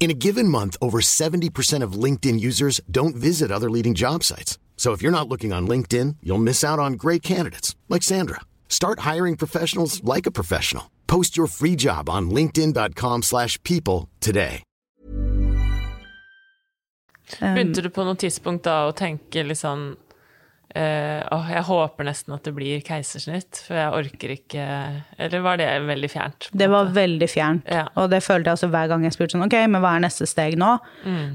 In 0.00 0.10
a 0.10 0.14
given 0.14 0.48
month, 0.48 0.76
over 0.80 1.00
70% 1.00 1.82
of 1.82 1.98
LinkedIn 2.04 2.38
users 2.38 2.80
don't 2.88 3.16
visit 3.16 3.50
other 3.50 3.68
leading 3.68 3.94
job 3.94 4.22
sites. 4.22 4.58
So 4.76 4.92
if 4.92 5.02
you're 5.02 5.18
not 5.18 5.28
looking 5.28 5.52
on 5.52 5.66
LinkedIn, 5.66 6.16
you'll 6.22 6.38
miss 6.38 6.62
out 6.62 6.78
on 6.78 6.92
great 6.92 7.22
candidates 7.22 7.74
like 7.88 8.04
Sandra. 8.04 8.40
Start 8.68 9.00
hiring 9.00 9.36
professionals 9.36 10.02
like 10.04 10.24
a 10.24 10.30
professional. 10.30 10.84
Post 11.08 11.36
your 11.36 11.48
free 11.48 11.74
job 11.74 12.08
on 12.08 12.30
linkedin.com/people 12.30 13.22
slash 13.22 13.58
people 13.64 14.08
today. 14.20 14.62
Begynte 17.40 17.78
um, 17.78 17.82
du 17.82 17.90
på 17.90 18.04
noe 18.04 18.16
tidspunkt 18.16 18.64
da 18.64 18.86
å 18.88 18.92
tenke 18.96 19.42
litt 19.44 19.60
eh, 20.78 21.48
jeg 21.52 21.62
håper 21.66 22.06
nesten 22.06 22.34
at 22.36 22.44
det 22.46 22.52
blir 22.56 22.80
keisersnitt, 22.86 23.58
for 23.66 23.74
jeg 23.78 23.94
orker 23.98 24.32
ikke 24.36 24.64
Eller 25.18 25.42
var 25.44 25.58
det 25.60 25.66
veldig 25.88 26.10
fjernt? 26.12 26.48
Det 26.52 26.68
var 26.70 26.86
måte? 26.86 26.94
veldig 26.98 27.28
fjernt. 27.32 27.66
Ja. 27.74 27.84
Og 27.98 28.08
det 28.12 28.20
følte 28.22 28.50
jeg 28.52 28.58
også 28.60 28.70
hver 28.72 28.88
gang 28.92 29.04
jeg 29.08 29.16
spurte 29.16 29.34
sånn, 29.36 29.46
ok, 29.48 29.56
men 29.74 29.82
hva 29.84 29.96
er 29.98 30.04
neste 30.06 30.28
steg 30.30 30.56
nå? 30.60 30.70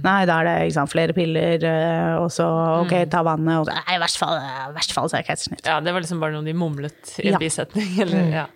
Nei, 0.04 0.16
da 0.30 0.40
er 0.40 0.50
det 0.50 0.56
ikke 0.70 0.78
sant, 0.80 0.94
flere 0.94 1.18
piller, 1.18 1.68
eh, 1.70 2.14
og 2.22 2.32
så 2.34 2.48
ok, 2.86 2.96
ta 3.12 3.22
vannet, 3.28 3.60
og 3.60 3.68
så 3.70 3.76
nei, 3.78 3.98
i 3.98 4.02
hvert 4.06 4.18
fall, 4.24 4.40
i 4.40 4.74
hvert 4.80 4.96
fall 4.98 5.12
så 5.12 5.20
er 5.20 5.26
det 5.26 5.30
keisersnitt. 5.34 5.68
Ja, 5.68 5.80
det 5.84 5.94
var 5.96 6.06
liksom 6.06 6.24
bare 6.24 6.38
noe 6.38 6.48
de 6.48 6.56
mumlet 6.58 7.14
i 7.20 7.28
en 7.28 7.34
Ja. 7.38 7.44
bisetning, 7.44 7.94
eller 8.08 8.34
ja. 8.42 8.48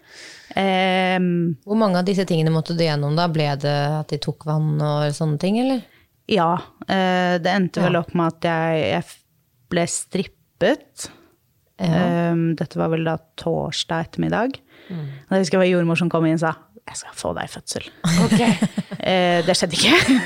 Um, 0.58 1.58
Hvor 1.68 1.76
mange 1.78 2.00
av 2.00 2.06
disse 2.08 2.24
tingene 2.26 2.50
måtte 2.54 2.74
du 2.78 2.82
gjennom 2.86 3.18
da? 3.18 3.28
Ble 3.30 3.50
det 3.62 3.74
at 4.00 4.08
de 4.14 4.18
tok 4.24 4.46
vann 4.48 4.78
og 4.82 5.10
sånne 5.18 5.40
ting, 5.44 5.60
eller? 5.66 5.84
ja, 6.28 6.54
Uh, 6.88 7.36
det 7.44 7.52
endte 7.52 7.82
vel 7.84 7.98
opp 8.00 8.14
med 8.16 8.30
at 8.38 8.46
jeg, 8.48 8.84
jeg 8.94 9.04
f- 9.04 9.18
ble 10.60 10.74
strippet. 10.76 11.10
Um, 11.80 12.56
dette 12.58 12.80
var 12.80 12.90
vel 12.90 13.04
da 13.06 13.18
torsdag 13.38 14.08
ettermiddag. 14.08 14.56
Og 14.90 15.36
jeg 15.36 15.44
husker 15.44 15.58
det 15.60 15.66
var 15.66 15.70
jordmor 15.76 16.00
som 16.00 16.10
kom 16.10 16.26
inn 16.26 16.38
og 16.40 16.42
sa, 16.42 16.54
jeg 16.88 16.96
skal 17.02 17.18
få 17.20 17.34
deg 17.36 17.50
i 17.50 17.52
fødsel. 17.52 17.88
Okay. 18.26 18.54
uh, 18.98 19.40
det 19.48 19.56
skjedde 19.60 19.78
ikke. 19.78 19.98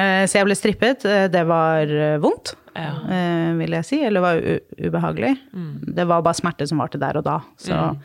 Eh, 0.00 0.24
Så 0.28 0.38
jeg 0.38 0.46
ble 0.46 0.54
strippet. 0.58 1.04
Eh, 1.08 1.28
Det 1.32 1.42
var 1.48 1.90
vondt, 2.22 2.54
Ja. 2.76 2.90
uh, 3.02 3.56
vil 3.58 3.72
jeg 3.78 3.84
si. 3.88 4.00
Eller 4.06 4.20
var 4.22 4.40
ubehagelig. 4.78 5.32
Det 5.96 6.06
var 6.06 6.22
bare 6.22 6.34
smerte 6.38 6.66
som 6.68 6.78
varte 6.82 6.98
der 7.00 7.16
og 7.18 7.24
da. 7.26 7.38
Så 7.58 7.96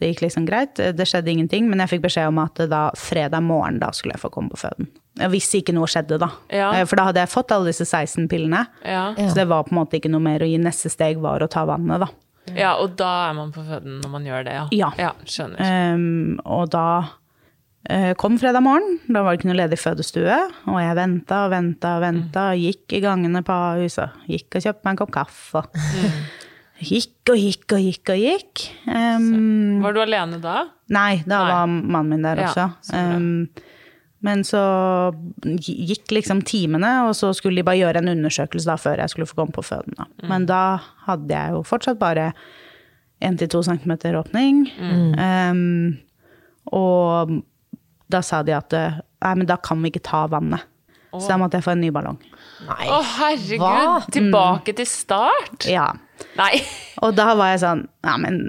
det 0.00 0.10
gikk 0.12 0.24
liksom 0.26 0.46
greit. 0.46 0.74
Det 0.76 1.06
skjedde 1.08 1.30
ingenting, 1.32 1.68
men 1.70 1.78
jeg 1.82 1.94
fikk 1.94 2.04
beskjed 2.08 2.28
om 2.28 2.38
at 2.42 2.60
da 2.70 2.88
fredag 2.98 3.42
morgen 3.46 3.78
da 3.82 3.90
skulle 3.94 4.14
jeg 4.16 4.22
få 4.26 4.30
komme 4.34 4.50
på 4.52 4.60
føden. 4.66 4.88
Hvis 5.14 5.46
ikke 5.54 5.70
noe 5.76 5.86
skjedde, 5.86 6.16
da. 6.18 6.28
Ja. 6.50 6.72
Eh, 6.74 6.84
For 6.90 6.98
da 6.98 7.04
hadde 7.10 7.20
jeg 7.22 7.30
fått 7.30 7.52
alle 7.54 7.70
disse 7.70 7.84
16 7.86 8.24
pillene. 8.32 8.64
Ja. 8.82 9.12
Så 9.14 9.34
det 9.38 9.44
var 9.46 9.62
på 9.68 9.70
en 9.70 9.78
måte 9.78 10.00
ikke 10.00 10.10
noe 10.10 10.24
mer 10.24 10.42
å 10.42 10.48
gi. 10.50 10.56
Neste 10.58 10.90
steg 10.90 11.20
var 11.22 11.44
å 11.44 11.48
ta 11.50 11.62
vannet, 11.70 12.02
da. 12.02 12.08
ja, 12.58 12.72
og 12.82 12.96
da 12.98 13.10
er 13.30 13.36
man 13.38 13.52
på 13.54 13.62
føden 13.64 14.00
når 14.02 14.10
man 14.10 14.24
gjør 14.26 14.42
det, 14.48 14.56
ja. 14.58 14.64
Ja. 14.74 14.90
ja 14.98 15.12
skjønner. 15.24 15.62
Um, 15.94 16.40
og 16.44 16.66
da 16.74 16.86
uh, 17.90 18.12
kom 18.20 18.36
fredag 18.42 18.64
morgen, 18.66 18.98
da 19.06 19.22
var 19.22 19.32
det 19.36 19.40
ikke 19.42 19.50
noe 19.52 19.60
ledig 19.62 19.78
fødestue, 19.80 20.38
og 20.66 20.80
jeg 20.82 20.96
venta 20.98 21.44
og 21.46 21.52
venta 21.54 21.94
og 21.96 22.02
venta, 22.04 22.44
gikk 22.58 22.96
i 22.98 23.00
gangene 23.04 23.44
på 23.46 23.58
huset 23.84 24.18
gikk 24.28 24.58
og 24.58 24.66
kjøpte 24.66 24.84
meg 24.88 24.96
en 24.96 25.00
kopp 25.04 25.14
kaffe. 25.14 25.62
og 25.62 25.70
Gikk 26.84 27.30
og 27.30 27.38
gikk 27.38 27.70
og 27.76 27.84
gikk 27.86 28.10
og 28.12 28.18
gikk. 28.18 28.62
Um, 28.90 29.78
Var 29.84 29.94
du 29.94 30.00
alene 30.02 30.40
da? 30.42 30.56
nei, 30.92 31.22
da 31.24 31.38
Nei. 31.38 31.52
var 31.54 31.70
mannen 31.70 32.10
min 32.16 32.26
der 32.26 32.42
Ja, 32.42 32.48
også. 32.50 32.66
Ehm, 32.98 33.46
men 34.24 34.44
så 34.46 34.60
gikk 35.60 36.12
liksom 36.16 36.40
timene, 36.48 36.90
og 37.08 37.12
så 37.18 37.32
skulle 37.36 37.60
de 37.60 37.66
bare 37.66 37.82
gjøre 37.82 38.00
en 38.00 38.12
undersøkelse 38.14 38.70
da 38.70 38.76
før 38.80 39.02
jeg 39.02 39.12
skulle 39.12 39.28
få 39.28 39.36
komme 39.42 39.52
på 39.52 39.64
føden. 39.66 39.96
Da. 39.98 40.08
Mm. 40.22 40.28
Men 40.30 40.46
da 40.48 40.60
hadde 41.08 41.34
jeg 41.34 41.56
jo 41.56 41.64
fortsatt 41.68 42.00
bare 42.00 42.30
1-2 43.24 43.60
cm 43.68 43.92
åpning. 44.16 44.62
Mm. 44.80 45.10
Um, 45.20 46.70
og 46.72 47.34
da 48.12 48.22
sa 48.24 48.40
de 48.46 48.54
at 48.56 48.72
nei, 48.72 49.34
men 49.34 49.48
da 49.48 49.58
kan 49.60 49.82
vi 49.84 49.92
ikke 49.92 50.06
ta 50.08 50.24
vannet. 50.32 50.64
Så 51.14 51.28
da 51.30 51.36
måtte 51.38 51.60
jeg 51.60 51.66
få 51.66 51.74
en 51.76 51.84
ny 51.84 51.92
ballong. 51.94 52.16
Nei. 52.66 52.88
Å, 52.90 52.96
herregud! 53.20 53.62
Hva? 53.62 54.00
Tilbake 54.14 54.74
til 54.80 54.88
start? 54.88 55.68
Ja. 55.70 55.92
Nei. 56.38 56.56
Og 57.04 57.14
da 57.14 57.28
var 57.38 57.52
jeg 57.52 57.60
sånn 57.62 57.84
Nei, 58.06 58.14
men 58.22 58.40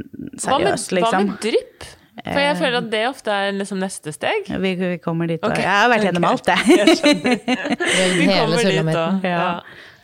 seriøst, 0.42 0.94
liksom. 0.96 1.12
hva 1.12 1.22
liksom. 1.22 1.30
med 1.30 1.44
drypp? 1.44 1.88
For 2.26 2.42
jeg 2.42 2.58
føler 2.60 2.78
at 2.82 2.92
det 2.92 3.02
ofte 3.08 3.34
er 3.34 3.56
liksom 3.56 3.82
neste 3.82 4.14
steg. 4.16 4.48
Vi, 4.50 4.76
vi 4.80 4.96
kommer 5.04 5.30
dit. 5.30 5.42
òg. 5.42 5.52
Okay. 5.52 5.66
Jeg 5.66 5.82
har 5.82 5.92
vært 5.92 6.08
gjennom 6.10 6.30
okay. 6.30 6.34
alt, 6.34 6.48
jeg. 6.50 7.18
Vi 8.20 8.30
kommer 8.30 8.72
dit, 8.72 8.96
òg. 8.96 9.28
Ja. 9.30 9.50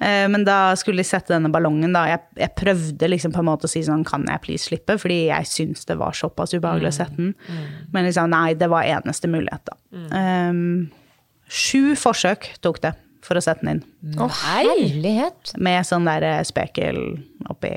Eh, 0.01 0.27
Men 0.29 0.45
da 0.45 0.73
skulle 0.79 1.03
de 1.03 1.07
sette 1.07 1.33
denne 1.33 1.51
ballongen, 1.53 1.93
da. 1.93 2.07
Jeg, 2.09 2.23
jeg 2.41 2.53
prøvde 2.57 3.11
liksom 3.11 3.35
på 3.35 3.43
en 3.43 3.49
måte 3.51 3.69
å 3.69 3.71
si 3.71 3.83
sånn, 3.85 4.05
kan 4.07 4.25
jeg 4.29 4.43
please 4.45 4.69
slippe? 4.69 4.97
Fordi 5.01 5.19
jeg 5.29 5.49
syns 5.49 5.85
det 5.89 5.99
var 6.01 6.17
såpass 6.17 6.55
ubehagelig 6.57 6.89
å 6.93 6.97
sette 7.01 7.19
den. 7.19 7.35
Men 7.93 8.09
liksom, 8.09 8.33
nei, 8.33 8.55
det 8.57 8.71
var 8.71 8.89
eneste 8.89 9.29
mulighet, 9.31 9.69
da. 9.69 9.77
Um, 10.11 10.89
sju 11.51 11.93
forsøk 11.99 12.49
tok 12.65 12.81
det 12.85 12.95
for 13.25 13.37
å 13.37 13.43
sette 13.45 13.65
den 13.65 13.77
inn. 13.77 14.17
Å, 14.17 14.29
herlighet. 14.41 15.53
Med 15.61 15.85
sånn 15.85 16.09
der 16.09 16.25
eh, 16.25 16.43
spekel 16.47 17.01
oppi. 17.51 17.75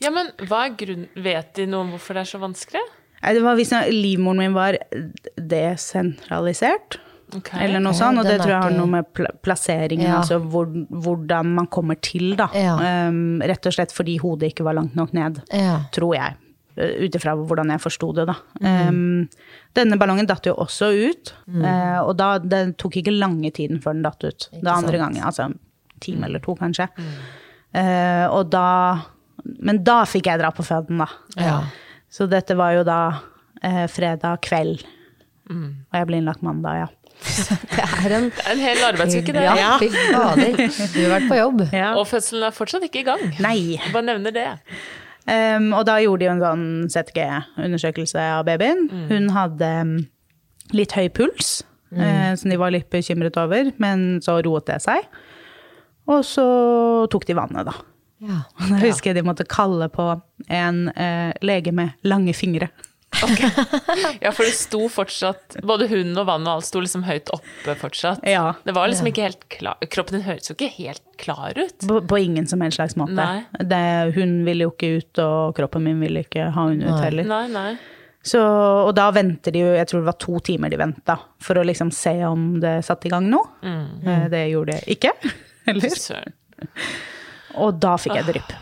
ja, 0.00 0.12
men 0.14 0.30
hva 0.48 0.64
er 0.68 0.76
grunnen 0.78 1.10
Vet 1.18 1.52
de 1.58 1.66
noe 1.68 1.84
om 1.84 1.92
hvorfor 1.92 2.16
det 2.16 2.24
er 2.24 2.30
så 2.30 2.40
vanskelig? 2.40 2.84
Det 3.22 3.42
var 3.42 3.56
hvis 3.58 3.72
livmoren 3.92 4.38
min 4.44 4.54
var 4.54 4.76
desentralisert. 5.36 6.98
Okay. 7.36 7.60
Eller 7.66 7.82
noe 7.84 7.92
sånt, 7.92 8.16
og 8.22 8.24
det 8.24 8.38
tror 8.40 8.54
jeg 8.54 8.62
har 8.64 8.72
noe 8.72 8.88
med 8.88 9.08
pla 9.12 9.28
plasseringen, 9.44 10.06
Ja. 10.06 10.20
altså 10.22 10.38
hvor, 10.40 10.64
hvordan 10.88 11.50
man 11.58 11.66
kommer 11.68 11.98
til, 12.00 12.30
da. 12.38 12.46
Ja. 12.56 12.76
Um, 13.08 13.40
rett 13.44 13.66
og 13.68 13.74
slett 13.76 13.92
fordi 13.92 14.14
hodet 14.22 14.54
ikke 14.54 14.64
var 14.64 14.78
langt 14.78 14.94
nok 14.96 15.12
ned, 15.12 15.42
Ja. 15.52 15.82
tror 15.92 16.14
jeg. 16.16 16.36
uh, 16.78 17.04
Ut 17.04 17.14
ifra 17.18 17.34
hvordan 17.36 17.68
jeg 17.74 17.80
forsto 17.84 18.14
det, 18.14 18.26
da. 18.30 18.36
Mm. 18.62 18.88
Um, 18.88 19.28
denne 19.74 19.98
ballongen 19.98 20.26
datt 20.26 20.46
jo 20.46 20.54
også 20.54 20.88
ut, 21.10 21.34
uh, 21.52 22.00
og 22.06 22.16
da, 22.16 22.38
det 22.38 22.78
tok 22.78 22.96
ikke 23.02 23.12
lange 23.18 23.50
tiden 23.52 23.82
før 23.82 23.92
den 23.98 24.02
datt 24.06 24.24
ut. 24.24 24.48
Det 24.52 24.64
andre 24.64 24.96
sant. 24.96 25.02
gangen, 25.04 25.22
altså 25.22 25.44
en 25.50 25.58
time 26.00 26.24
eller 26.24 26.38
to, 26.40 26.54
kanskje. 26.54 26.88
Uh, 27.74 28.26
og 28.32 28.48
da 28.50 29.02
Men 29.44 29.82
da 29.84 30.04
fikk 30.04 30.26
jeg 30.26 30.40
dra 30.40 30.50
på 30.50 30.64
føden, 30.64 30.98
da. 30.98 31.06
Ja. 31.36 31.60
Så 32.10 32.26
dette 32.30 32.56
var 32.56 32.72
jo 32.78 32.84
da 32.88 33.00
eh, 33.62 33.84
fredag 33.90 34.40
kveld. 34.46 34.84
Og 35.48 35.96
jeg 35.96 36.06
ble 36.08 36.18
innlagt 36.20 36.42
mandag, 36.44 36.82
ja. 36.82 36.88
Det 37.74 37.82
er 37.82 38.12
en, 38.14 38.28
Det 38.30 38.44
er 38.44 38.52
en 38.52 38.60
hel 38.62 38.82
arbeidsuke, 38.92 39.32
det. 39.34 39.42
Ja, 39.42 39.72
fy 39.80 39.88
fader. 39.90 40.52
Du 40.92 40.98
har 41.02 41.14
vært 41.16 41.28
på 41.30 41.38
jobb. 41.38 41.62
ja. 41.74 41.92
Og 41.98 42.06
fødselen 42.06 42.44
er 42.46 42.54
fortsatt 42.54 42.84
ikke 42.86 43.00
i 43.02 43.06
gang. 43.08 43.24
Nei. 43.42 43.56
Jeg 43.78 43.92
bare 43.94 44.06
nevner 44.06 44.34
det. 44.36 44.46
Um, 45.28 45.72
og 45.76 45.82
da 45.88 45.98
gjorde 46.00 46.22
de 46.22 46.28
jo 46.28 46.34
en 46.36 46.44
sånn 46.44 46.68
ZG-undersøkelse 46.94 48.22
av 48.38 48.44
babyen. 48.48 48.86
Hun 49.10 49.28
hadde 49.34 49.72
um, 49.82 49.96
litt 50.76 50.94
høy 50.96 51.08
puls, 51.12 51.58
eh, 51.96 52.32
som 52.38 52.52
de 52.52 52.56
var 52.60 52.72
litt 52.72 52.88
bekymret 52.92 53.36
over, 53.40 53.72
men 53.82 54.22
så 54.24 54.38
roet 54.44 54.68
det 54.70 54.78
seg. 54.84 55.04
Og 56.08 56.22
så 56.24 56.46
tok 57.12 57.26
de 57.28 57.36
vannet, 57.36 57.68
da. 57.68 57.74
Ja. 58.18 58.42
Da 58.68 58.82
husker 58.82 59.12
jeg 59.12 59.20
de 59.20 59.26
måtte 59.26 59.46
kalle 59.48 59.88
på 59.92 60.10
en 60.48 60.88
eh, 60.94 61.32
lege 61.44 61.72
med 61.74 61.96
lange 62.08 62.34
fingre. 62.36 62.70
Ja, 64.20 64.32
for 64.36 64.44
det 64.44 64.52
sto 64.52 64.82
fortsatt 64.92 65.56
Både 65.64 65.86
hun 65.88 66.10
og 66.20 66.26
vannet 66.28 66.50
og 66.50 66.58
alt 66.58 66.66
sto 66.68 66.82
liksom 66.84 67.06
høyt 67.06 67.30
oppe 67.32 67.74
fortsatt. 67.80 68.20
Ja. 68.28 68.52
Det 68.66 68.74
var 68.76 68.90
liksom 68.90 69.08
ikke 69.08 69.24
helt 69.24 69.46
klar 69.48 69.80
Kroppen 69.88 70.18
din 70.18 70.26
høres 70.26 70.50
jo 70.50 70.56
ikke 70.58 70.68
helt 70.76 71.02
klar 71.18 71.56
ut. 71.56 71.86
På, 71.88 72.02
på 72.04 72.18
ingen 72.20 72.46
som 72.46 72.60
helst 72.62 72.76
slags 72.76 72.98
måte. 73.00 73.24
Det, 73.64 73.80
hun 74.14 74.42
ville 74.46 74.68
jo 74.68 74.74
ikke 74.74 74.90
ut, 75.00 75.22
og 75.24 75.56
kroppen 75.56 75.88
min 75.88 76.04
ville 76.04 76.22
ikke 76.26 76.50
ha 76.54 76.66
hun 76.68 76.84
ut 76.84 77.00
heller. 77.00 77.26
Nei, 77.26 77.46
nei. 77.50 77.72
Så, 78.22 78.38
og 78.84 78.92
da 78.98 79.08
venter 79.14 79.54
de 79.54 79.64
jo, 79.64 79.72
jeg 79.74 79.88
tror 79.88 80.02
det 80.02 80.10
var 80.10 80.18
to 80.20 80.38
timer 80.44 80.70
de 80.70 80.78
venta, 80.78 81.16
for 81.42 81.58
å 81.58 81.64
liksom 81.66 81.90
se 81.94 82.14
om 82.28 82.50
det 82.62 82.76
satte 82.86 83.08
i 83.08 83.12
gang 83.12 83.26
noe. 83.32 83.56
Mm. 83.64 84.28
Det 84.30 84.44
gjorde 84.52 84.76
det 84.76 84.96
ikke. 84.98 85.14
Eller? 85.72 85.96
Søren. 85.96 86.36
Og 87.58 87.78
da 87.82 87.96
fikk 88.00 88.14
jeg 88.20 88.28
drypp. 88.32 88.52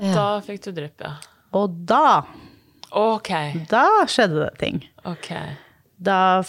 Da 0.00 0.26
fikk 0.44 0.62
du 0.66 0.72
drypp, 0.76 1.00
ja. 1.06 1.14
Og 1.56 1.76
da, 1.88 2.22
Ok. 2.92 3.30
da 3.70 3.84
skjedde 4.06 4.44
det 4.50 4.58
ting. 4.58 4.82
ok. 5.04 5.30
Da 6.02 6.42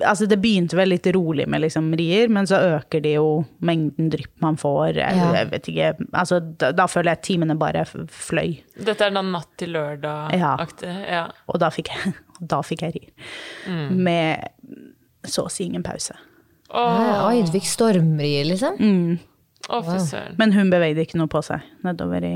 Altså, 0.00 0.24
det 0.26 0.38
begynte 0.40 0.72
vel 0.78 0.88
litt 0.94 1.04
rolig 1.12 1.44
med 1.46 1.60
liksom 1.60 1.90
rier, 1.92 2.30
men 2.32 2.46
så 2.48 2.56
øker 2.78 3.02
de 3.04 3.10
jo 3.18 3.44
mengden 3.60 4.08
drypp 4.08 4.30
man 4.40 4.56
får. 4.56 4.94
Jeg, 4.96 5.14
Ja. 5.14 5.32
jeg 5.34 5.50
vet 5.50 5.68
ikke. 5.68 6.06
Altså, 6.14 6.38
da, 6.56 6.70
da 6.72 6.86
føler 6.86 7.10
jeg 7.12 7.20
timene 7.26 7.58
bare 7.58 7.82
fløy. 7.84 8.62
Dette 8.82 9.02
er 9.04 9.10
da 9.10 9.20
natt 9.20 9.50
til 9.58 9.74
lørdag-aktig? 9.74 10.88
Ja. 11.06 11.26
Og 11.52 11.60
da 11.60 11.68
fikk 11.68 11.90
jeg, 11.92 12.14
da 12.40 12.62
fikk 12.62 12.80
jeg 12.86 12.94
rier. 12.94 13.10
Mm. 13.68 13.90
Med 14.08 14.48
så 15.28 15.44
å 15.44 15.50
si 15.52 15.64
ingen 15.68 15.82
pause. 15.84 16.16
Oi, 16.72 17.42
du 17.44 17.52
fikk 17.52 17.68
stormrier, 17.68 18.46
liksom? 18.48 18.80
Å, 19.70 19.82
fy 19.86 19.98
søren. 20.02 20.34
Men 20.40 20.52
hun 20.56 20.70
bevegde 20.72 21.04
ikke 21.06 21.18
noe 21.20 21.30
på 21.30 21.42
seg 21.46 21.62
nedover 21.86 22.24
i, 22.26 22.34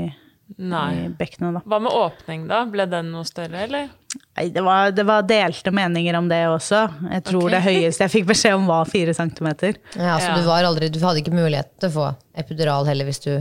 i 0.57 1.07
bekkenet, 1.19 1.57
da. 1.57 1.61
Hva 1.65 1.79
med 1.83 1.91
åpning, 1.91 2.47
da? 2.49 2.63
Ble 2.71 2.85
den 2.91 3.11
noe 3.13 3.25
større, 3.27 3.65
eller? 3.67 3.89
Nei, 4.37 4.45
det 4.55 4.61
var, 4.63 4.91
det 4.95 5.03
var 5.07 5.25
delte 5.27 5.71
meninger 5.75 6.15
om 6.19 6.29
det 6.31 6.41
også. 6.47 6.85
Jeg 7.11 7.25
tror 7.27 7.47
okay. 7.49 7.55
det 7.57 7.63
høyeste 7.65 8.05
jeg 8.05 8.13
fikk 8.13 8.29
beskjed 8.29 8.55
om 8.55 8.69
var 8.69 8.85
fire 8.87 9.13
centimeter. 9.17 9.75
Ja, 9.97 10.15
så 10.21 10.31
Ja. 10.31 10.37
du, 10.39 10.45
var 10.47 10.63
aldri, 10.63 10.89
du 10.93 10.99
hadde 11.03 11.19
ikke 11.23 11.35
mulighet 11.35 11.73
til 11.81 11.89
å 11.91 11.95
få 11.97 12.07
epidural 12.45 12.87
heller 12.87 13.09
hvis 13.09 13.19
du 13.25 13.33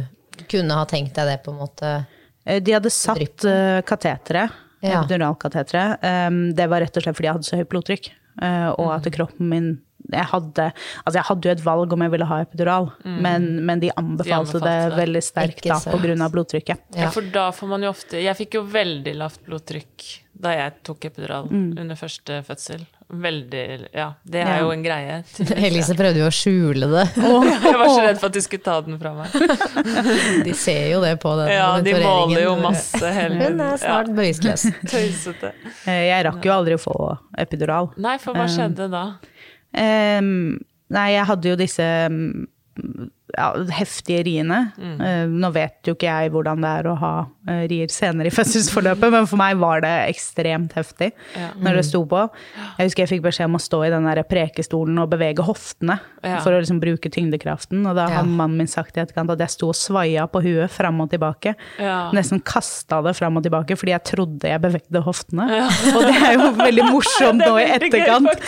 kunne 0.50 0.74
ha 0.74 0.84
tenkt 0.90 1.14
deg 1.14 1.30
det, 1.30 1.38
på 1.44 1.52
en 1.54 1.60
måte? 1.62 1.92
Eh, 2.44 2.58
De 2.60 2.72
hadde 2.74 2.90
satt 2.90 3.46
uh, 3.46 3.80
kateteret. 3.86 4.50
Ja. 4.84 5.00
Um, 5.00 6.52
det 6.54 6.66
var 6.68 6.82
rett 6.82 6.96
og 6.98 7.04
slett 7.04 7.16
fordi 7.16 7.28
jeg 7.30 7.36
hadde 7.38 7.48
så 7.48 7.56
høyt 7.60 7.70
blodtrykk. 7.72 8.10
uh, 8.42 8.70
og 8.74 8.88
Mm. 8.90 8.94
at 8.96 9.12
kroppen 9.14 9.48
min 9.48 9.68
jeg 10.12 10.26
hadde, 10.32 10.66
altså 11.04 11.16
jeg 11.18 11.26
hadde 11.30 11.48
jo 11.48 11.52
et 11.54 11.64
valg 11.64 11.92
om 11.96 12.02
jeg 12.04 12.12
ville 12.12 12.26
ha 12.28 12.40
epidural, 12.44 12.90
men, 13.04 13.46
men 13.64 13.80
de 13.80 13.90
anbefalte, 13.96 14.28
de 14.28 14.34
anbefalte 14.36 14.64
det 14.66 14.90
det. 14.90 14.98
veldig 15.00 15.22
sterkt 15.24 15.62
da, 15.64 15.78
pga. 15.80 15.92
på 15.94 16.02
grunn 16.04 16.22
av 16.26 16.34
blodtrykket. 16.34 16.82
Ja. 16.94 17.06
Ja. 17.06 17.10
For 17.14 17.22
da 17.34 17.46
får 17.56 17.68
man 17.70 17.82
jo 17.86 17.92
ofte 17.94 18.20
Jeg 18.20 18.36
fikk 18.36 18.58
jo 18.58 18.64
veldig 18.68 19.14
lavt 19.20 19.40
blodtrykk 19.46 20.10
da 20.44 20.50
jeg 20.50 20.72
tok 20.82 21.04
epidural 21.06 21.46
under 21.52 21.94
første 21.96 22.40
fødsel. 22.44 22.80
Veldig 23.14 23.60
Ja, 23.94 24.08
det 24.26 24.40
er 24.42 24.48
Ja. 24.56 24.60
jo 24.64 24.70
en 24.74 24.82
greie. 24.82 25.20
Elise 25.68 25.94
prøvde 25.94 26.18
jo 26.18 26.26
å 26.26 26.32
skjule 26.34 26.88
det. 26.90 27.04
Jeg 27.14 27.76
var 27.78 27.86
så 27.92 28.00
redd 28.02 28.18
for 28.18 28.26
at 28.26 28.34
de 28.34 28.42
skulle 28.42 28.64
ta 28.66 28.80
den 28.82 28.98
fra 28.98 29.12
meg. 29.14 29.30
De 30.48 30.54
ser 30.58 30.88
jo 30.90 31.00
det 31.04 31.14
på 31.22 31.36
den 31.38 31.52
Ja, 31.54 31.68
de 31.84 31.94
måler 32.02 32.42
jo 32.48 32.54
masse 32.60 33.12
hele 33.14 33.38
Hun 33.46 33.60
er 33.62 33.78
snart 33.80 34.10
ja. 34.10 34.16
bøyseløs. 34.18 34.66
tøysete. 34.90 35.52
Eh, 35.86 36.02
Jeg 36.10 36.26
rakk 36.26 36.44
jo 36.48 36.52
aldri 36.56 36.74
å 36.78 36.82
få 36.82 36.96
epidural. 37.38 37.92
Nei, 38.00 38.16
for 38.22 38.34
hva 38.36 38.48
skjedde 38.50 38.88
da? 38.92 39.04
Ehm, 39.74 40.58
nei, 40.94 41.08
jeg 41.16 41.28
hadde 41.30 41.52
jo 41.52 41.58
disse 41.58 41.86
mm, 42.10 42.46
ja, 43.34 43.48
heftige 43.78 44.24
riene. 44.26 44.60
Eh, 44.78 45.24
nå 45.30 45.50
vet 45.54 45.88
jo 45.88 45.96
ikke 45.96 46.10
jeg 46.10 46.34
hvordan 46.34 46.64
det 46.64 46.74
er 46.80 46.90
å 46.90 46.98
ha 47.00 47.14
rier 47.46 47.90
senere 47.92 48.30
i 48.30 48.32
fødselsforløpet, 48.34 49.10
men 49.12 49.26
for 49.28 49.36
meg 49.36 49.58
var 49.60 49.82
det 49.84 49.92
ekstremt 50.14 50.72
heftig 50.78 51.10
Ja. 51.36 51.50
når 51.60 51.76
det 51.76 51.84
sto 51.84 52.04
på. 52.08 52.30
Jeg 52.78 52.86
husker 52.88 53.02
jeg 53.04 53.10
fikk 53.10 53.22
beskjed 53.26 53.44
om 53.50 53.56
å 53.58 53.60
stå 53.60 53.82
i 53.86 53.90
den 53.92 54.04
der 54.08 54.22
prekestolen 54.24 54.98
og 55.02 55.10
bevege 55.10 55.44
hoftene 55.44 55.98
Ja. 56.24 56.38
for 56.40 56.52
å 56.52 56.60
liksom 56.62 56.80
bruke 56.80 57.10
tyngdekraften. 57.12 57.86
Og 57.86 57.94
da 57.96 58.06
Ja. 58.08 58.16
hadde 58.22 58.28
mannen 58.32 58.56
min 58.56 58.66
sagt 58.66 58.96
i 58.96 59.00
etterkant 59.00 59.30
at 59.30 59.38
jeg 59.38 59.50
sto 59.50 59.68
og 59.68 59.74
svaia 59.74 60.26
på 60.26 60.40
huet 60.42 60.70
fram 60.70 61.00
og 61.02 61.10
tilbake. 61.10 61.54
Ja. 61.78 62.10
Nesten 62.12 62.40
kasta 62.42 63.02
det 63.04 63.14
fram 63.16 63.36
og 63.36 63.42
tilbake 63.44 63.76
fordi 63.76 63.92
jeg 63.92 64.04
trodde 64.04 64.42
jeg 64.48 64.60
bevegde 64.62 65.02
hoftene. 65.04 65.44
Og 65.94 66.02
det 66.02 66.16
er 66.22 66.32
jo 66.38 66.50
veldig 66.56 66.84
morsomt 66.90 67.44
nå 67.48 67.58
i 67.60 67.68
etterkant. 67.76 68.40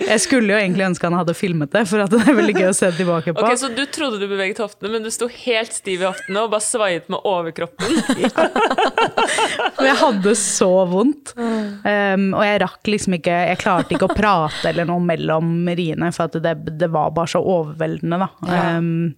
Jeg 0.00 0.20
skulle 0.20 0.48
jo 0.54 0.60
egentlig 0.62 0.86
ønske 0.94 1.02
han 1.10 1.18
hadde 1.18 1.34
filmet 1.34 1.70
det, 1.72 1.88
for 1.88 2.00
at 2.00 2.10
det 2.10 2.20
er 2.28 2.34
veldig 2.34 2.54
gøy 2.54 2.68
å 2.70 2.74
se 2.74 2.90
tilbake 2.92 3.34
på. 3.34 3.42
Ok, 3.42 3.56
Så 3.58 3.74
du 3.74 3.84
trodde 3.86 4.20
du 4.20 4.28
beveget 4.28 4.58
hoftene, 4.58 4.90
men 4.92 5.02
du 5.02 5.10
sto 5.10 5.26
helt 5.26 5.72
stiv 5.72 6.02
i 6.02 6.04
hoftene 6.06 6.36
og 6.44 6.50
bare 6.54 6.60
svaiet 6.60 7.08
med 7.08 7.18
overkroppen? 7.24 7.90
Og 9.78 9.82
jeg 9.86 9.96
hadde 10.00 10.34
så 10.38 10.70
vondt. 10.88 11.32
Um, 11.36 12.28
og 12.36 12.44
jeg 12.46 12.60
rakk 12.62 12.88
liksom 12.90 13.16
ikke 13.18 13.34
Jeg 13.50 13.58
klarte 13.60 13.96
ikke 13.96 14.08
å 14.08 14.16
prate 14.16 14.70
eller 14.70 14.86
noe 14.88 15.02
mellom 15.02 15.66
riene, 15.76 16.10
for 16.14 16.40
det, 16.42 16.54
det 16.80 16.88
var 16.94 17.12
bare 17.16 17.32
så 17.34 17.42
overveldende, 17.42 18.20
da. 18.22 18.30
Um, 18.78 19.14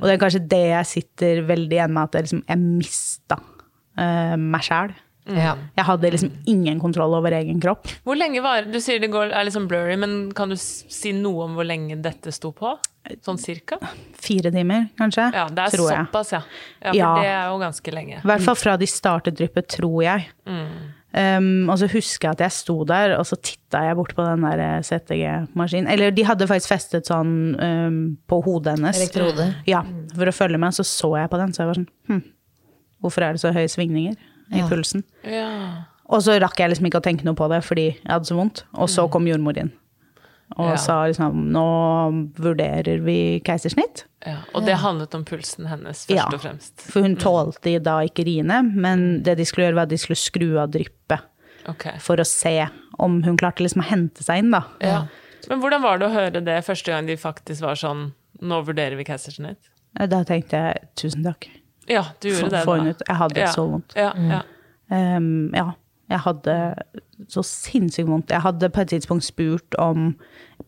og 0.00 0.06
det 0.06 0.14
er 0.14 0.22
kanskje 0.22 0.46
det 0.50 0.64
jeg 0.70 0.90
sitter 0.94 1.44
veldig 1.48 1.78
igjen 1.78 1.94
med, 1.94 2.08
at 2.08 2.18
jeg, 2.18 2.28
liksom, 2.28 2.42
jeg 2.48 2.64
mista 2.64 3.40
uh, 3.40 4.36
meg 4.40 4.66
sjæl. 4.66 4.96
Ja. 5.36 5.54
Jeg 5.76 5.84
hadde 5.86 6.10
liksom 6.14 6.30
ingen 6.50 6.80
kontroll 6.82 7.14
over 7.18 7.34
egen 7.38 7.60
kropp. 7.62 7.86
Hvor 8.06 8.18
lenge 8.18 8.42
var 8.44 8.66
Du 8.70 8.78
sier 8.82 9.00
det 9.02 9.10
går, 9.12 9.30
er 9.32 9.46
liksom 9.48 9.68
blurry, 9.70 9.96
men 10.00 10.32
kan 10.36 10.48
du 10.52 10.56
si 10.60 11.12
noe 11.16 11.44
om 11.48 11.54
hvor 11.58 11.66
lenge 11.68 11.98
dette 12.02 12.32
sto 12.34 12.52
på? 12.56 12.74
Sånn 13.24 13.38
cirka? 13.40 13.78
Fire 14.20 14.50
timer, 14.52 14.88
kanskje. 14.98 15.30
Ja, 15.34 15.46
det 15.48 15.62
er 15.66 15.74
tror 15.74 15.88
jeg. 15.90 16.06
såpass, 16.10 16.32
ja. 16.36 16.42
Ja, 16.82 16.90
For 16.90 16.96
Ja. 16.98 17.10
det 17.20 17.28
er 17.30 17.44
jo 17.48 17.58
ganske 17.62 17.92
lenge. 17.94 18.18
I 18.20 18.28
hvert 18.28 18.44
fall 18.44 18.58
fra 18.60 18.76
de 18.76 18.86
startet 18.86 19.38
dryppet, 19.38 19.68
tror 19.72 20.02
jeg. 20.04 20.26
Um, 21.10 21.66
og 21.72 21.78
så 21.80 21.88
husker 21.90 22.28
jeg 22.28 22.36
at 22.36 22.42
jeg 22.44 22.54
sto 22.54 22.76
der, 22.86 23.16
og 23.18 23.24
så 23.26 23.34
titta 23.42 23.80
jeg 23.88 23.96
bort 23.98 24.12
på 24.14 24.22
den 24.22 24.44
der 24.46 24.60
eh, 24.62 24.82
CTG-maskinen. 24.86 25.88
Eller 25.90 26.12
de 26.14 26.22
hadde 26.28 26.46
faktisk 26.46 26.70
festet 26.70 27.08
sånn 27.10 27.32
um, 27.58 27.96
på 28.30 28.38
hodet 28.46 28.76
hennes. 28.76 29.00
Elektrode. 29.00 29.48
Ja, 29.66 29.80
for 30.14 30.30
å 30.30 30.34
følge 30.36 30.60
med. 30.62 30.76
Så 30.76 30.86
så 30.86 31.10
jeg 31.18 31.32
på 31.32 31.40
den, 31.40 31.52
så 31.56 31.64
jeg 31.64 31.72
var 31.72 31.80
sånn 31.80 31.88
hm, 32.12 32.22
Hvorfor 33.00 33.24
er 33.24 33.32
det 33.34 33.40
så 33.42 33.50
høye 33.56 33.68
svingninger 33.72 34.14
i 34.52 34.58
Ja. 34.58 34.68
pulsen? 34.68 35.04
Ja. 35.24 35.84
Og 36.10 36.22
så 36.22 36.40
rakk 36.40 36.56
jeg 36.58 36.70
liksom 36.70 36.86
ikke 36.90 37.00
å 37.00 37.04
tenke 37.06 37.24
noe 37.24 37.34
på 37.38 37.48
det 37.48 37.62
fordi 37.64 37.94
jeg 37.94 38.08
hadde 38.10 38.26
så 38.26 38.34
vondt. 38.36 38.64
Og 38.74 38.88
så 38.88 39.08
kom 39.10 39.26
jordmor 39.26 39.56
inn 39.58 39.72
og 40.58 40.70
Ja. 40.70 40.76
sa 40.76 41.04
liksom 41.06 41.50
Nå 41.52 42.30
vurderer 42.34 43.00
vi 43.04 43.40
keisersnitt. 43.44 44.04
ja. 44.26 44.38
Og 44.54 44.64
det 44.66 44.74
handlet 44.76 45.14
om 45.14 45.24
pulsen 45.24 45.66
hennes, 45.68 46.06
først 46.06 46.10
Ja. 46.16 46.24
og 46.26 46.40
fremst. 46.40 46.80
For 46.80 47.02
hun 47.02 47.14
tålte 47.16 47.80
da 47.82 48.00
ikke 48.00 48.24
riene, 48.26 48.74
men 48.74 49.22
det 49.22 49.36
de 49.38 49.44
skulle 49.44 49.68
gjøre, 49.70 49.74
var 49.74 49.82
at 49.82 49.88
de 49.90 49.96
skulle 49.96 50.16
skru 50.16 50.58
av 50.58 50.70
dryppet. 50.70 51.20
Okay. 51.68 51.98
for 51.98 52.16
å 52.16 52.24
se 52.26 52.68
om 52.98 53.22
hun 53.22 53.36
klarte 53.36 53.58
liksom 53.60 53.82
å 53.82 53.84
hente 53.84 54.22
seg 54.24 54.38
inn, 54.38 54.50
da. 54.50 54.64
Ja. 54.80 55.06
Men 55.48 55.60
hvordan 55.60 55.82
var 55.82 55.98
det 55.98 56.08
å 56.08 56.12
høre 56.14 56.42
det 56.44 56.64
første 56.64 56.86
gang 56.86 57.06
de 57.06 57.16
faktisk 57.16 57.60
var 57.60 57.74
sånn 57.74 58.12
Nå 58.42 58.64
vurderer 58.64 58.96
vi 58.96 59.04
keisersnitt? 59.04 59.58
Da 59.94 60.24
tenkte 60.24 60.50
jeg 60.52 60.88
tusen 60.96 61.22
takk. 61.22 61.48
Ja, 61.88 62.04
du 62.22 62.28
gjorde 62.28 62.50
det, 62.50 62.64
da. 62.66 62.90
ut. 62.90 63.02
Jeg 63.08 63.16
hadde 63.16 63.40
ja. 63.40 63.52
så 63.54 63.66
vondt. 63.66 63.94
Ja, 63.96 64.10
ja. 64.16 64.42
Um, 64.90 65.52
ja, 65.54 65.70
jeg 66.10 66.18
hadde 66.24 66.54
så 67.30 67.42
sinnssykt 67.46 68.08
vondt. 68.08 68.32
Jeg 68.34 68.42
hadde 68.42 68.70
på 68.74 68.82
et 68.82 68.90
tidspunkt 68.90 69.24
spurt 69.24 69.76
om 69.78 70.14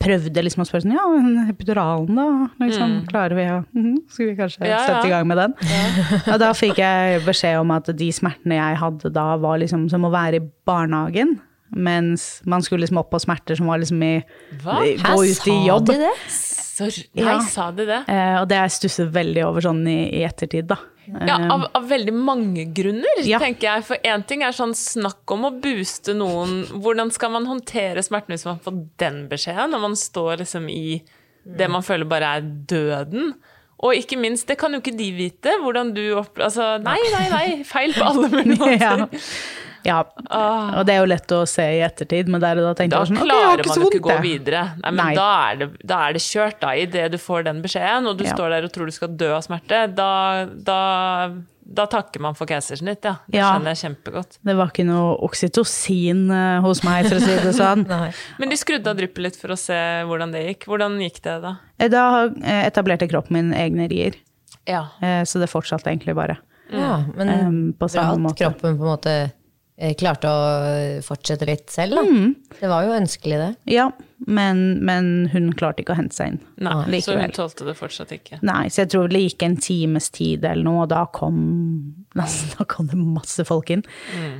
Prøvde 0.01 0.41
liksom 0.45 0.63
å 0.63 0.67
spørre 0.69 0.85
sånn 0.87 0.95
Ja, 0.95 1.03
men 1.13 1.51
epiduralen, 1.51 2.17
da? 2.17 2.27
Liksom, 2.63 2.95
Klarer 3.11 3.37
vi 3.37 3.47
å 3.51 3.59
mhm, 3.75 3.97
Skal 4.09 4.31
vi 4.31 4.37
kanskje 4.39 4.63
Mm. 4.63 4.69
Ja, 4.71 4.79
sette 4.87 5.09
i 5.09 5.13
gang 5.13 5.27
med 5.29 5.41
den? 5.41 5.55
Og 6.33 6.39
da 6.41 6.53
fikk 6.57 6.79
jeg 6.81 7.23
beskjed 7.27 7.59
om 7.61 7.73
at 7.75 7.91
de 7.99 8.09
smertene 8.15 8.57
jeg 8.61 8.79
hadde 8.81 9.11
da, 9.13 9.33
var 9.43 9.59
liksom 9.61 9.89
som 9.93 10.07
å 10.07 10.13
være 10.13 10.39
i 10.39 10.45
barnehagen. 10.69 11.35
Mens 11.73 12.43
man 12.49 12.63
skulle 12.65 12.85
liksom 12.85 13.01
opp 13.01 13.11
på 13.13 13.21
smerter 13.23 13.59
som 13.59 13.69
var 13.73 13.81
liksom 13.83 14.03
i 14.05 14.15
Hva? 14.63 14.81
Gå 15.03 15.19
ut 15.25 15.49
i 15.49 15.59
jobb. 15.67 15.87
de 15.91 15.99
det? 16.05 16.15
Sorry. 16.29 17.05
nei, 17.19 17.25
Ja. 17.27 17.39
sa 17.41 17.71
de 17.75 17.87
det? 17.89 18.01
Eh, 18.09 18.37
og 18.41 18.49
det 18.49 18.59
har 18.61 18.69
jeg 18.69 18.79
stusset 18.79 19.13
veldig 19.13 19.45
over 19.49 19.65
sånn 19.65 19.83
i, 19.89 19.99
i 20.21 20.23
ettertid, 20.29 20.71
da. 20.71 20.79
Ja, 21.07 21.36
av, 21.50 21.64
av 21.74 21.88
veldig 21.90 22.12
mange 22.14 22.64
grunner, 22.74 23.22
Ja. 23.26 23.38
tenker 23.42 23.66
jeg. 23.68 23.84
For 23.88 23.96
én 24.07 24.22
ting 24.26 24.42
er 24.46 24.53
sånn 24.55 24.74
snakk 24.78 25.26
om 25.34 25.48
å 25.48 25.50
booste 25.61 26.14
noen. 26.14 26.61
Hvordan 26.70 27.11
skal 27.12 27.30
man 27.34 27.46
håndtere 27.50 28.03
smerten 28.07 28.36
hvis 28.36 28.46
man 28.46 28.61
får 28.62 28.76
den 29.03 29.24
beskjeden, 29.28 29.70
når 29.74 29.80
man 29.88 29.96
står 29.98 30.38
liksom 30.44 30.68
i 30.70 31.03
det 31.44 31.68
man 31.68 31.82
føler 31.82 32.07
bare 32.07 32.36
er 32.38 32.46
døden? 32.70 33.34
Og 33.82 33.96
ikke 33.98 34.14
minst, 34.20 34.46
det 34.46 34.59
kan 34.61 34.70
jo 34.72 34.78
ikke 34.78 34.94
de 34.96 35.09
vite, 35.16 35.57
hvordan 35.59 35.90
du 35.96 36.05
opp... 36.14 36.38
Altså, 36.38 36.76
nei, 36.84 37.00
nei, 37.16 37.24
nei, 37.32 37.46
feil 37.66 37.90
på 37.96 38.05
alle 38.12 38.28
mulige 38.30 38.59
måter. 38.61 38.78
Ja. 38.78 39.09
Ja, 39.85 40.01
og 40.30 40.87
det 40.87 40.95
er 40.95 41.01
jo 41.01 41.07
lett 41.11 41.33
å 41.35 41.41
se 41.49 41.64
i 41.76 41.80
ettertid, 41.83 42.28
men 42.30 42.41
der 42.41 42.57
og 42.61 42.68
da 42.68 42.74
tenkte 42.78 42.95
Da 42.95 43.05
jeg 43.05 43.11
sånn, 43.12 43.18
Da 43.18 43.35
klarer 43.35 43.59
ikke 43.64 43.68
man 43.72 43.80
jo 43.83 43.89
ikke 43.91 44.03
gå 44.07 44.18
videre. 44.22 44.61
Nei, 44.83 44.91
men 44.93 45.01
Nei. 45.05 45.14
Da, 45.18 45.28
er 45.51 45.57
det, 45.62 45.70
da 45.85 45.97
er 46.09 46.12
det 46.12 46.22
kjørt, 46.22 46.61
da. 46.61 46.68
Idet 46.78 47.11
du 47.11 47.18
får 47.18 47.45
den 47.49 47.62
beskjeden, 47.64 48.07
og 48.07 48.16
du 48.18 48.24
Ja. 48.24 48.35
står 48.37 48.51
der 48.51 48.64
og 48.68 48.72
tror 48.72 48.87
du 48.87 48.93
skal 48.93 49.09
dø 49.09 49.33
av 49.35 49.43
smerte, 49.43 49.80
da, 49.95 50.45
da, 50.47 50.78
da 51.66 51.87
takker 51.87 52.20
man 52.20 52.35
for 52.39 52.47
keisersnitt, 52.47 53.03
ja. 53.05 53.16
Det 53.28 53.39
Ja. 53.41 53.51
skjønner 53.53 53.74
jeg 53.74 53.80
kjempegodt. 53.97 54.39
Det 54.45 54.57
var 54.57 54.70
ikke 54.70 54.87
noe 54.87 55.16
oksytocin 55.26 56.30
eh, 56.30 56.61
hos 56.61 56.83
meg, 56.85 57.07
for 57.09 57.16
å 57.16 57.20
si 57.20 57.37
det 57.43 57.55
sånn. 57.59 57.85
Men 58.39 58.49
de 58.49 58.57
skrudde 58.57 58.87
av 58.87 58.97
dryppet 58.97 59.18
litt 59.26 59.37
for 59.41 59.49
å 59.55 59.59
se 59.59 59.74
hvordan 60.07 60.33
det 60.33 60.45
gikk. 60.47 60.66
Hvordan 60.70 60.99
gikk 61.03 61.20
det 61.22 61.37
da? 61.43 61.57
Eh, 61.78 61.89
Da 61.89 62.28
etablerte 62.68 63.09
kroppen 63.11 63.33
min 63.33 63.53
egne 63.53 63.89
rier, 63.91 64.14
Ja. 64.66 64.87
eh, 65.03 65.22
så 65.24 65.41
det 65.43 65.51
fortsatte 65.51 65.91
egentlig 65.91 66.14
bare. 66.14 66.39
Ja, 66.72 67.03
men 67.14 67.28
Um, 67.28 67.72
på 67.74 67.85
bra 67.85 67.89
samme 67.89 68.12
at 68.14 68.18
måte. 68.20 68.39
kroppen 68.47 68.78
på 68.78 68.85
en 68.87 68.97
måte 68.97 69.33
klarte 69.99 70.29
å 70.31 70.41
fortsette 71.03 71.47
litt 71.49 71.70
selv, 71.73 71.97
da. 71.99 72.03
Mm. 72.07 72.35
Det 72.61 72.68
var 72.70 72.85
jo 72.87 72.93
ønskelig, 72.95 73.39
det. 73.41 73.51
Ja, 73.73 73.87
men, 74.31 74.61
men 74.87 75.09
hun 75.33 75.49
klarte 75.59 75.83
ikke 75.83 75.97
å 75.97 75.99
hente 75.99 76.14
seg 76.14 76.35
inn. 76.35 76.37
Nei, 76.62 77.01
så 77.03 77.16
hun 77.18 77.33
tålte 77.35 77.64
det 77.66 77.75
fortsatt 77.79 78.12
ikke. 78.14 78.39
Nei, 78.47 78.68
så 78.70 78.85
jeg 78.85 78.93
tror 78.93 79.09
det 79.11 79.23
gikk 79.25 79.43
en 79.49 79.57
times 79.64 80.11
tid 80.14 80.45
eller 80.47 80.62
noe, 80.68 80.85
og 80.85 80.93
da 80.93 81.01
kom, 81.11 81.41
da 82.55 82.66
kom 82.70 82.87
det 82.93 83.01
masse 83.01 83.43
folk 83.49 83.73
inn. 83.75 83.83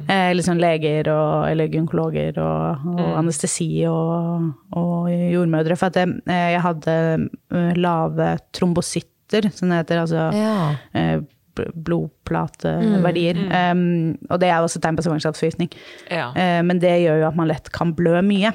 Eh, 0.07 0.31
liksom 0.37 0.61
leger 0.63 1.11
og, 1.11 1.49
eller 1.51 1.73
gynekologer 1.73 2.39
og, 2.45 2.87
og 2.95 3.03
anestesi 3.25 3.71
og, 3.91 4.53
og 4.79 5.11
jordmødre. 5.11 5.81
For 5.81 5.91
at 5.91 5.99
jeg, 6.05 6.21
jeg 6.31 6.63
hadde 6.69 6.97
eh, 7.19 7.73
lave 7.81 8.35
trombositter, 8.55 9.49
som 9.57 9.73
det 9.73 9.83
heter. 9.83 10.05
Altså 10.05 10.29
Ja. 10.37 10.57
eh, 10.95 11.17
bl- 11.59 11.73
blodplateverdier. 11.89 13.41
Um, 13.73 14.15
og 14.31 14.41
det 14.43 14.51
er 14.51 14.59
jo 14.59 14.69
også 14.69 14.83
tegn 14.83 14.99
på 14.99 15.07
svangerskapsforgiftning. 15.07 15.73
Ja. 16.11 16.31
Uh, 16.37 16.61
men 16.67 16.83
det 16.83 16.95
gjør 17.05 17.25
jo 17.25 17.31
at 17.33 17.39
man 17.39 17.51
lett 17.53 17.73
kan 17.75 17.95
blø 17.99 18.19
mye. 18.27 18.55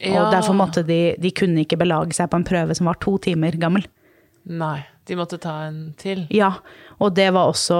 Ja. 0.00 0.16
Og 0.18 0.32
derfor 0.34 0.56
måtte 0.58 0.82
de, 0.82 1.14
de 1.22 1.30
kunne 1.30 1.62
ikke 1.62 1.78
belage 1.78 2.16
seg 2.18 2.30
på 2.32 2.40
en 2.40 2.46
prøve 2.46 2.74
som 2.74 2.88
var 2.90 2.98
to 3.02 3.18
timer 3.22 3.54
gammel. 3.60 3.86
Nei, 4.46 4.84
de 5.06 5.14
måtte 5.18 5.38
ta 5.42 5.64
en 5.66 5.78
til. 5.98 6.20
Ja, 6.30 6.52
og 7.02 7.16
det 7.16 7.26
var 7.34 7.50
også 7.50 7.76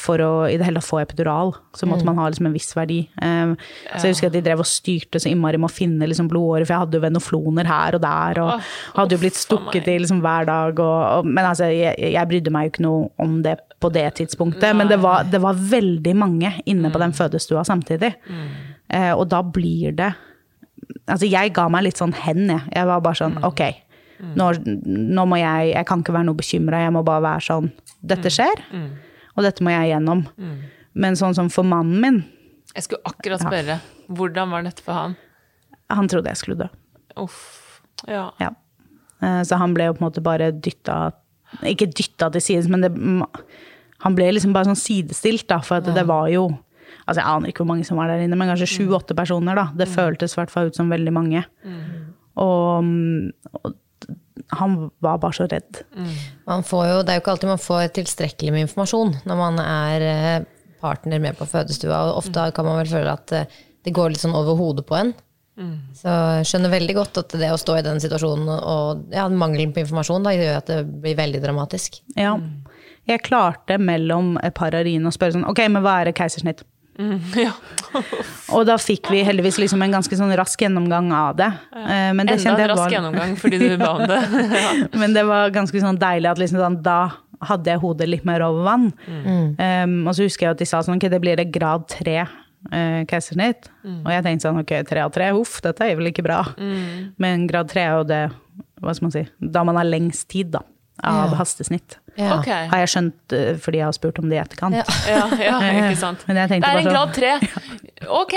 for 0.00 0.20
å 0.24 0.30
i 0.48 0.54
det 0.56 0.64
hele 0.64 0.80
tatt 0.80 0.88
få 0.88 1.00
epidural, 1.02 1.52
så 1.76 1.88
måtte 1.88 2.06
man 2.08 2.16
ha 2.16 2.30
liksom 2.30 2.48
en 2.48 2.56
viss 2.56 2.72
verdi. 2.76 3.02
Um, 3.20 3.52
Så 3.92 4.08
jeg 4.08 4.14
husker 4.16 4.30
at 4.30 4.36
de 4.38 4.40
drev 4.44 4.62
og 4.64 4.68
styrte 4.68 5.20
så 5.20 5.28
innmari 5.28 5.60
med 5.60 5.68
å 5.68 5.76
finne 5.76 6.08
liksom 6.08 6.30
blodårer, 6.32 6.64
for 6.64 6.72
jeg 6.72 6.84
hadde 6.86 6.96
jo 6.96 7.04
venofloner 7.04 7.68
her 7.68 7.98
og 7.98 8.04
der, 8.04 8.40
og 8.40 8.54
oh, 8.54 8.70
hadde 8.96 9.16
jo 9.16 9.22
blitt 9.26 9.40
stukket 9.40 9.92
i 9.92 9.98
liksom 10.00 10.24
hver 10.24 10.48
dag. 10.48 10.80
Og, 10.80 10.98
og, 11.18 11.28
men 11.28 11.44
altså, 11.44 11.68
jeg, 11.68 11.96
jeg 12.16 12.32
brydde 12.32 12.54
meg 12.56 12.68
jo 12.68 12.74
ikke 12.74 12.86
noe 12.88 13.10
om 13.20 13.40
det 13.44 13.58
på 13.80 13.90
det 13.92 14.06
tidspunktet, 14.16 14.74
men 14.76 14.88
det 14.88 14.96
var, 15.02 15.24
det 15.28 15.40
var 15.42 15.54
veldig 15.54 16.14
mange 16.16 16.52
inne 16.66 16.88
på 16.90 16.98
den 17.02 17.12
fødestua 17.12 17.64
samtidig. 17.68 18.14
Eh, 18.88 19.12
og 19.12 19.28
da 19.28 19.42
blir 19.42 19.92
det 19.96 20.12
Altså, 21.08 21.26
jeg 21.26 21.52
ga 21.54 21.64
meg 21.72 21.82
litt 21.86 21.98
sånn 21.98 22.12
hen, 22.14 22.44
jeg. 22.50 22.62
Jeg 22.74 22.86
var 22.86 23.00
bare 23.02 23.14
sånn, 23.18 23.36
ok. 23.46 23.60
Nå, 24.38 24.46
nå 24.86 25.24
må 25.28 25.36
jeg 25.38 25.72
Jeg 25.74 25.86
kan 25.86 26.00
ikke 26.02 26.12
være 26.14 26.26
noe 26.28 26.38
bekymra, 26.38 26.80
jeg 26.84 26.92
må 26.94 27.02
bare 27.04 27.22
være 27.24 27.42
sånn 27.46 27.66
Dette 28.06 28.30
skjer, 28.32 28.62
og 29.36 29.42
dette 29.44 29.64
må 29.66 29.70
jeg 29.74 29.90
gjennom. 29.92 30.22
Men 30.94 31.16
sånn 31.18 31.34
som 31.36 31.48
for 31.52 31.64
mannen 31.68 32.00
min, 32.00 32.18
Jeg 32.74 32.86
skulle 32.86 33.02
akkurat 33.04 33.42
spørre, 33.42 33.80
hvordan 34.08 34.50
var 34.54 34.62
dette 34.68 34.82
for 34.84 34.92
han? 34.96 35.16
han 35.90 36.08
trodde 36.08 36.28
jeg 36.32 36.36
skulle 36.40 36.58
dø. 36.58 36.68
Uff. 37.16 37.80
Ja. 38.08 38.30
Ja. 38.40 38.50
Eh, 39.22 39.42
Så 39.42 39.56
han 39.58 39.74
ble 39.74 39.86
jo 39.90 39.94
på 39.94 40.02
en 40.04 40.08
måte 40.10 40.22
bare 40.22 40.50
dytta 40.52 41.12
Ikke 41.64 41.88
dytta 41.88 42.28
til 42.34 42.42
sides, 42.44 42.68
men 42.68 42.84
det, 42.84 42.92
han 44.04 44.16
ble 44.18 44.28
liksom 44.34 44.52
bare 44.56 44.68
sånn 44.68 44.78
sidestilt, 44.78 45.46
da. 45.48 45.60
For 45.64 45.80
at 45.80 45.90
det 45.96 46.06
var 46.08 46.28
jo 46.32 46.48
Altså, 47.06 47.20
jeg 47.20 47.28
aner 47.30 47.50
ikke 47.50 47.62
hvor 47.62 47.68
mange 47.70 47.84
som 47.86 47.98
var 48.00 48.08
der 48.10 48.22
inne, 48.24 48.34
men 48.38 48.48
kanskje 48.50 48.66
sju-åtte 48.66 49.14
personer, 49.14 49.54
da. 49.54 49.68
Det 49.78 49.86
føltes 49.86 50.32
i 50.34 50.38
hvert 50.40 50.50
fall 50.50 50.70
ut 50.70 50.78
som 50.78 50.88
veldig 50.90 51.12
mange. 51.14 51.42
Og, 52.42 52.82
og 53.54 53.76
han 54.58 54.74
var 55.02 55.20
bare 55.22 55.36
så 55.38 55.46
redd. 55.50 55.84
Man 56.46 56.64
får 56.66 56.84
jo, 56.88 56.96
det 57.06 57.12
er 57.12 57.18
jo 57.18 57.22
ikke 57.22 57.30
alltid 57.36 57.50
man 57.52 57.62
får 57.62 57.84
tilstrekkelig 57.96 58.52
med 58.54 58.66
informasjon 58.66 59.14
når 59.26 59.38
man 59.38 59.62
er 59.62 60.04
eh, 60.06 60.48
partner 60.82 61.22
med 61.22 61.38
på 61.38 61.46
fødestua, 61.46 62.02
og 62.10 62.18
ofte 62.24 62.48
kan 62.54 62.66
man 62.68 62.78
vel 62.82 62.90
føle 62.90 63.14
at 63.14 63.32
eh, 63.38 63.46
det 63.86 63.94
går 63.94 64.10
litt 64.12 64.22
sånn 64.22 64.34
over 64.36 64.58
hodet 64.58 64.86
på 64.86 64.98
en. 64.98 65.14
Så 65.96 66.12
jeg 66.36 66.46
skjønner 66.50 66.72
veldig 66.74 66.94
godt 66.98 67.18
at 67.22 67.34
det 67.40 67.48
å 67.48 67.56
stå 67.60 67.78
i 67.78 67.84
den 67.86 68.00
situasjonen 68.02 68.48
og 68.56 69.06
ja, 69.14 69.24
mangelen 69.32 69.72
på 69.72 69.80
informasjon 69.80 70.26
da, 70.26 70.34
gjør 70.36 70.58
at 70.60 70.68
det 70.72 70.80
blir 71.00 71.16
veldig 71.16 71.40
dramatisk. 71.44 72.02
Ja. 72.16 72.34
Jeg 73.08 73.22
klarte 73.24 73.78
mellom 73.80 74.34
et 74.44 74.54
par 74.58 74.74
av 74.76 74.84
riene 74.84 75.08
å 75.08 75.14
spørre 75.14 75.36
sånn 75.36 75.46
Ok, 75.48 75.62
men 75.70 75.84
hva 75.84 76.00
er 76.02 76.10
et 76.10 76.18
keisersnitt? 76.18 76.64
ja. 77.36 77.52
Og 78.56 78.64
da 78.68 78.78
fikk 78.80 79.10
vi 79.12 79.20
heldigvis 79.24 79.58
liksom 79.60 79.82
en 79.84 79.92
ganske 79.98 80.16
sånn 80.16 80.32
rask 80.38 80.60
gjennomgang 80.64 81.10
av 81.14 81.36
det. 81.38 81.50
Ja. 81.76 81.98
Men 82.16 82.28
det 82.28 82.38
Enda 82.40 82.56
en 82.56 82.70
rask 82.72 82.82
var- 82.82 82.94
gjennomgang 82.96 83.36
fordi 83.40 83.60
du 83.60 83.76
ba 83.80 83.90
om 83.98 84.06
det. 84.08 84.20
ja. 84.60 84.72
Men 84.96 85.16
det 85.16 85.24
var 85.28 85.52
ganske 85.54 85.82
sånn 85.84 86.00
deilig 86.00 86.32
at 86.32 86.40
liksom 86.40 86.60
sånn, 86.62 86.80
da 86.84 86.98
hadde 87.46 87.68
jeg 87.68 87.82
hodet 87.82 88.08
litt 88.08 88.24
mer 88.24 88.40
over 88.46 88.64
vann. 88.64 88.86
Um, 89.06 89.96
og 90.08 90.14
så 90.16 90.24
husker 90.24 90.48
jeg 90.48 90.56
at 90.56 90.62
de 90.62 90.68
sa 90.68 90.80
sånn, 90.84 90.96
ok, 90.96 91.08
det 91.12 91.20
blir 91.20 91.36
det 91.36 91.50
grad 91.52 91.84
tre 91.92 92.22
uh, 92.72 93.02
keisersnitt. 93.10 93.68
Og 93.86 94.10
jeg 94.12 94.24
tenkte 94.26 94.48
sånn, 94.48 94.60
ok, 94.62 94.72
tre 94.88 95.04
av 95.04 95.12
tre, 95.14 95.30
uff, 95.38 95.60
dette 95.64 95.84
er 95.86 95.96
vel 95.98 96.10
ikke 96.12 96.24
bra. 96.26 96.40
Men 97.22 97.46
grad 97.50 97.68
tre 97.72 97.84
er 97.86 98.00
jo 98.00 98.06
det, 98.08 98.22
hva 98.82 98.94
skal 98.96 99.06
man 99.08 99.14
si, 99.14 99.26
da 99.40 99.62
man 99.66 99.78
har 99.78 99.86
lengst 99.88 100.28
tid 100.32 100.50
da, 100.56 100.62
av 101.04 101.30
Ja. 101.32 101.38
hastesnitt. 101.42 101.98
Ja. 102.16 102.38
Okay. 102.40 102.66
Har 102.70 102.80
jeg 102.80 102.88
skjønt, 102.94 103.32
uh, 103.36 103.56
fordi 103.60 103.78
jeg 103.82 103.84
har 103.84 103.92
spurt 103.92 104.18
om 104.22 104.30
det 104.30 104.38
i 104.38 104.40
etterkant. 104.40 104.76
Ja. 104.78 104.84
Ja, 105.06 105.24
ja, 105.36 105.56
ikke 105.90 105.98
sant. 106.00 106.22
Men 106.26 106.36
jeg 106.40 106.48
Det 106.48 106.56
er 106.56 106.62
en 106.62 106.84
bare 106.84 106.92
grad 106.92 107.12
tre. 107.14 107.32
Ok! 108.06 108.34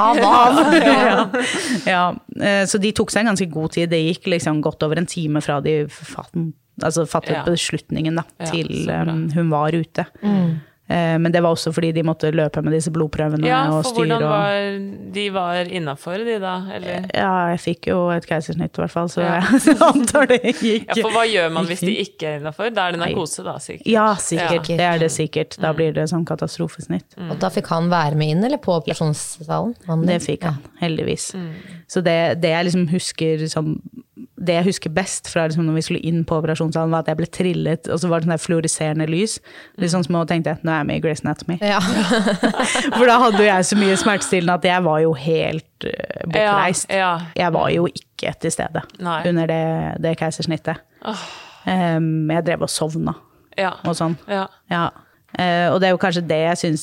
Av 0.00 0.16
hva? 0.18 0.38
ja. 0.88 1.24
ja. 1.86 2.02
eh, 2.40 2.64
Så 2.66 2.78
de 2.80 2.90
tok 2.96 3.10
seg 3.12 3.22
en 3.22 3.28
ganske 3.32 3.46
god 3.52 3.74
tid. 3.76 3.90
Det 3.92 4.00
gikk 4.00 4.26
liksom 4.32 4.62
godt 4.64 4.82
over 4.86 4.98
en 4.98 5.06
time 5.06 5.40
fra 5.44 5.58
de 5.64 5.86
fatten, 5.92 6.52
altså 6.82 7.04
fattet 7.06 7.36
Ja. 7.36 7.42
beslutningen 7.46 8.16
da, 8.18 8.24
til 8.48 8.88
um, 8.90 9.26
hun 9.36 9.50
var 9.52 9.76
ute. 9.76 10.06
Eh, 10.24 10.54
Men 10.92 11.32
det 11.32 11.40
var 11.42 11.54
også 11.56 11.72
fordi 11.72 11.90
de 11.96 12.02
måtte 12.06 12.28
løpe 12.34 12.62
med 12.62 12.74
disse 12.76 12.90
blodprøvene 12.92 13.46
Ja, 13.48 13.62
og 13.72 13.84
styre. 13.86 13.94
hvordan 13.96 14.22
Og, 14.22 14.30
var 14.30 15.12
De 15.14 15.24
var 15.34 15.70
innafor, 15.78 16.22
de 16.26 16.38
da? 16.42 16.54
Eller? 16.76 17.06
ja, 17.14 17.30
jeg 17.52 17.60
fikk 17.64 17.88
jo 17.92 17.98
et 18.14 18.26
keisersnitt 18.28 18.76
i 18.76 18.82
hvert 18.82 18.92
fall, 18.94 19.08
så 19.12 19.22
Ja. 19.24 19.40
jeg 19.66 19.76
antar 19.86 20.26
det 20.30 20.40
gikk. 20.42 20.90
Ja, 20.90 20.98
for 21.00 21.10
hva 21.16 21.24
gjør 21.28 21.52
man 21.56 21.66
hvis 21.70 21.80
de 21.86 21.94
ikke 22.04 22.28
er 22.34 22.38
innafor? 22.40 22.70
Da 22.74 22.88
er 22.88 22.96
det 22.96 23.02
narkose, 23.04 23.44
da, 23.46 23.56
sikkert. 23.62 23.88
Ja, 23.92 24.06
sikkert. 24.20 24.68
Ja. 24.72 24.76
Det 24.82 24.88
er 24.90 25.02
det 25.06 25.10
sikkert. 25.14 25.58
Mm. 25.58 25.62
Da 25.66 25.72
blir 25.80 25.92
det 25.96 26.08
sånn 26.12 26.24
katastrofesnitt. 26.28 27.18
Og 27.30 27.36
da 27.42 27.48
fikk 27.54 27.70
han 27.72 27.88
være 27.92 28.18
med 28.20 28.36
inn, 28.36 28.44
eller 28.48 28.60
på 28.62 28.74
operasjonssalen? 28.80 29.74
Det 30.08 30.20
fikk 30.24 30.44
han, 30.48 30.58
heldigvis. 30.82 31.32
Mm. 31.38 31.52
Så 31.88 32.00
det, 32.04 32.18
det 32.42 32.52
jeg 32.54 32.68
liksom 32.68 32.88
husker 32.92 33.46
som 33.52 33.74
Det 34.36 34.54
jeg 34.58 34.66
husker 34.66 34.92
best 34.94 35.28
fra 35.32 35.44
liksom 35.46 35.66
når 35.66 35.78
vi 35.78 35.84
skulle 35.86 36.02
inn 36.08 36.22
på 36.28 36.36
operasjonssalen, 36.40 36.92
var 36.94 37.04
at 37.04 37.10
jeg 37.12 37.18
ble 37.20 37.28
trillet, 37.32 37.88
og 37.92 38.00
så 38.00 38.10
var 38.10 38.20
det 38.20 38.26
sånn 38.28 38.34
der 38.34 38.42
fluoreserende 38.42 39.08
lys. 39.10 39.36
Litt 39.82 39.92
sånn 39.94 40.06
som 40.06 40.18
å 40.20 40.24
tenkte 40.28 40.56
nå 40.62 40.72
er 40.72 40.82
jeg 40.82 40.88
med 40.90 41.00
i 41.00 41.04
Grace 41.04 41.24
Anatomy. 41.26 41.58
Ja. 41.62 41.80
For 42.98 43.06
da 43.08 43.18
hadde 43.26 43.42
jo 43.42 43.48
jeg 43.48 43.68
så 43.70 43.78
mye 43.80 43.98
smertestillende 44.00 44.58
at 44.60 44.66
jeg 44.68 44.86
var 44.86 45.02
jo 45.04 45.12
helt 45.18 45.86
uh, 45.88 46.24
bortreist. 46.26 46.88
Ja, 46.90 46.98
ja. 46.98 47.12
Jeg 47.44 47.56
var 47.58 47.70
jo 47.74 47.86
ikke 47.90 48.34
til 48.42 48.54
stede 48.54 48.84
Nei. 49.02 49.20
under 49.30 49.50
det, 49.50 49.62
det 50.04 50.16
keisersnittet. 50.20 50.82
Um, 51.66 52.30
jeg 52.30 52.46
drev 52.46 52.66
og 52.66 52.70
sovna 52.72 53.14
Ja. 53.58 53.74
og 53.84 53.94
sånn. 53.98 54.16
Eh, 55.38 55.68
og 55.72 55.80
det 55.80 55.88
er 55.88 55.94
jo 55.94 56.00
kanskje 56.02 56.26
det 56.28 56.38
jeg 56.42 56.58
syns 56.60 56.82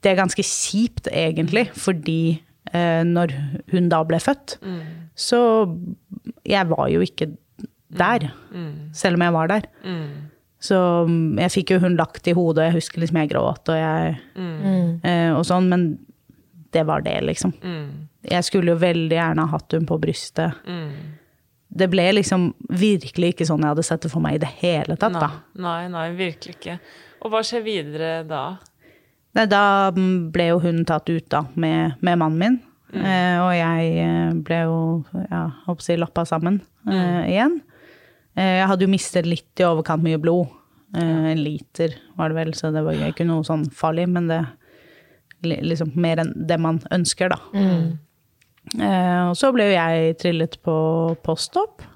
Det 0.00 0.12
er 0.12 0.20
ganske 0.20 0.42
kjipt, 0.46 1.08
egentlig, 1.12 1.66
fordi 1.76 2.40
når 2.72 3.32
hun 3.72 3.88
da 3.88 4.02
ble 4.04 4.18
født, 4.22 4.58
så 5.16 5.40
Jeg 6.46 6.68
var 6.70 6.88
jo 6.88 7.00
ikke 7.00 7.26
der, 7.90 8.30
selv 8.94 9.14
om 9.18 9.22
jeg 9.22 9.32
var 9.32 9.48
der. 9.48 9.62
Så 10.60 10.76
mm, 11.08 11.38
jeg 11.40 11.50
fikk 11.50 11.70
jo 11.74 11.78
hun 11.80 11.96
lagt 11.96 12.26
i 12.28 12.32
hodet, 12.36 12.58
og 12.58 12.66
jeg 12.68 12.74
husker 12.76 13.00
liksom 13.00 13.16
jeg 13.16 13.30
gråt 13.32 13.68
og 13.72 13.76
jeg 13.80 14.18
eh, 15.02 15.32
og 15.32 15.44
sånn, 15.48 15.68
men 15.68 15.98
det 16.72 16.84
var 16.86 17.00
det, 17.02 17.16
liksom. 17.24 17.52
Jeg 18.30 18.44
skulle 18.44 18.70
jo 18.70 18.76
veldig 18.78 19.16
gjerne 19.16 19.40
ha 19.46 19.56
hatt 19.56 19.72
hun 19.72 19.86
på 19.86 19.98
brystet. 19.98 20.52
Det 21.72 21.88
ble 21.90 22.12
liksom 22.12 22.52
virkelig 22.68 23.32
ikke 23.34 23.46
sånn 23.46 23.60
jeg 23.62 23.72
hadde 23.72 23.82
sett 23.86 24.02
det 24.02 24.10
for 24.12 24.20
meg 24.20 24.34
i 24.34 24.42
det 24.44 24.52
hele 24.60 24.96
tatt, 24.96 25.12
da. 25.20 25.30
Nei, 25.62 25.88
nei, 25.88 26.10
virkelig 26.18 26.56
ikke. 26.58 26.78
Og 27.22 27.30
hva 27.32 27.40
skjer 27.42 27.62
videre 27.62 28.10
da? 28.28 28.58
Nei, 29.36 29.46
da 29.46 29.62
mm, 29.94 30.30
ble 30.34 30.50
jo 30.50 30.60
hun 30.64 30.84
tatt 30.88 31.10
ut 31.10 31.26
da, 31.30 31.44
med, 31.54 31.98
med 32.02 32.18
mannen 32.18 32.40
min. 32.40 32.58
Eh, 32.90 33.36
og 33.38 33.52
jeg 33.54 33.90
eh, 34.02 34.30
ble 34.42 34.62
jo, 34.66 34.78
ja, 35.30 35.44
håper 35.68 35.86
si, 35.86 35.96
lappa 36.00 36.24
sammen 36.26 36.58
eh, 36.90 37.28
igjen. 37.30 37.60
Eh, 38.34 38.56
jeg 38.58 38.70
hadde 38.72 38.86
jo 38.86 38.90
mistet 38.90 39.28
litt 39.30 39.62
i 39.62 39.66
overkant 39.68 40.02
mye 40.02 40.18
blod. 40.22 40.50
Eh, 40.98 41.28
en 41.30 41.42
liter 41.44 41.94
var 42.18 42.32
det 42.32 42.40
vel, 42.40 42.52
så 42.58 42.72
det 42.74 42.82
var 42.86 42.98
jo 42.98 43.12
ikke 43.12 43.28
noe 43.28 43.46
sånn 43.46 43.68
farlig, 43.74 44.08
men 44.10 44.26
det 44.30 44.42
liksom 45.46 45.94
mer 45.96 46.20
enn 46.20 46.34
det 46.50 46.58
man 46.60 46.82
ønsker, 46.92 47.30
da. 47.32 47.38
Eh, 48.76 49.22
og 49.30 49.36
så 49.38 49.52
ble 49.54 49.70
jo 49.70 49.76
jeg 49.76 50.18
trillet 50.20 50.58
på 50.66 50.74
postop, 51.24 51.86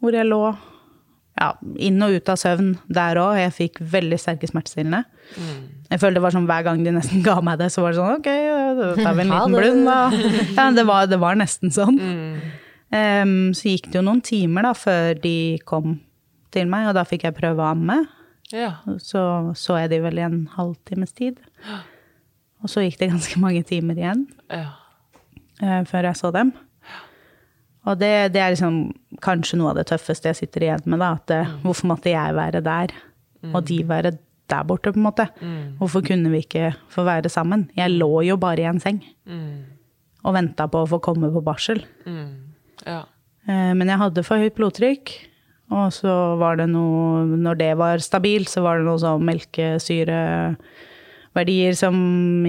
hvor 0.00 0.16
jeg 0.16 0.24
lå 0.24 0.44
ja, 1.36 1.50
inn 1.82 2.00
og 2.06 2.14
ut 2.16 2.30
av 2.32 2.38
søvn 2.40 2.70
der 2.88 3.20
òg. 3.20 3.34
Jeg 3.42 3.56
fikk 3.58 3.82
veldig 3.92 4.18
sterke 4.22 4.48
smertestillende. 4.48 5.02
Jeg 5.90 5.98
følte 5.98 6.20
det 6.20 6.22
var 6.22 6.34
sånn 6.36 6.46
hver 6.46 6.64
gang 6.66 6.82
de 6.86 6.92
nesten 6.94 7.22
ga 7.26 7.38
meg 7.44 7.58
det, 7.60 7.70
så 7.74 7.82
var 7.84 7.94
det 7.94 8.00
sånn 8.00 8.20
ok, 8.20 8.30
da 8.80 8.90
tar 9.00 9.16
vi 9.18 9.24
en 9.24 9.32
liten 9.34 9.56
det. 9.56 9.62
blund, 9.62 9.88
da. 9.88 9.98
Ja, 10.56 10.68
det 10.76 10.86
var, 10.88 11.08
det 11.10 11.18
var 11.22 11.38
nesten 11.40 11.74
sånn. 11.74 11.98
Um, 12.90 13.34
så 13.54 13.70
gikk 13.70 13.90
det 13.90 14.00
jo 14.00 14.06
noen 14.06 14.22
timer 14.26 14.66
da 14.66 14.72
før 14.74 15.18
de 15.22 15.34
kom 15.68 15.98
til 16.54 16.70
meg, 16.70 16.88
og 16.90 16.96
da 16.98 17.04
fikk 17.06 17.28
jeg 17.28 17.36
prøve 17.36 17.62
å 17.62 17.70
amme. 17.72 18.00
Ja. 18.50 18.72
Så 18.98 19.20
så 19.58 19.76
jeg 19.78 19.92
de 19.92 20.00
vel 20.02 20.18
i 20.18 20.24
en 20.26 20.40
halvtimes 20.56 21.14
tid. 21.14 21.38
Og 22.60 22.70
så 22.70 22.82
gikk 22.82 22.98
det 23.00 23.12
ganske 23.12 23.38
mange 23.40 23.62
timer 23.66 23.98
igjen 23.98 24.24
ja. 24.50 24.72
eh, 25.62 25.82
før 25.88 26.10
jeg 26.10 26.18
så 26.18 26.32
dem. 26.34 26.50
Og 27.88 27.96
det, 27.96 28.32
det 28.34 28.42
er 28.42 28.52
liksom 28.52 28.80
kanskje 29.24 29.56
noe 29.60 29.70
av 29.72 29.78
det 29.78 29.86
tøffeste 29.88 30.28
jeg 30.28 30.40
sitter 30.42 30.66
igjen 30.66 30.82
med. 30.90 31.00
da, 31.00 31.14
at 31.16 31.32
eh, 31.32 31.54
Hvorfor 31.62 31.88
måtte 31.94 32.10
jeg 32.12 32.36
være 32.36 32.60
der, 32.66 32.92
og 33.54 33.62
de 33.70 33.78
være 33.88 34.12
der 34.12 34.26
borte? 34.66 34.92
på 34.92 34.96
en 34.98 35.02
måte? 35.06 35.28
Hvorfor 35.78 36.02
kunne 36.06 36.30
vi 36.30 36.38
ikke 36.44 36.74
få 36.90 37.04
være 37.06 37.28
sammen? 37.30 37.68
Jeg 37.76 37.90
lå 37.98 38.22
jo 38.26 38.36
bare 38.36 38.58
i 38.60 38.64
en 38.70 38.80
seng 38.80 39.02
og 40.24 40.34
venta 40.34 40.66
på 40.68 40.82
å 40.84 40.88
få 40.90 40.98
komme 41.00 41.30
på 41.32 41.40
barsel. 41.42 41.84
ja. 42.86 43.02
Eh, 43.48 43.72
Men 43.74 43.88
jeg 43.88 43.98
hadde 43.98 44.22
for 44.24 44.36
høyt 44.36 44.54
blodtrykk. 44.54 45.10
Og 45.70 45.92
så 45.92 46.36
var 46.36 46.56
det 46.56 46.68
noe 46.68 47.24
Når 47.24 47.54
det 47.58 47.76
var 47.78 47.98
stabilt, 47.98 48.48
så 48.50 48.60
var 48.62 48.76
det 48.78 48.84
noe 48.86 48.98
sånn 48.98 49.24
melkesyreverdier 49.24 51.74
som 51.78 51.94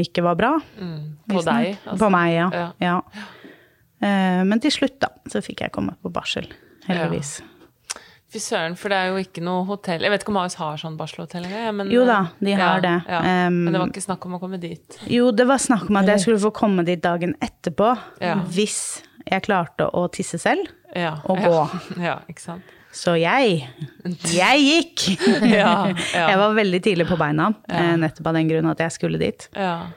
ikke 0.02 0.24
var 0.26 0.36
bra. 0.36 0.60
På 1.30 1.42
deg, 1.46 1.78
altså. 1.86 1.98
På 2.02 2.10
meg, 2.12 2.34
ja. 2.36 2.50
Ja. 2.52 2.72
ja. 2.82 3.02
Eh, 4.02 4.44
Men 4.44 4.60
til 4.60 4.72
slutt, 4.74 5.00
da, 5.00 5.08
så 5.30 5.42
fikk 5.46 5.62
jeg 5.62 5.72
komme 5.72 5.94
på 6.02 6.10
barsel. 6.12 6.48
Heldigvis. 6.88 7.42
Fy 8.32 8.40
søren, 8.40 8.78
for 8.80 8.88
det 8.94 8.98
er 8.98 9.10
jo 9.12 9.18
ikke 9.20 9.42
noe 9.44 9.66
hotell 9.68 10.06
Jeg 10.06 10.12
vet 10.14 10.22
ikke 10.24 10.32
om 10.32 10.38
Ahus 10.40 10.54
har 10.56 10.78
sånn 10.80 10.94
barselhotell 11.00 11.44
engang. 11.50 11.90
Jo 11.92 12.06
da, 12.08 12.20
de 12.40 12.54
har 12.56 12.78
ja, 12.80 12.84
det. 12.86 12.94
Ja. 13.12 13.48
Um, 13.48 13.58
men 13.66 13.74
det 13.76 13.82
var 13.82 13.90
ikke 13.92 14.04
snakk 14.06 14.26
om 14.30 14.38
å 14.38 14.40
komme 14.40 14.60
dit. 14.62 15.00
Jo, 15.12 15.32
det 15.36 15.46
var 15.50 15.60
snakk 15.60 15.90
om 15.92 16.00
at 16.00 16.08
jeg 16.14 16.24
skulle 16.24 16.40
få 16.40 16.52
komme 16.56 16.86
dit 16.88 17.02
dagen 17.04 17.36
etterpå 17.44 17.90
Ja. 18.24 18.38
hvis 18.56 19.02
jeg 19.28 19.44
klarte 19.44 19.90
å 19.92 20.06
tisse 20.16 20.40
selv 20.40 20.70
Ja. 20.96 21.18
og 21.26 21.38
gå. 21.44 21.58
Ja, 22.08 22.22
ikke 22.32 22.42
sant. 22.46 22.64
Så 22.92 23.14
jeg 23.20 23.68
Jeg 24.32 24.64
gikk! 24.64 25.06
Ja, 25.60 25.88
ja. 25.92 26.26
Jeg 26.32 26.38
var 26.40 26.56
veldig 26.56 26.82
tidlig 26.88 27.08
på 27.12 27.18
beina, 27.20 27.50
eh, 27.68 27.94
nettopp 28.00 28.28
av 28.32 28.40
den 28.40 28.48
grunn 28.52 28.72
at 28.72 28.80
jeg 28.84 28.92
skulle 28.96 29.20
dit. 29.20 29.50
Ja. 29.56 29.88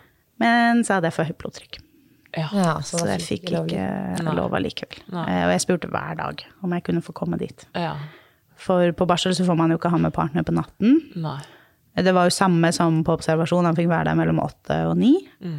Men 0.43 0.83
så 0.83 0.97
hadde 0.99 1.11
jeg 1.11 1.15
for 1.21 1.25
høyt 1.31 1.39
blodtrykk. 1.39 1.79
Ja. 2.35 2.81
så, 2.83 2.99
Så 2.99 3.07
jeg 3.13 3.23
fikk 3.23 3.53
ikke 3.55 4.35
lov 4.35 4.55
allikevel. 4.59 4.99
Eh, 5.23 5.45
Og 5.47 5.53
jeg 5.55 5.61
spurte 5.63 5.87
hver 5.91 6.17
dag 6.19 6.43
om 6.67 6.73
jeg 6.75 6.83
kunne 6.91 7.03
få 7.07 7.15
komme 7.15 7.39
dit. 7.39 7.67
ja. 7.79 7.95
For 8.57 8.93
på 8.93 9.07
barsel 9.07 9.35
så 9.35 9.45
får 9.47 9.57
man 9.59 9.71
jo 9.71 9.79
ikke 9.81 9.91
ha 9.91 9.99
med 9.99 10.13
partner 10.15 10.43
på 10.47 10.55
natten. 10.55 11.01
Nei. 11.17 11.39
Det 11.97 12.13
var 12.15 12.27
jo 12.27 12.35
samme 12.35 12.73
som 12.75 13.03
på 13.07 13.15
observasjon, 13.15 13.65
han 13.69 13.77
fikk 13.77 13.89
være 13.89 14.05
der 14.11 14.19
mellom 14.19 14.41
åtte 14.43 14.81
og 14.89 14.97
ni. 14.99 15.13
Mm. 15.45 15.59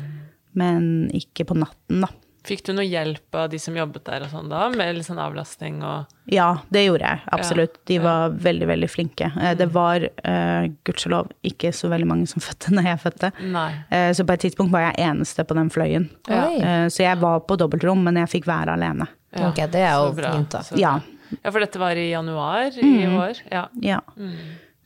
Men 0.56 0.86
ikke 1.16 1.46
på 1.48 1.56
natten, 1.60 2.02
da. 2.04 2.10
Fikk 2.46 2.62
du 2.68 2.74
noe 2.78 2.86
hjelp 2.86 3.34
av 3.34 3.48
de 3.50 3.58
som 3.58 3.74
jobbet 3.74 4.04
der 4.06 4.22
og 4.22 4.30
sånn 4.30 4.52
da, 4.52 4.68
med 4.70 4.94
litt 5.00 5.08
sånn 5.08 5.18
avlastning 5.18 5.80
og 5.82 6.06
Ja, 6.30 6.60
det 6.70 6.84
gjorde 6.86 7.08
jeg. 7.08 7.22
Absolutt. 7.34 7.80
De 7.90 7.96
Ja. 7.96 8.04
var 8.04 8.30
veldig, 8.38 8.68
veldig 8.70 8.90
flinke. 8.92 9.32
Eh, 9.42 9.56
Det 9.56 9.66
var 9.74 9.98
uh, 10.06 10.68
gudskjelov 10.86 11.32
ikke 11.44 11.72
så 11.74 11.90
veldig 11.90 12.06
mange 12.08 12.28
som 12.28 12.42
fødte 12.46 12.70
når 12.76 12.84
jeg 12.92 13.00
fødte. 13.02 13.32
Nei. 13.50 13.72
Eh, 13.90 14.12
Så 14.14 14.26
på 14.28 14.34
et 14.34 14.42
tidspunkt 14.46 14.72
var 14.72 14.92
jeg 14.92 15.08
eneste 15.08 15.44
på 15.44 15.56
den 15.58 15.70
fløyen. 15.74 16.10
Eh, 16.30 16.86
Så 16.90 17.02
jeg 17.02 17.18
var 17.18 17.40
på 17.40 17.58
dobbeltrom, 17.58 18.04
men 18.04 18.16
jeg 18.22 18.30
fikk 18.30 18.46
være 18.46 18.74
alene. 18.78 19.08
Ja, 19.36 19.50
Ok, 19.50 19.56
det 19.72 19.82
er 19.82 19.96
jo 19.98 20.14
fint, 20.14 20.50
da. 20.52 20.62
Ja. 20.78 21.00
Ja, 21.44 21.52
for 21.52 21.60
dette 21.64 21.80
var 21.82 21.98
i 22.00 22.10
januar 22.12 22.72
i 22.82 23.06
år. 23.08 23.42
Ja. 23.52 23.66
Ja. 23.82 24.00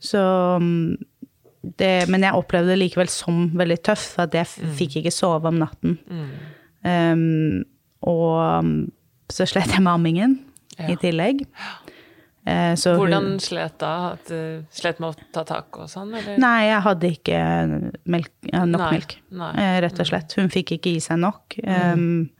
Så 0.00 0.20
mm, 0.60 0.96
det, 1.76 2.08
Men 2.08 2.22
jeg 2.24 2.32
opplevde 2.38 2.72
det 2.72 2.78
likevel 2.80 3.08
som 3.12 3.50
veldig 3.58 3.82
tøff, 3.84 4.14
at 4.18 4.32
jeg 4.32 4.46
f- 4.48 4.60
fikk 4.78 4.96
ikke 5.02 5.12
sove 5.12 5.50
om 5.52 5.58
natten. 5.60 5.98
Um, 6.84 7.64
og 8.08 8.64
mm, 8.64 8.90
så 9.30 9.44
slet 9.46 9.74
jeg 9.74 9.82
med 9.84 9.92
ammingen 9.92 10.38
i 10.80 10.94
tillegg. 10.96 11.42
Eh, 12.48 12.72
Hvordan 12.72 13.26
hun- 13.34 13.40
slet 13.44 13.74
da? 13.78 14.12
At, 14.14 14.24
du 14.32 14.64
slet 14.72 14.98
med 15.02 15.10
å 15.12 15.26
ta 15.36 15.42
tak 15.44 15.76
og 15.76 15.90
sånn, 15.92 16.14
eller? 16.16 16.38
Nei, 16.40 16.62
jeg 16.70 16.80
hadde 16.86 17.10
ikke 17.12 17.40
melk, 18.08 18.30
nok 18.48 18.80
Nei, 18.80 18.90
melk, 18.96 19.16
nei. 19.30 19.50
eh, 19.60 19.80
rett 19.84 20.00
og 20.00 20.08
slett. 20.08 20.32
Hun 20.40 20.48
fikk 20.48 20.72
ikke 20.78 20.94
i 20.96 21.00
seg 21.04 21.20
nok. 21.20 21.58
Um, 21.68 22.30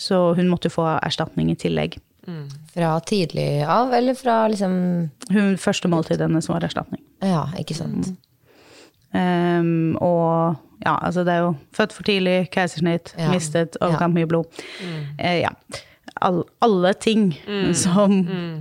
så 0.00 0.32
hun 0.38 0.48
måtte 0.48 0.70
få 0.72 0.86
erstatning 1.04 1.50
i 1.52 1.58
tillegg. 1.60 1.98
Fra 2.74 2.92
tidlig 3.08 3.64
av, 3.64 3.92
eller 3.96 4.14
fra 4.18 4.42
liksom 4.52 4.72
Hun 5.32 5.56
første 5.60 5.88
måltid 5.88 6.20
hennes 6.20 6.48
var 6.50 6.60
erstatning. 6.66 7.00
Ja, 7.24 7.46
ikke 7.58 7.74
sant. 7.78 8.12
Um, 9.12 9.96
og 10.04 10.58
ja, 10.84 10.94
altså 11.00 11.24
det 11.26 11.32
er 11.34 11.44
jo 11.46 11.54
født 11.74 11.94
for 11.96 12.06
tidlig, 12.06 12.50
keisersnitt, 12.54 13.14
Ja. 13.18 13.30
mistet 13.32 13.78
overkant 13.80 14.14
mye 14.14 14.28
blod. 14.28 14.46
Eh, 15.18 15.40
ja. 15.42 15.50
All, 16.20 16.40
alle 16.64 16.94
ting 16.98 17.28
som 17.78 18.12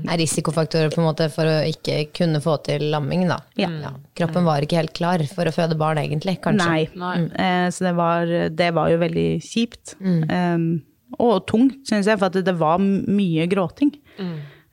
Er 0.08 0.18
risikofaktorer 0.22 0.92
på 0.94 1.00
en 1.02 1.08
måte 1.08 1.26
for 1.34 1.50
å 1.50 1.56
ikke 1.66 2.12
kunne 2.14 2.42
få 2.44 2.58
til 2.64 2.86
lamming, 2.94 3.28
da. 3.28 3.40
Ja. 3.58 3.70
Kroppen 4.16 4.46
var 4.46 4.62
ikke 4.62 4.78
helt 4.78 4.94
klar 4.94 5.24
for 5.34 5.50
å 5.50 5.54
føde 5.56 5.78
barn, 5.78 5.98
egentlig, 5.98 6.38
kanskje. 6.44 6.90
Nei. 6.96 7.16
Eh, 7.34 7.70
så 7.74 7.88
det 7.90 7.96
var, 7.98 8.26
det 8.50 8.70
var 8.78 8.92
jo 8.94 9.00
veldig 9.02 9.30
kjipt. 9.42 9.96
Um, 10.02 10.84
og 11.20 11.46
tungt, 11.48 11.82
syns 11.88 12.06
jeg, 12.10 12.20
for 12.20 12.28
at 12.32 12.34
det 12.46 12.54
var 12.60 12.78
mye 12.80 13.48
gråting. 13.52 13.94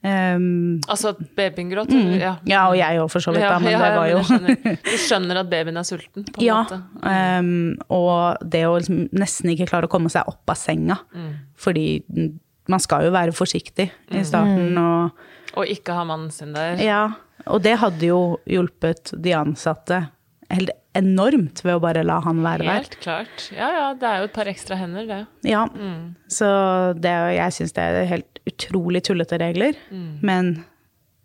Um, 0.05 0.81
Altså 0.85 1.15
at 1.15 1.21
babyen 1.37 1.71
gråt? 1.73 1.89
Mm, 1.89 2.19
Ja. 2.21 2.35
ja, 2.45 2.67
og 2.69 2.77
jeg 2.77 2.99
òg, 3.01 3.09
for 3.11 3.21
så 3.25 3.33
vidt, 3.33 3.41
da, 3.49 3.59
men 3.59 3.73
ja, 3.73 3.79
det 3.81 3.97
var 3.97 4.09
jo 4.11 4.19
skjønner. 4.29 4.59
Du 4.85 4.97
skjønner 5.01 5.39
at 5.41 5.49
babyen 5.49 5.79
er 5.81 5.87
sulten, 5.89 6.27
på 6.29 6.43
en 6.43 6.45
Ja. 6.45 6.59
måte. 6.61 6.81
Um, 7.01 7.77
og 7.89 8.37
det 8.45 8.65
å 8.69 8.75
liksom 8.77 9.09
nesten 9.17 9.49
ikke 9.55 9.69
klare 9.71 9.89
å 9.89 9.93
komme 9.95 10.11
seg 10.13 10.29
opp 10.29 10.45
av 10.53 10.57
senga. 10.61 10.99
Fordi 11.57 12.03
man 12.69 12.81
skal 12.81 13.05
jo 13.07 13.15
være 13.17 13.33
forsiktig 13.33 13.91
i 14.13 14.23
starten. 14.25 14.77
Og, 14.77 15.11
Og 15.57 15.67
ikke 15.73 15.95
ha 15.97 16.05
mannen 16.05 16.31
sin 16.31 16.53
der. 16.53 16.77
ja, 16.85 17.07
og 17.47 17.63
det 17.63 17.79
hadde 17.79 18.05
jo 18.07 18.39
hjulpet 18.47 19.15
de 19.21 19.33
ansatte 19.37 20.09
helt 20.51 20.71
enormt 20.95 21.63
ved 21.65 21.75
å 21.77 21.81
bare 21.83 22.03
la 22.07 22.21
han 22.23 22.43
være 22.45 22.63
der. 22.67 22.83
Helt 22.85 22.99
klart. 23.03 23.49
Ja 23.55 23.71
ja, 23.75 23.87
det 23.99 24.07
er 24.11 24.19
jo 24.23 24.29
et 24.29 24.35
par 24.37 24.51
ekstra 24.51 24.77
hender, 24.79 25.07
det. 25.09 25.23
Ja, 25.51 25.65
så 26.31 26.49
det, 26.99 27.15
jeg 27.39 27.57
syns 27.57 27.73
det 27.75 27.83
er 27.89 28.07
helt 28.13 28.41
utrolig 28.47 29.03
tullete 29.07 29.39
regler. 29.41 29.79
Men 30.23 30.65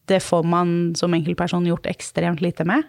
det 0.09 0.21
får 0.25 0.43
man 0.49 0.95
som 0.97 1.13
enkeltperson 1.13 1.67
gjort 1.69 1.85
ekstremt 1.91 2.41
lite 2.41 2.65
med. 2.65 2.87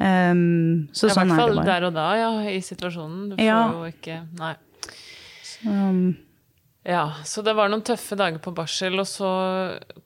Um, 0.00 0.88
så 0.96 1.10
ja, 1.10 1.14
sånn 1.14 1.30
er 1.30 1.36
det 1.36 1.36
bare. 1.36 1.36
I 1.36 1.36
hvert 1.36 1.54
fall 1.60 1.64
der 1.66 1.86
og 1.90 1.94
da, 1.96 2.08
ja, 2.18 2.30
i 2.50 2.58
situasjonen. 2.64 3.22
Du 3.30 3.36
får 3.36 3.44
Ja. 3.44 3.60
jo 3.74 3.84
ikke 3.90 4.18
Nei. 4.38 4.54
Um, 5.66 6.16
Ja, 6.86 7.02
så 7.28 7.42
det 7.44 7.52
var 7.54 7.68
noen 7.68 7.82
tøffe 7.84 8.16
dager 8.16 8.38
på 8.40 8.54
barsel, 8.56 8.94
og 9.02 9.04
så 9.06 9.28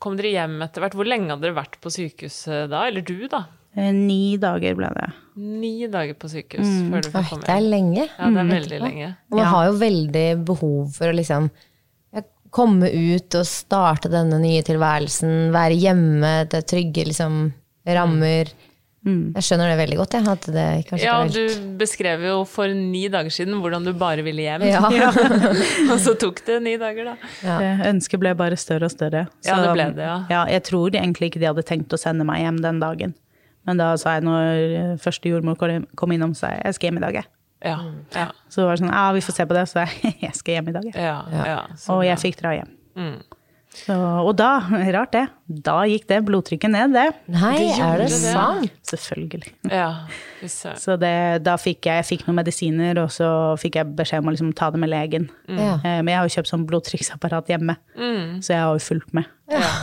kom 0.02 0.16
dere 0.18 0.32
hjem 0.34 0.56
etter 0.66 0.82
hvert. 0.82 0.96
Hvor 0.98 1.06
lenge 1.06 1.30
hadde 1.30 1.46
dere 1.46 1.54
vært 1.54 1.76
på 1.80 1.92
sykehuset 1.94 2.68
da? 2.72 2.80
Eller 2.88 3.04
du, 3.06 3.28
da? 3.30 3.44
Eh, 3.76 3.92
ni 3.92 4.36
dager 4.40 4.74
ble 4.78 4.90
det. 4.94 5.10
Ni 5.36 5.86
dager 5.90 6.14
på 6.14 6.30
sykehus 6.30 6.66
Mm. 6.66 6.90
før 6.92 7.02
du 7.02 7.08
fikk 7.10 7.30
komme 7.30 7.46
det 7.46 7.54
er 7.54 7.68
lenge. 7.68 8.08
Ja, 8.18 8.30
det 8.30 8.42
er 8.44 8.50
veldig 8.52 8.80
lenge. 8.80 9.16
Og 9.30 9.38
man 9.38 9.46
har 9.46 9.66
jo 9.66 9.78
veldig 9.78 10.28
behov 10.44 10.92
for 10.94 11.10
å 11.10 11.16
liksom 11.16 11.50
komme 12.54 12.86
ut 12.86 13.34
og 13.34 13.48
starte 13.50 14.10
denne 14.12 14.38
nye 14.38 14.62
tilværelsen, 14.62 15.50
være 15.54 15.74
hjemme, 15.74 16.34
det 16.46 16.60
er 16.60 16.68
trygge 16.70 17.08
liksom, 17.08 17.48
rammer. 17.96 18.52
Jeg 19.04 19.44
skjønner 19.44 19.68
det 19.68 19.76
veldig 19.82 19.96
godt, 19.98 20.14
jeg. 20.16 20.28
At 20.32 20.46
det 20.54 21.02
Ja, 21.02 21.18
helt 21.20 21.34
du 21.34 21.74
beskrev 21.76 22.22
jo 22.24 22.36
for 22.48 22.72
ni 22.72 23.02
dager 23.12 23.34
siden 23.34 23.58
hvordan 23.60 23.84
du 23.84 23.92
bare 23.92 24.24
ville 24.24 24.46
hjem. 24.46 24.64
Ja. 24.70 25.10
og 25.92 25.98
så 26.00 26.14
tok 26.16 26.40
det 26.46 26.62
ni 26.64 26.78
dager, 26.80 27.10
da. 27.10 27.16
Ja. 27.44 27.58
Ønsket 27.90 28.22
ble 28.22 28.32
bare 28.38 28.56
større 28.56 28.88
og 28.88 28.94
større. 28.94 29.26
Ja, 29.44 29.58
det 29.60 29.74
ble 29.74 29.90
det, 29.98 30.08
ja. 30.30 30.46
Jeg 30.54 30.64
tror 30.70 30.94
egentlig 30.94 31.32
ikke 31.32 31.42
de 31.42 31.50
hadde 31.50 31.66
tenkt 31.68 31.92
å 31.92 32.00
sende 32.00 32.24
meg 32.24 32.46
hjem 32.46 32.62
den 32.64 32.80
dagen. 32.80 33.12
Men 33.66 33.80
da 33.80 33.92
sa 34.00 34.16
jeg 34.18 34.24
når 34.26 34.42
eh, 34.78 34.96
første 35.00 35.30
jordmor 35.30 35.56
kom- 35.96 36.12
innom, 36.12 36.34
sa 36.36 36.50
jeg 36.54 36.64
jeg 36.64 36.74
skal 36.78 36.88
hjem 36.90 36.98
i 37.00 37.04
dag, 37.06 37.14
jeg. 37.22 37.30
Ja, 37.64 37.78
ja, 38.12 38.26
Så 38.52 38.60
det 38.60 38.66
var 38.68 38.76
sånn, 38.76 38.90
ja, 38.92 39.04
vi 39.16 39.22
får 39.24 39.32
se 39.38 39.46
på 39.48 39.54
det. 39.56 39.62
Så 39.70 39.84
jeg, 39.86 40.14
jeg 40.26 40.34
skal 40.36 40.54
hjem 40.58 40.68
i 40.68 40.72
dag, 40.76 40.84
jeg. 40.90 41.00
ja. 41.00 41.14
ja, 41.48 41.60
så 41.80 41.96
Og 41.96 42.04
jeg 42.04 42.18
fikk 42.20 42.36
dra 42.42 42.52
hjem. 42.58 42.74
Mm. 43.00 43.14
Så, 43.74 43.94
og 43.96 44.36
da, 44.38 44.50
rart 44.94 45.14
det, 45.16 45.24
da 45.46 45.82
gikk 45.84 46.06
det 46.08 46.22
blodtrykket 46.24 46.70
ned, 46.72 46.92
det. 46.96 47.06
Nei, 47.28 47.58
Det 47.58 47.80
er 47.84 47.98
det 47.98 48.08
det. 48.08 48.20
sant? 48.32 48.70
Selvfølgelig. 48.88 49.52
Ja. 49.70 50.06
Så 50.48 50.96
det, 51.00 51.42
da 51.44 51.54
fikk 51.60 51.84
jeg, 51.88 52.00
jeg 52.02 52.08
fikk 52.18 52.26
noen 52.26 52.38
medisiner, 52.42 52.98
og 53.04 53.10
så 53.12 53.28
fikk 53.60 53.76
jeg 53.80 53.92
beskjed 53.96 54.20
om 54.24 54.28
å 54.28 54.34
liksom 54.36 54.52
ta 54.56 54.70
det 54.70 54.80
med 54.80 54.90
legen. 54.92 55.28
Ja. 55.48 55.74
Eh, 55.84 56.00
Men 56.04 56.08
jeg 56.12 56.16
har 56.20 56.28
jo 56.28 56.34
kjøpt 56.40 56.52
sånn 56.52 56.66
blodtrykksapparat 56.68 57.48
hjemme, 57.52 57.76
Mm. 57.96 58.40
så 58.42 58.48
jeg 58.54 58.60
har 58.60 58.72
jo 58.74 58.78
fulgt 58.84 59.12
med. 59.14 59.24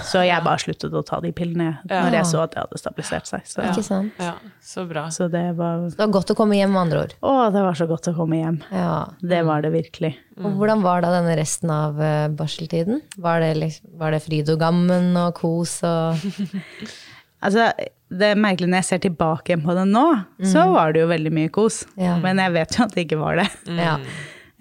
Så 0.09 0.25
jeg 0.25 0.41
bare 0.43 0.57
sluttet 0.57 0.91
å 0.91 1.03
ta 1.05 1.19
de 1.21 1.31
pillene 1.31 1.77
når 1.85 2.11
jeg 2.17 2.25
så 2.25 2.39
at 2.43 2.51
det 2.55 2.63
hadde 2.63 2.79
stabilisert 2.81 3.27
seg. 3.29 3.41
Så, 3.45 3.61
Ikke 3.61 3.83
sant? 3.85 4.11
Ja, 4.19 4.33
så 4.59 4.87
bra. 4.89 5.03
så 5.13 5.29
det 5.29 5.55
var 5.55 5.83
Det 5.87 5.97
var 5.99 6.07
godt 6.07 6.31
å 6.33 6.35
komme 6.35 6.55
hjem, 6.57 6.71
med 6.73 6.81
andre 6.81 7.03
ord. 7.03 7.13
Å, 7.21 7.51
det 7.53 7.61
var 7.61 7.73
så 7.77 7.85
godt 7.87 8.09
å 8.09 8.15
komme 8.17 8.39
hjem. 8.41 8.57
Ja. 8.71 9.05
Det 9.21 9.43
var 9.45 9.61
det 9.61 9.71
virkelig. 9.71 10.15
Og 10.41 10.57
hvordan 10.57 10.81
var 10.81 11.01
da 11.01 11.11
denne 11.21 11.35
resten 11.37 11.69
av 11.69 11.99
eh, 12.01 12.27
barseltiden? 12.29 13.01
Var 13.21 13.39
det, 13.39 13.51
liksom, 13.61 13.97
var 13.99 14.11
det 14.11 14.23
fryd 14.25 14.49
og 14.49 14.59
gammen 14.59 15.15
og 15.15 15.35
kos 15.35 15.50
og 15.87 16.17
Altså, 17.41 17.71
det 18.13 18.27
er 18.35 18.37
merkelig 18.37 18.67
når 18.69 18.83
jeg 18.83 18.85
ser 18.91 18.99
tilbake 19.01 19.55
på 19.63 19.73
det 19.73 19.87
nå, 19.89 20.03
så 20.45 20.67
var 20.75 20.91
det 20.93 21.01
jo 21.01 21.07
veldig 21.09 21.31
mye 21.33 21.49
kos. 21.49 21.79
Ja. 21.97 22.19
Men 22.21 22.37
jeg 22.37 22.53
vet 22.53 22.75
jo 22.77 22.83
at 22.85 22.93
det 22.93 23.05
ikke 23.07 23.17
var 23.21 23.41
det. 23.41 23.47
Ja. 23.79 23.95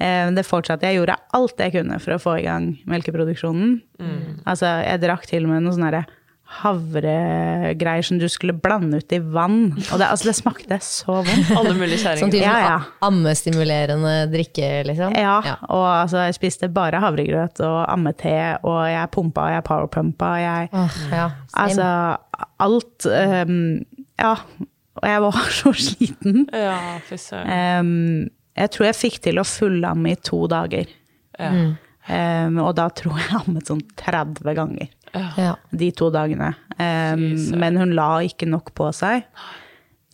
Eh, 0.00 0.30
Det 0.32 0.46
fortsatte. 0.48 0.88
Jeg 0.88 0.96
gjorde 0.96 1.12
alt 1.36 1.58
jeg 1.60 1.74
kunne 1.74 1.98
for 2.00 2.14
å 2.14 2.20
få 2.22 2.38
i 2.38 2.44
gang 2.46 2.70
melkeproduksjonen. 2.88 3.74
Altså, 4.48 4.64
jeg 4.80 5.02
drakk 5.02 5.26
til 5.28 5.44
og 5.44 5.50
med 5.52 5.66
noe 5.66 5.74
sånn 5.76 5.84
derre 5.84 6.06
havregreier 6.50 8.02
som 8.02 8.18
du 8.18 8.26
skulle 8.30 8.52
blande 8.58 8.98
ut 9.00 9.12
i 9.14 9.18
vann. 9.22 9.72
Og 9.92 10.00
det, 10.00 10.06
altså, 10.08 10.28
det 10.30 10.34
smakte 10.38 10.78
så 10.84 11.20
vondt. 11.22 11.52
Alle 11.56 11.74
mulige 11.78 12.00
Sånn 12.02 12.16
kjerringer. 12.18 12.32
type 12.34 12.42
Ja, 12.42 12.56
ja. 12.64 12.78
ammestimulerende 13.06 14.14
drikke, 14.32 14.70
liksom? 14.88 15.14
Ja, 15.18 15.36
og 15.68 15.84
altså, 15.86 16.24
jeg 16.26 16.36
spiste 16.38 16.70
bare 16.74 17.00
havregrøt 17.02 17.62
og 17.66 17.78
ammete, 17.92 18.34
og 18.66 18.80
jeg 18.90 19.12
pumpa 19.14 19.46
og 19.46 19.54
jeg 19.54 19.66
powerpumpa. 19.70 20.32
og 20.34 20.42
Jeg, 20.42 20.70
oh, 20.82 20.98
ja. 21.14 21.28
altså, 21.66 21.88
alt 22.66 23.06
um, 23.06 23.56
Ja. 24.20 24.34
Og 25.00 25.06
jeg 25.06 25.20
var 25.22 25.36
så 25.60 25.70
sliten. 25.72 26.42
Ja, 26.52 26.76
fy 27.06 27.16
søren. 27.16 27.52
Um, 27.80 28.30
jeg 28.58 28.72
tror 28.74 28.90
jeg 28.90 28.98
fikk 28.98 29.20
til 29.24 29.38
å 29.40 29.46
fullamme 29.46 30.10
i 30.12 30.18
to 30.18 30.42
dager. 30.50 30.90
Ja. 31.38 31.52
Um, 32.10 32.56
og 32.64 32.74
da 32.76 32.88
tror 32.90 33.20
jeg 33.20 33.28
jeg 33.30 33.38
ammet 33.38 33.68
sånn 33.70 33.80
30 34.00 34.56
ganger 34.58 34.88
ja. 35.14 35.54
de 35.72 35.90
to 35.92 36.10
dagene. 36.10 36.52
Um, 36.78 37.24
men 37.60 37.76
hun 37.76 37.90
la 37.96 38.18
ikke 38.24 38.46
nok 38.48 38.72
på 38.74 38.88
seg. 38.94 39.24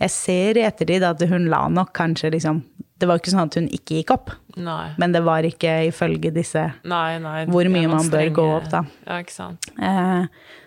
Jeg 0.00 0.10
ser 0.10 0.58
i 0.60 0.64
ettertid 0.66 1.02
at 1.08 1.20
hun 1.28 1.46
la 1.48 1.68
nok 1.72 1.92
kanskje 1.96 2.30
liksom 2.34 2.58
Det 3.00 3.06
var 3.08 3.16
ikke 3.20 3.30
sånn 3.32 3.46
at 3.48 3.54
hun 3.56 3.66
ikke 3.72 3.96
gikk 3.98 4.10
opp, 4.14 4.30
Nei. 4.56 4.94
men 5.00 5.12
det 5.12 5.20
var 5.24 5.44
ikke 5.44 5.72
ifølge 5.90 6.30
disse 6.32 6.62
Nei, 6.88 7.18
nei. 7.20 7.42
Hvor 7.48 7.68
mye 7.68 7.88
man 7.92 8.04
bør 8.08 8.24
strenge- 8.24 8.34
gå 8.38 8.44
opp, 8.56 8.70
da. 8.72 8.80
Ja, 9.06 9.18
ikke 9.20 9.32
sant. 9.34 9.66
Uh, 9.76 10.24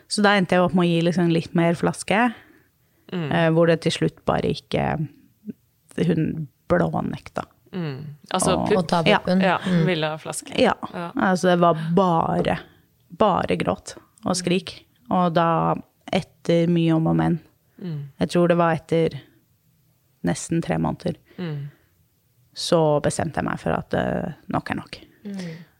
så 0.08 0.22
da 0.26 0.36
endte 0.38 0.54
jeg 0.58 0.62
opp 0.62 0.74
med 0.78 0.86
å 0.86 0.90
gi 0.92 1.02
liksom 1.08 1.32
litt 1.34 1.56
mer 1.58 1.74
flaske, 1.74 2.34
Mm. 3.12 3.32
uh, 3.34 3.48
hvor 3.56 3.66
det 3.66 3.80
til 3.82 3.92
slutt 3.92 4.20
bare 4.30 4.52
ikke 4.54 5.08
Hun 6.06 6.48
blånekta. 6.70 7.44
Altså 8.32 8.54
Og- 8.58 8.68
pupp. 8.70 8.78
Og 8.78 8.88
ta 8.88 9.04
Ja. 9.06 9.18
puppen. 9.20 9.42
Ja, 9.42 9.58
ville 9.86 10.08
ha 10.08 10.18
flaske. 10.18 10.54
Ja. 10.58 10.74
Ja. 10.94 11.12
Altså, 11.16 11.50
det 11.50 11.60
var 11.60 11.74
bare, 11.94 12.60
bare 13.18 13.58
gråt 13.58 13.96
og 14.26 14.38
skrik. 14.38 14.76
Og 15.10 15.34
da, 15.36 15.76
etter 16.14 16.70
mye 16.72 16.96
om 16.98 17.08
og 17.10 17.18
men 17.18 17.40
Jeg 18.20 18.34
tror 18.34 18.50
det 18.52 18.58
var 18.60 18.76
etter 18.76 19.14
nesten 20.28 20.62
tre 20.62 20.78
måneder. 20.82 21.16
Så 22.54 22.80
bestemte 23.04 23.40
jeg 23.40 23.48
meg 23.48 23.62
for 23.62 23.72
at 23.72 23.96
uh, 23.96 24.34
nok 24.52 24.72
er 24.72 24.80
nok. 24.82 24.98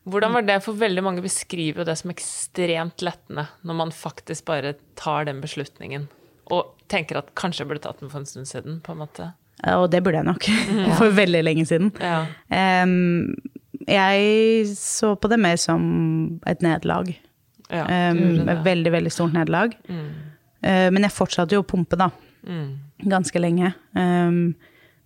Hvordan 0.10 0.38
var 0.38 0.46
det? 0.48 0.62
For 0.64 0.80
veldig 0.80 1.04
mange 1.04 1.24
beskriver 1.26 1.84
jo 1.84 1.88
det 1.90 1.98
som 2.00 2.14
ekstremt 2.14 3.04
lettende 3.06 3.46
når 3.68 3.78
man 3.82 3.92
faktisk 3.92 4.48
bare 4.48 4.78
tar 5.00 5.28
den 5.28 5.42
beslutningen. 5.44 6.08
Og 6.50 6.72
tenker 6.90 7.20
at 7.20 7.34
kanskje 7.38 7.66
jeg 7.66 7.70
burde 7.74 7.84
tatt 7.84 8.00
den 8.02 8.10
for 8.10 8.24
en 8.24 8.30
stund 8.30 8.50
siden, 8.50 8.80
på 8.86 8.96
en 8.96 9.04
måte. 9.04 9.32
Og 9.76 9.90
det 9.92 10.02
burde 10.06 10.22
jeg 10.22 10.30
nok, 10.30 10.48
for 11.02 11.14
veldig 11.14 11.44
lenge 11.44 11.66
siden. 11.68 11.92
Ja. 12.00 12.24
Um, 12.48 13.36
jeg 13.90 14.70
så 14.72 15.14
på 15.20 15.30
det 15.32 15.40
mer 15.42 15.60
som 15.60 16.40
et 16.48 16.64
nederlag. 16.66 17.12
Ja, 17.70 17.84
um. 18.12 18.18
Mm. 18.18 18.64
veldig, 18.66 18.92
veldig 18.92 19.12
stort 19.14 19.34
nederlag. 19.34 19.76
Eh, 19.90 20.90
men 20.92 21.04
jeg 21.06 21.12
fortsatte 21.16 21.54
jo 21.56 21.62
å 21.64 21.68
pumpe, 21.68 21.96
da. 22.00 22.10
Ganske 23.06 23.40
lenge. 23.40 23.74
Um, 23.96 24.56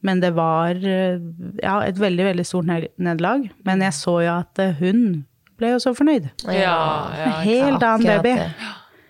men 0.03 0.20
det 0.20 0.34
var 0.36 0.76
ja, 0.84 1.76
et 1.86 1.99
veldig, 1.99 2.26
veldig 2.26 2.45
stort 2.45 2.66
ned- 2.66 2.89
nederlag. 2.97 3.49
Men 3.66 3.82
jeg 3.82 3.93
så 3.93 4.18
jo 4.26 4.32
at 4.39 4.64
hun 4.80 5.26
ble 5.59 5.70
jo 5.76 5.80
så 5.84 5.93
fornøyd. 5.95 6.30
Ja, 6.47 7.11
ja, 7.18 7.30
helt 7.45 7.84
annen 7.84 8.03
baby. 8.07 8.34
det. 8.39 8.51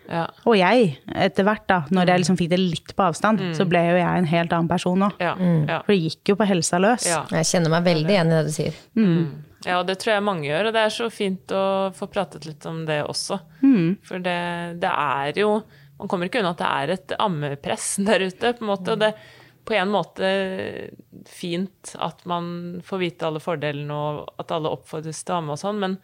Ja, 0.10 0.26
Og 0.46 0.58
jeg, 0.58 0.98
etter 1.16 1.44
hvert, 1.48 1.64
da, 1.68 1.78
når 1.90 2.10
jeg 2.12 2.20
liksom 2.24 2.38
fikk 2.38 2.50
det 2.52 2.60
litt 2.60 2.92
på 2.98 3.06
avstand, 3.06 3.40
så 3.56 3.66
ble 3.70 3.80
jo 3.92 3.96
jeg 4.02 4.18
en 4.20 4.26
helt 4.28 4.52
annen 4.54 4.68
person 4.70 5.00
nå. 5.00 5.12
ja, 5.20 5.34
Mm. 5.36 5.68
For 5.86 5.94
det 5.94 6.02
gikk 6.02 6.30
jo 6.34 6.36
på 6.36 6.48
helsa 6.50 6.80
løs. 6.80 7.06
ja. 7.08 7.26
Jeg 7.32 7.46
kjenner 7.46 7.70
meg 7.70 7.84
veldig 7.88 8.10
igjen 8.12 8.28
i 8.32 8.36
det 8.36 8.46
du 8.46 8.52
sier. 8.52 8.74
Ja, 9.66 9.78
og 9.80 9.88
det 9.88 9.98
tror 10.00 10.14
jeg 10.18 10.24
mange 10.28 10.44
gjør, 10.50 10.68
og 10.68 10.74
det 10.76 10.82
er 10.84 10.90
så 10.92 11.08
fint 11.10 11.48
å 11.56 11.94
få 11.96 12.08
pratet 12.12 12.46
litt 12.46 12.66
om 12.68 12.82
det 12.86 13.02
også. 13.08 13.40
For 14.04 14.20
det, 14.20 14.80
det 14.84 14.92
er 14.92 15.34
jo 15.40 15.64
Man 16.00 16.10
kommer 16.10 16.26
ikke 16.28 16.40
unna 16.42 16.52
at 16.52 16.58
det 16.60 16.68
er 16.68 16.90
et 16.98 17.12
ammepress 17.22 17.96
der 18.10 18.20
ute, 18.28 18.54
på 18.58 18.66
en 18.66 18.68
måte. 18.68 18.92
Og 18.92 19.00
det 19.00 19.14
på 19.64 19.72
en 19.78 19.88
måte 19.94 20.28
fint 21.30 21.94
at 22.02 22.26
man 22.28 22.82
får 22.84 23.00
vite 23.00 23.28
alle 23.28 23.40
fordelene, 23.40 23.94
og 23.94 24.34
at 24.42 24.52
alle 24.52 24.72
oppfordres 24.74 25.24
til 25.24 25.36
å 25.36 25.38
amme 25.40 25.56
og 25.56 25.62
sånn, 25.62 25.80
men 25.80 25.98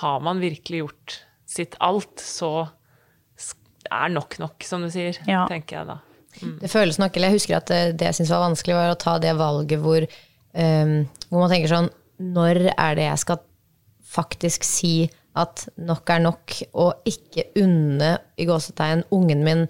har 0.00 0.20
man 0.24 0.40
virkelig 0.40 0.80
gjort 0.84 1.16
sitt 1.48 1.76
alt, 1.84 2.20
så 2.20 2.68
er 3.90 4.08
nok 4.14 4.38
nok, 4.38 4.64
som 4.64 4.82
du 4.84 4.90
sier, 4.92 5.16
Ja. 5.26 5.46
tenker 5.50 5.78
jeg 5.80 5.86
da. 5.86 5.98
Det 6.60 6.70
føles 6.70 6.98
nok, 7.00 7.16
eller 7.16 7.32
jeg 7.32 7.38
husker 7.40 7.56
at 7.56 7.66
det, 7.66 7.96
det 7.98 8.06
jeg 8.10 8.14
syntes 8.18 8.30
var 8.30 8.44
vanskelig, 8.46 8.74
var 8.76 8.92
å 8.92 8.98
ta 9.00 9.18
det 9.18 9.32
valget 9.36 9.80
hvor, 9.82 10.04
um, 10.54 10.92
hvor 11.30 11.40
man 11.42 11.50
tenker 11.50 11.72
sånn 11.72 11.88
Når 12.18 12.60
er 12.76 12.94
det 12.98 13.04
jeg 13.08 13.18
skal 13.22 13.38
faktisk 14.08 14.64
si 14.66 14.92
at 15.38 15.68
nok 15.78 16.10
er 16.10 16.22
nok, 16.24 16.54
og 16.74 17.06
ikke 17.06 17.44
unne 17.62 18.16
i 18.38 18.46
gåsetegn 18.48 19.04
ungen 19.14 19.44
min 19.46 19.60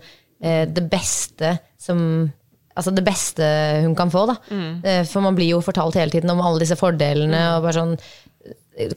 eh, 0.40 0.64
det 0.64 0.86
beste 0.90 1.58
som 1.78 2.32
Altså 2.78 2.92
det 2.94 3.02
beste 3.02 3.42
hun 3.82 3.96
kan 3.98 4.06
få, 4.08 4.20
da. 4.30 4.36
Mm. 4.54 5.04
For 5.10 5.18
man 5.24 5.34
blir 5.34 5.48
jo 5.50 5.56
fortalt 5.66 5.96
hele 5.98 6.12
tiden 6.14 6.30
om 6.30 6.38
alle 6.46 6.60
disse 6.62 6.76
fordelene, 6.78 7.40
og 7.56 7.64
bare 7.64 7.74
sånn 7.74 7.96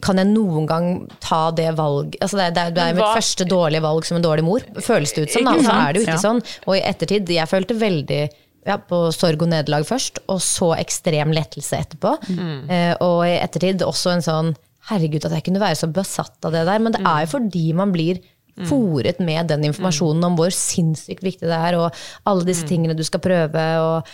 kan 0.05 0.19
jeg 0.21 0.29
noen 0.29 0.67
gang 0.69 0.87
ta 1.23 1.47
det 1.57 1.71
valg 1.77 2.13
altså 2.21 2.37
det, 2.37 2.49
det, 2.53 2.65
det 2.75 2.83
er 2.83 2.93
mitt 2.93 3.01
Hva- 3.01 3.15
første 3.17 3.47
dårlige 3.49 3.81
valg 3.81 4.05
som 4.05 4.19
en 4.19 4.25
dårlig 4.27 4.43
mor, 4.45 4.65
føles 4.85 5.13
det 5.15 5.23
ut 5.25 5.33
som. 5.33 5.47
Da. 5.47 5.55
Så 5.65 5.73
er 5.73 5.93
det 5.95 6.01
jo 6.01 6.05
ikke 6.05 6.17
Ja. 6.19 6.25
sånn. 6.27 6.41
Og 6.67 6.75
i 6.77 6.83
ettertid, 6.85 7.31
jeg 7.33 7.49
følte 7.49 7.77
veldig 7.81 8.19
ja, 8.67 8.75
på 8.77 8.99
sorg 9.17 9.41
og 9.41 9.49
nederlag 9.49 9.87
først, 9.89 10.19
og 10.29 10.37
så 10.45 10.67
ekstrem 10.77 11.31
lettelse 11.33 11.79
etterpå. 11.81 12.11
Eh, 12.69 12.93
og 13.01 13.23
i 13.25 13.39
ettertid 13.41 13.81
også 13.81 14.13
en 14.13 14.21
sånn 14.27 14.51
Herregud, 14.91 15.25
at 15.25 15.33
jeg 15.37 15.43
kunne 15.45 15.59
være 15.61 15.77
så 15.77 15.87
besatt 15.93 16.45
av 16.45 16.53
det 16.55 16.63
der. 16.65 16.79
Men 16.81 16.93
det 16.95 17.01
er 17.05 17.25
jo 17.25 17.31
fordi 17.35 17.67
man 17.77 17.91
blir 17.93 18.17
fòret 18.67 19.19
med 19.23 19.47
den 19.49 19.63
informasjonen 19.69 20.25
om 20.25 20.35
hvor 20.37 20.49
sinnssykt 20.53 21.21
viktig 21.25 21.47
det 21.49 21.57
er, 21.57 21.77
og 21.77 21.93
alle 22.29 22.45
disse 22.45 22.65
tingene 22.69 22.93
du 22.97 23.03
skal 23.05 23.21
prøve, 23.23 23.65
og 23.81 24.09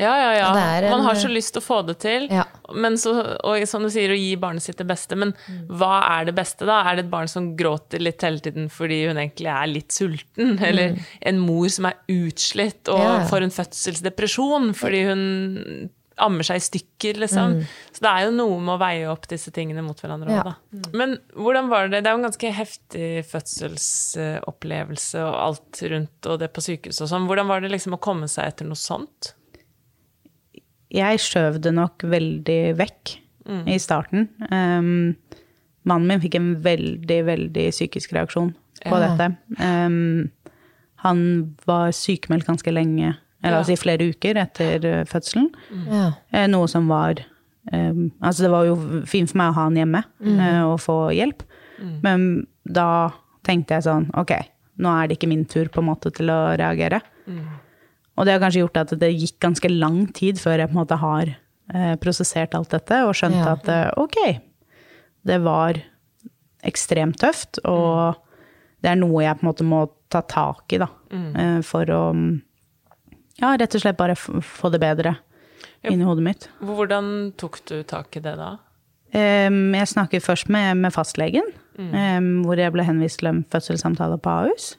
Ja, 0.00 0.14
ja, 0.16 0.30
ja. 0.38 0.48
En- 0.80 0.90
Man 0.96 1.04
har 1.04 1.14
så 1.20 1.28
lyst 1.28 1.52
til 1.52 1.60
å 1.60 1.66
få 1.66 1.82
det 1.86 1.98
til. 2.00 2.26
Ja. 2.32 2.44
Men 2.72 2.94
så, 2.96 3.12
og 3.44 3.66
som 3.68 3.82
du 3.84 3.90
sier, 3.92 4.08
å 4.14 4.16
gi 4.16 4.32
barnet 4.40 4.62
sitt 4.64 4.78
det 4.80 4.86
beste. 4.88 5.16
Men 5.20 5.34
hva 5.68 6.00
er 6.16 6.24
det 6.30 6.34
beste, 6.38 6.64
da? 6.64 6.80
Er 6.88 6.96
det 6.96 7.04
et 7.06 7.10
barn 7.12 7.28
som 7.28 7.52
gråter 7.58 8.00
litt 8.00 8.22
hele 8.24 8.40
tiden 8.40 8.70
fordi 8.72 9.02
hun 9.10 9.16
egentlig 9.20 9.50
er 9.52 9.66
litt 9.68 9.92
sulten? 9.92 10.56
Eller 10.64 10.96
en 11.20 11.38
mor 11.44 11.68
som 11.68 11.84
er 11.90 11.98
utslitt 12.08 12.88
og 12.88 12.98
Ja. 13.04 13.16
får 13.28 13.42
en 13.42 13.50
fødselsdepresjon 13.60 14.72
fordi 14.74 15.04
hun 15.10 15.90
ammer 16.20 16.44
seg 16.44 16.56
i 16.56 16.60
stykker, 16.60 17.16
liksom. 17.16 17.62
Så 17.96 18.02
det 18.04 18.10
er 18.10 18.26
jo 18.26 18.32
noe 18.36 18.58
med 18.60 18.74
å 18.74 18.80
veie 18.82 19.06
opp 19.08 19.26
disse 19.26 19.48
tingene 19.56 19.80
mot 19.82 19.96
hverandre 19.96 20.28
Ja. 20.34 20.42
da. 20.42 20.54
Men 20.92 21.14
hvordan 21.34 21.70
var 21.70 21.88
det? 21.88 22.02
Det 22.04 22.10
er 22.10 22.16
jo 22.16 22.22
en 22.22 22.28
ganske 22.30 22.50
heftig 22.52 23.24
fødselsopplevelse 23.24 25.22
og 25.24 25.34
alt 25.46 25.80
rundt 25.90 26.28
og 26.30 26.38
det 26.42 26.50
på 26.52 26.60
sykehuset 26.64 27.06
og 27.06 27.10
sånn. 27.12 27.26
Hvordan 27.30 27.48
var 27.50 27.60
det 27.64 27.70
liksom 27.72 27.96
å 27.96 28.00
komme 28.02 28.28
seg 28.28 28.46
etter 28.52 28.68
noe 28.68 28.78
sånt? 28.78 29.32
Jeg 30.90 31.20
skjøv 31.22 31.60
det 31.62 31.72
nok 31.76 32.02
veldig 32.10 32.60
vekk 32.78 33.16
i 33.66 33.76
starten. 33.82 34.28
Um, 34.50 35.16
mannen 35.88 36.06
min 36.10 36.20
fikk 36.22 36.36
en 36.38 36.50
veldig, 36.62 37.16
veldig 37.26 37.68
psykisk 37.72 38.12
reaksjon 38.14 38.52
på 38.84 38.98
Ja. 39.00 39.08
dette. 39.08 39.36
Um, 39.58 40.30
han 41.02 41.22
var 41.66 41.90
sykemeldt 41.96 42.46
ganske 42.46 42.70
lenge, 42.72 43.16
eller 43.42 43.56
Ja. 43.56 43.62
altså 43.62 43.72
i 43.72 43.80
flere 43.80 44.10
uker 44.12 44.36
etter 44.36 44.84
eh, 44.84 45.04
fødselen. 45.04 45.48
ja. 45.90 46.12
Eh, 46.32 46.46
Noe 46.48 46.66
som 46.68 46.86
var 46.88 47.14
um, 47.72 48.10
Altså, 48.22 48.42
det 48.42 48.50
var 48.50 48.64
jo 48.66 48.76
fint 49.06 49.30
for 49.30 49.38
meg 49.38 49.50
å 49.50 49.54
ha 49.54 49.64
han 49.64 49.76
hjemme 49.76 50.04
eh, 50.22 50.62
og 50.64 50.78
få 50.80 50.98
hjelp. 51.14 51.42
Men 52.02 52.46
da 52.68 53.10
tenkte 53.42 53.74
jeg 53.78 53.84
sånn, 53.88 54.10
ok, 54.14 54.32
nå 54.78 54.88
er 55.02 55.08
det 55.08 55.16
ikke 55.18 55.28
min 55.28 55.46
tur 55.46 55.68
på 55.72 55.80
en 55.80 55.86
måte 55.88 56.12
til 56.12 56.26
å 56.28 56.56
reagere. 56.60 57.00
Og 58.20 58.26
det 58.28 58.34
har 58.34 58.42
kanskje 58.42 58.60
gjort 58.66 58.80
at 58.82 58.92
det 59.00 59.08
gikk 59.14 59.38
ganske 59.40 59.70
lang 59.72 60.02
tid 60.16 60.40
før 60.40 60.60
jeg 60.60 60.68
på 60.68 60.76
en 60.76 60.80
måte 60.82 60.98
har 61.00 61.30
eh, 61.32 61.94
prosessert 62.02 62.52
alt 62.58 62.72
dette 62.74 62.98
og 63.06 63.14
skjønt 63.16 63.38
Ja. 63.40 63.54
at 63.56 63.70
eh, 63.72 63.88
ok, 63.96 64.18
det 65.24 65.38
var 65.40 65.80
ekstremt 66.68 67.16
tøft, 67.22 67.62
og 67.64 68.20
det 68.84 68.90
er 68.92 69.00
noe 69.00 69.22
jeg 69.24 69.38
på 69.38 69.44
en 69.46 69.48
måte 69.48 69.64
må 69.64 69.86
ta 70.12 70.20
tak 70.20 70.74
i, 70.76 70.80
da. 70.82 70.88
Mm. 71.10 71.62
for 71.64 71.88
å 71.90 72.00
ja, 73.40 73.54
rett 73.56 73.74
og 73.74 73.82
slett 73.82 73.96
bare 73.96 74.16
få 74.16 74.68
det 74.70 74.80
bedre 74.82 75.14
inni 75.86 76.04
hodet 76.04 76.24
mitt. 76.26 76.48
Hvordan 76.60 77.32
tok 77.40 77.60
du 77.70 77.80
tak 77.88 78.18
i 78.18 78.22
det 78.24 78.34
da? 78.36 78.50
Jeg 79.14 79.88
snakket 79.90 80.22
først 80.22 80.50
med, 80.52 80.76
med 80.82 80.92
fastlegen, 80.94 81.48
mm. 81.78 82.44
hvor 82.44 82.60
jeg 82.60 82.74
ble 82.74 82.84
henvist 82.86 83.22
til 83.22 83.30
en 83.32 83.40
fødselssamtale 83.50 84.20
på 84.22 84.36
Ahus. 84.44 84.74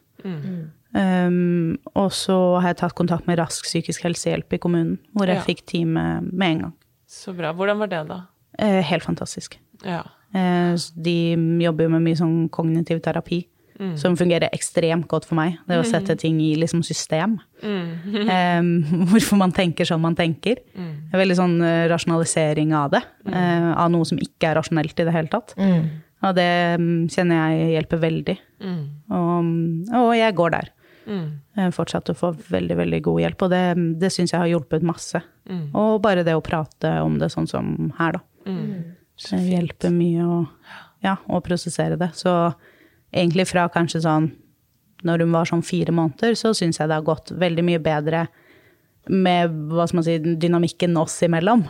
Em, 0.93 1.77
og 1.95 2.11
så 2.11 2.35
har 2.59 2.73
jeg 2.73 2.81
tatt 2.81 2.95
kontakt 2.97 3.27
med 3.29 3.39
Rask 3.39 3.63
psykisk 3.63 4.03
helsehjelp 4.03 4.57
i 4.57 4.59
kommunen, 4.59 4.97
hvor 5.15 5.27
jeg 5.27 5.37
Ja. 5.37 5.41
fikk 5.47 5.65
time 5.65 6.21
med 6.31 6.47
en 6.49 6.59
gang. 6.59 6.73
Så 7.07 7.35
bra. 7.35 7.53
Hvordan 7.53 7.77
var 7.79 7.87
det, 7.87 8.07
da? 8.07 8.21
Eh, 8.59 8.81
helt 8.83 9.03
fantastisk. 9.03 9.57
Ja. 9.85 10.03
Eh, 10.33 10.75
de 11.01 11.35
jobber 11.63 11.83
jo 11.83 11.89
med 11.89 12.01
mye 12.03 12.15
sånn 12.15 12.49
kognitiv 12.49 13.01
terapi. 13.01 13.45
som 13.95 14.15
fungerer 14.15 14.47
ekstremt 14.53 15.07
godt 15.07 15.25
for 15.25 15.33
meg. 15.33 15.57
Det 15.67 15.79
å 15.79 15.83
sette 15.83 16.15
ting 16.15 16.39
i 16.39 16.53
liksom 16.55 16.83
system. 16.83 17.39
Um, 17.63 18.83
hvorfor 19.09 19.37
man 19.37 19.51
tenker 19.51 19.85
som 19.85 19.99
man 20.01 20.13
tenker. 20.13 20.57
Er 20.77 21.17
veldig 21.17 21.35
sånn 21.35 21.55
eh, 21.63 21.87
rasjonalisering 21.89 22.75
av 22.77 22.91
det. 22.91 23.01
Uh, 23.25 23.73
av 23.73 23.89
noe 23.89 24.05
som 24.05 24.19
ikke 24.21 24.51
er 24.51 24.59
rasjonelt 24.59 24.99
i 24.99 25.03
det 25.07 25.11
hele 25.15 25.27
tatt. 25.33 25.55
Og 25.57 26.35
det 26.37 26.77
mm, 26.77 27.09
kjenner 27.09 27.49
jeg 27.57 27.71
hjelper 27.79 27.97
veldig. 28.03 28.37
Og, 29.09 29.49
og 29.97 30.13
jeg 30.13 30.35
går 30.37 30.51
der. 30.51 30.69
Eh, 31.57 31.69
Fortsatt 31.71 32.09
å 32.09 32.15
få 32.17 32.31
veldig, 32.49 32.77
veldig 32.77 33.01
god 33.03 33.21
hjelp, 33.21 33.41
og 33.41 33.49
det, 33.49 33.63
det 33.99 34.11
syns 34.13 34.31
jeg 34.33 34.39
har 34.39 34.47
hjulpet 34.51 34.83
masse. 34.83 35.21
Og 35.73 36.01
bare 36.01 36.23
det 36.23 36.35
å 36.37 36.41
prate 36.45 37.01
om 37.01 37.17
det 37.19 37.31
sånn 37.33 37.47
som 37.49 37.91
her, 37.97 38.13
da. 38.19 38.21
Det 39.31 39.39
hjelper 39.51 39.91
mye 39.93 40.23
å, 40.25 40.37
ja, 41.03 41.17
å 41.29 41.41
prosessere 41.45 41.97
det. 41.99 42.11
Så 42.17 42.53
egentlig 43.13 43.47
fra 43.49 43.67
kanskje 43.69 44.01
sånn 44.01 44.31
når 45.03 45.19
hun 45.25 45.31
var 45.33 45.45
sånn 45.49 45.63
fire 45.65 45.91
måneder, 45.91 46.35
så 46.37 46.53
syns 46.53 46.77
jeg 46.79 46.87
det 46.87 46.93
har 46.99 47.01
gått 47.05 47.31
veldig 47.33 47.63
mye 47.65 47.79
bedre 47.81 48.27
med 49.09 49.49
hva 49.71 49.87
skal 49.89 49.97
man 49.97 50.05
si, 50.05 50.15
dynamikken 50.37 50.93
oss 51.01 51.15
imellom. 51.25 51.63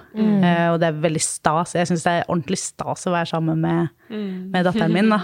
Eh, 0.43 0.65
og 0.73 0.79
det 0.82 0.89
er 0.89 0.97
veldig 0.99 1.21
stas. 1.23 1.75
Jeg 1.77 1.88
syns 1.88 2.03
det 2.03 2.11
er 2.11 2.25
ordentlig 2.27 2.57
stas 2.59 3.07
å 3.07 3.13
være 3.13 3.29
sammen 3.32 3.61
med, 3.63 3.88
med 4.51 4.65
datteren 4.67 4.91
min. 4.91 5.09
da. 5.09 5.21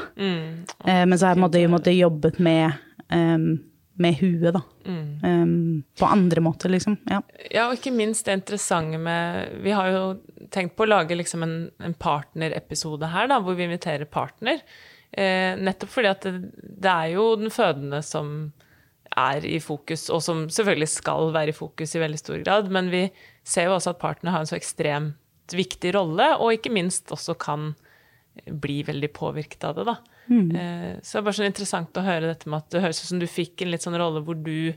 Eh, 0.87 1.03
men 1.05 1.17
så 1.19 1.27
har 1.27 1.35
jeg 1.35 1.43
måtte, 1.43 1.59
måtte 1.67 1.91
jobbet 1.91 2.39
med, 2.39 2.71
em, 3.11 3.59
med 3.97 4.19
huet, 4.19 4.51
da. 4.53 4.61
Em, 4.87 5.83
på 5.97 6.05
andre 6.05 6.41
måter, 6.45 6.71
liksom. 6.71 6.97
Ja. 7.09 7.21
Ja, 7.49 7.67
og 7.67 7.77
ikke 7.77 7.93
minst 7.95 8.27
det 8.27 8.35
interessante 8.37 8.99
med 9.01 9.57
Vi 9.65 9.73
har 9.73 9.89
jo 9.91 10.03
tenkt 10.53 10.77
på 10.77 10.85
å 10.85 10.91
lage 10.91 11.17
liksom 11.17 11.43
en, 11.45 11.57
en 11.83 11.95
partnerepisode 11.97 13.09
her, 13.13 13.29
da, 13.31 13.39
hvor 13.41 13.57
vi 13.57 13.65
inviterer 13.67 14.09
partner. 14.09 14.61
Eh, 15.11 15.57
nettopp 15.57 15.93
fordi 15.93 16.11
at 16.11 16.27
det, 16.27 16.51
det 16.57 16.93
er 16.93 17.15
jo 17.15 17.29
den 17.39 17.53
fødende 17.53 18.03
som 18.05 18.51
er 19.17 19.45
i 19.47 19.57
fokus, 19.63 20.07
og 20.13 20.21
som 20.23 20.45
selvfølgelig 20.51 20.89
skal 20.91 21.31
være 21.35 21.53
i 21.53 21.57
fokus 21.57 21.95
i 21.95 22.03
veldig 22.03 22.19
stor 22.21 22.43
grad. 22.43 22.69
Men 22.73 22.91
vi 22.93 23.07
ser 23.47 23.69
jo 23.69 23.77
også 23.77 23.95
at 23.95 24.01
partner 24.03 24.35
har 24.35 24.45
en 24.45 24.49
så 24.49 24.59
ekstremt 24.59 25.55
viktig 25.57 25.93
rolle, 25.95 26.33
og 26.37 26.53
ikke 26.57 26.73
minst 26.75 27.11
også 27.15 27.37
kan 27.39 27.71
bli 28.45 28.81
veldig 28.85 29.09
påvirket 29.15 29.63
av 29.65 29.79
det, 29.79 29.87
da. 29.87 29.97
Eh, 30.55 30.93
så 31.01 31.17
det 31.17 31.21
er 31.21 31.28
bare 31.30 31.39
så 31.39 31.47
interessant 31.47 31.99
å 31.99 32.05
høre 32.05 32.32
dette 32.32 32.49
med 32.49 32.59
at 32.59 32.71
det 32.73 32.82
høres 32.84 33.03
ut 33.03 33.11
som 33.11 33.19
du 33.21 33.28
fikk 33.28 33.61
en 33.63 33.71
litt 33.73 33.86
sånn 33.86 33.97
rolle 33.99 34.23
hvor 34.25 34.36
du 34.36 34.73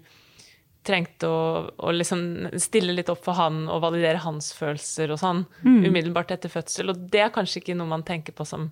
trengte 0.86 1.28
å, 1.28 1.40
å 1.76 1.90
liksom 1.92 2.22
stille 2.56 2.94
litt 2.96 3.10
opp 3.12 3.20
for 3.26 3.36
han 3.36 3.66
og 3.68 3.82
validere 3.84 4.22
hans 4.24 4.52
følelser 4.56 5.12
og 5.12 5.20
sånn 5.20 5.42
umiddelbart 5.84 6.30
etter 6.32 6.48
fødsel. 6.48 6.88
Og 6.94 7.02
det 7.12 7.20
er 7.26 7.34
kanskje 7.34 7.60
ikke 7.60 7.76
noe 7.76 7.90
man 7.90 8.06
tenker 8.06 8.32
på 8.32 8.46
som 8.48 8.70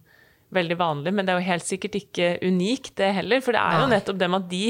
veldig 0.54 0.78
vanlig, 0.80 1.12
men 1.12 1.26
det 1.26 1.34
er 1.34 1.42
jo 1.42 1.50
helt 1.50 1.66
sikkert 1.68 1.98
ikke 1.98 2.38
unikt, 2.40 2.94
det 2.96 3.10
heller. 3.18 3.42
For 3.44 3.52
det 3.52 3.60
er 3.60 3.82
jo 3.82 3.90
nettopp 3.92 4.18
det 4.18 4.28
med 4.32 4.46
at 4.46 4.48
de 4.48 4.62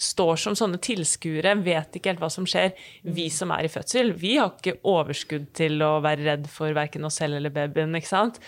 står 0.00 0.40
som 0.40 0.56
sånne 0.56 0.80
tilskuere, 0.82 1.54
vet 1.62 1.94
ikke 1.94 2.10
helt 2.10 2.22
hva 2.24 2.30
som 2.32 2.48
skjer. 2.48 2.72
Vi 3.04 3.28
som 3.30 3.52
er 3.54 3.68
i 3.68 3.70
fødsel, 3.70 4.10
vi 4.16 4.36
har 4.40 4.50
ikke 4.56 4.80
overskudd 4.82 5.50
til 5.54 5.78
å 5.86 6.00
være 6.02 6.24
redd 6.26 6.50
for 6.50 6.74
verken 6.74 7.06
oss 7.06 7.20
selv 7.20 7.38
eller 7.38 7.52
babyen, 7.54 7.94
ikke 7.94 8.10
sant. 8.10 8.40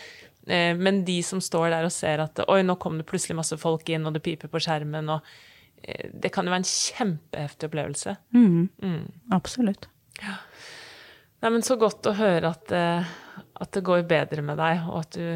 Eh, 0.48 0.74
Men 0.76 1.04
de 1.04 1.20
som 1.22 1.40
står 1.40 1.70
der 1.70 1.84
og 1.86 1.92
ser 1.94 2.22
at 2.24 2.40
oi, 2.48 2.62
nå 2.66 2.76
kom 2.82 2.98
det 2.98 3.06
plutselig 3.06 3.36
masse 3.38 3.56
folk 3.60 3.88
inn, 3.88 4.06
og 4.06 4.14
det 4.16 4.22
piper 4.24 4.48
på 4.52 4.60
skjermen, 4.62 5.08
og 5.14 5.20
eh, 5.84 6.08
det 6.12 6.32
kan 6.34 6.46
jo 6.46 6.54
være 6.54 6.64
en 6.64 6.70
kjempeheftig 6.72 7.68
opplevelse. 7.70 8.16
Absolutt. 9.32 9.88
Nei, 11.42 11.50
men 11.50 11.62
så 11.66 11.76
godt 11.80 12.06
å 12.06 12.14
høre 12.14 12.52
at, 12.54 12.72
eh, 12.74 13.12
at 13.62 13.72
det 13.74 13.82
går 13.86 14.04
bedre 14.10 14.42
med 14.46 14.58
deg, 14.62 14.82
og 14.88 15.00
at 15.04 15.16
du 15.18 15.28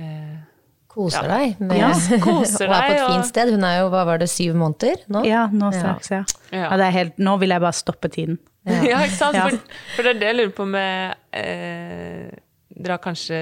eh, 0.00 0.36
Koser 0.96 1.26
Ja. 1.28 1.36
deg 1.36 1.58
med 1.60 1.76
Ja, 1.76 1.90
koser 2.24 2.70
og 2.70 2.72
er 2.72 2.86
på 2.86 2.92
et 2.94 3.02
fint 3.10 3.26
sted. 3.28 3.50
Hun 3.52 3.64
er 3.68 3.82
jo, 3.82 3.90
hva 3.92 4.06
var 4.08 4.16
det, 4.22 4.30
syv 4.32 4.54
måneder 4.56 5.02
nå? 5.12 5.26
Ja, 5.28 5.42
nå 5.52 5.68
straks, 5.74 6.08
ja. 6.14 6.22
Ja. 6.48 6.70
ja 6.70 6.78
det 6.80 6.86
er 6.86 6.94
helt, 6.94 7.18
nå 7.20 7.34
vil 7.42 7.52
jeg 7.52 7.60
bare 7.60 7.76
stoppe 7.76 8.08
tiden. 8.08 8.38
Ja, 8.64 9.02
ikke 9.04 9.18
sant? 9.18 9.36
Ja. 9.36 9.44
For, 9.50 9.76
for 9.98 10.08
det 10.08 10.14
er 10.14 10.22
det 10.22 10.30
jeg 10.30 10.38
lurer 10.40 10.54
på 10.56 10.64
med 10.72 11.18
eh, 11.36 12.32
Dere 12.76 12.98
har 12.98 13.02
kanskje 13.04 13.38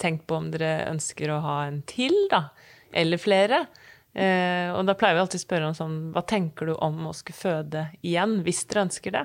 tenkt 0.00 0.26
på 0.28 0.36
om 0.36 0.50
dere 0.52 0.84
ønsker 0.90 1.32
å 1.32 1.40
ha 1.44 1.56
en 1.68 1.80
til, 1.88 2.14
da? 2.30 2.46
Eller 2.94 3.20
flere? 3.20 3.64
Eh, 4.14 4.68
og 4.74 4.84
da 4.86 4.94
pleier 4.98 5.16
vi 5.16 5.24
alltid 5.24 5.40
å 5.40 5.42
spørre 5.42 5.66
om 5.66 5.72
sånn 5.74 5.94
Hva 6.14 6.20
tenker 6.22 6.68
du 6.70 6.76
om 6.86 7.00
å 7.08 7.14
skulle 7.16 7.34
føde 7.34 7.80
igjen, 8.06 8.36
hvis 8.46 8.60
dere 8.70 8.84
ønsker 8.86 9.16
det? 9.16 9.24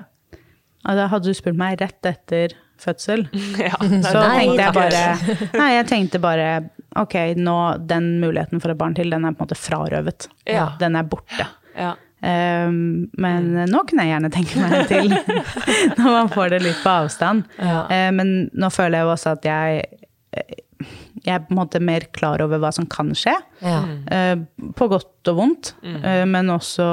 Ja, 0.80 0.96
da 0.96 1.04
hadde 1.12 1.30
du 1.30 1.36
spurt 1.36 1.58
meg 1.60 1.76
rett 1.78 2.08
etter 2.08 2.56
fødsel, 2.80 3.26
Ja, 3.60 3.76
så 3.76 4.24
nei, 4.24 4.48
tenkte 4.48 4.64
jeg 4.64 4.74
bare 4.74 5.04
Nei, 5.60 5.70
jeg 5.76 5.88
tenkte 5.92 6.22
bare 6.24 6.48
ok, 6.98 7.16
nå 7.38 7.56
den 7.86 8.16
muligheten 8.24 8.62
for 8.64 8.72
et 8.72 8.80
barn 8.80 8.96
til, 8.98 9.12
den 9.12 9.28
er 9.28 9.36
på 9.36 9.44
en 9.44 9.46
måte 9.46 9.60
frarøvet. 9.60 10.26
Ja. 10.48 10.72
Den 10.80 10.98
er 10.98 11.06
borte. 11.06 11.46
Ja. 11.76 11.92
Um, 12.20 13.06
men 13.16 13.46
nå 13.70 13.78
kunne 13.88 14.04
jeg 14.04 14.12
gjerne 14.12 14.30
tenke 14.34 14.60
meg 14.60 14.74
en 14.76 14.88
til, 14.90 15.14
når 15.98 16.10
man 16.12 16.32
får 16.32 16.52
det 16.52 16.58
litt 16.66 16.82
på 16.82 16.92
avstand. 16.92 17.46
Ja. 17.56 17.86
Uh, 17.88 18.10
men 18.16 18.34
nå 18.52 18.68
føler 18.74 19.00
jeg 19.00 19.08
jo 19.08 19.14
også 19.14 19.36
at 19.38 19.48
jeg 19.48 19.86
jeg 21.20 21.34
er 21.34 21.42
på 21.44 21.52
en 21.52 21.58
måte 21.58 21.80
mer 21.84 22.06
klar 22.16 22.40
over 22.40 22.60
hva 22.62 22.70
som 22.72 22.86
kan 22.88 23.10
skje. 23.16 23.34
Ja. 23.60 23.80
Uh, 24.08 24.70
på 24.76 24.88
godt 24.88 25.28
og 25.32 25.36
vondt. 25.36 25.74
Eh, 25.84 26.24
men 26.28 26.48
også 26.52 26.86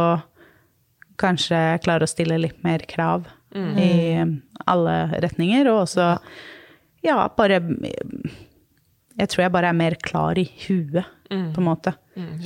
kanskje 1.18 1.60
klare 1.86 2.06
å 2.06 2.12
stille 2.12 2.40
litt 2.42 2.60
mer 2.66 2.84
krav 2.90 3.26
i 3.56 4.20
alle 4.70 4.96
retninger. 5.24 5.70
Og 5.72 5.86
også, 5.86 6.10
ja, 7.08 7.16
bare 7.40 7.62
Jeg 9.18 9.32
tror 9.32 9.48
jeg 9.48 9.54
bare 9.54 9.70
er 9.72 9.78
mer 9.78 9.96
klar 10.04 10.38
i 10.38 10.46
huet, 10.68 11.06
på 11.28 11.62
en 11.62 11.66
måte. 11.66 11.94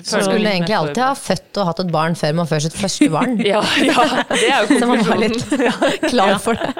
Så 0.03 0.21
skulle 0.23 0.53
egentlig 0.53 0.75
alltid 0.75 1.01
ha 1.03 1.11
født 1.15 1.59
og 1.61 1.67
hatt 1.67 1.81
et 1.83 1.91
barn 1.93 2.15
før 2.19 2.37
man 2.39 2.47
før 2.49 2.63
sitt 2.63 2.77
første 2.79 3.09
barn. 3.15 3.35
Ja, 3.43 3.59
ja, 3.83 4.05
det 4.31 4.47
er 4.47 4.63
jo 4.63 4.77
Så 4.81 4.87
man 4.89 5.03
var 5.07 5.19
litt 5.21 5.43
klar 6.13 6.37
for 6.43 6.59
det. 6.59 6.71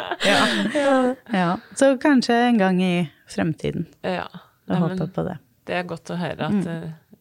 Ja, 1.36 1.52
så 1.76 1.92
kanskje 2.02 2.40
en 2.48 2.62
gang 2.62 2.82
i 2.84 2.96
fremtiden. 3.32 3.90
Ja. 4.02 4.28
Jeg 4.72 4.78
Nei, 4.78 4.82
håper 4.86 5.12
på 5.12 5.28
det. 5.28 5.38
det 5.68 5.76
er 5.76 5.88
godt 5.90 6.12
å 6.14 6.18
høre 6.20 6.48
at 6.48 6.58
mm. 6.64 6.68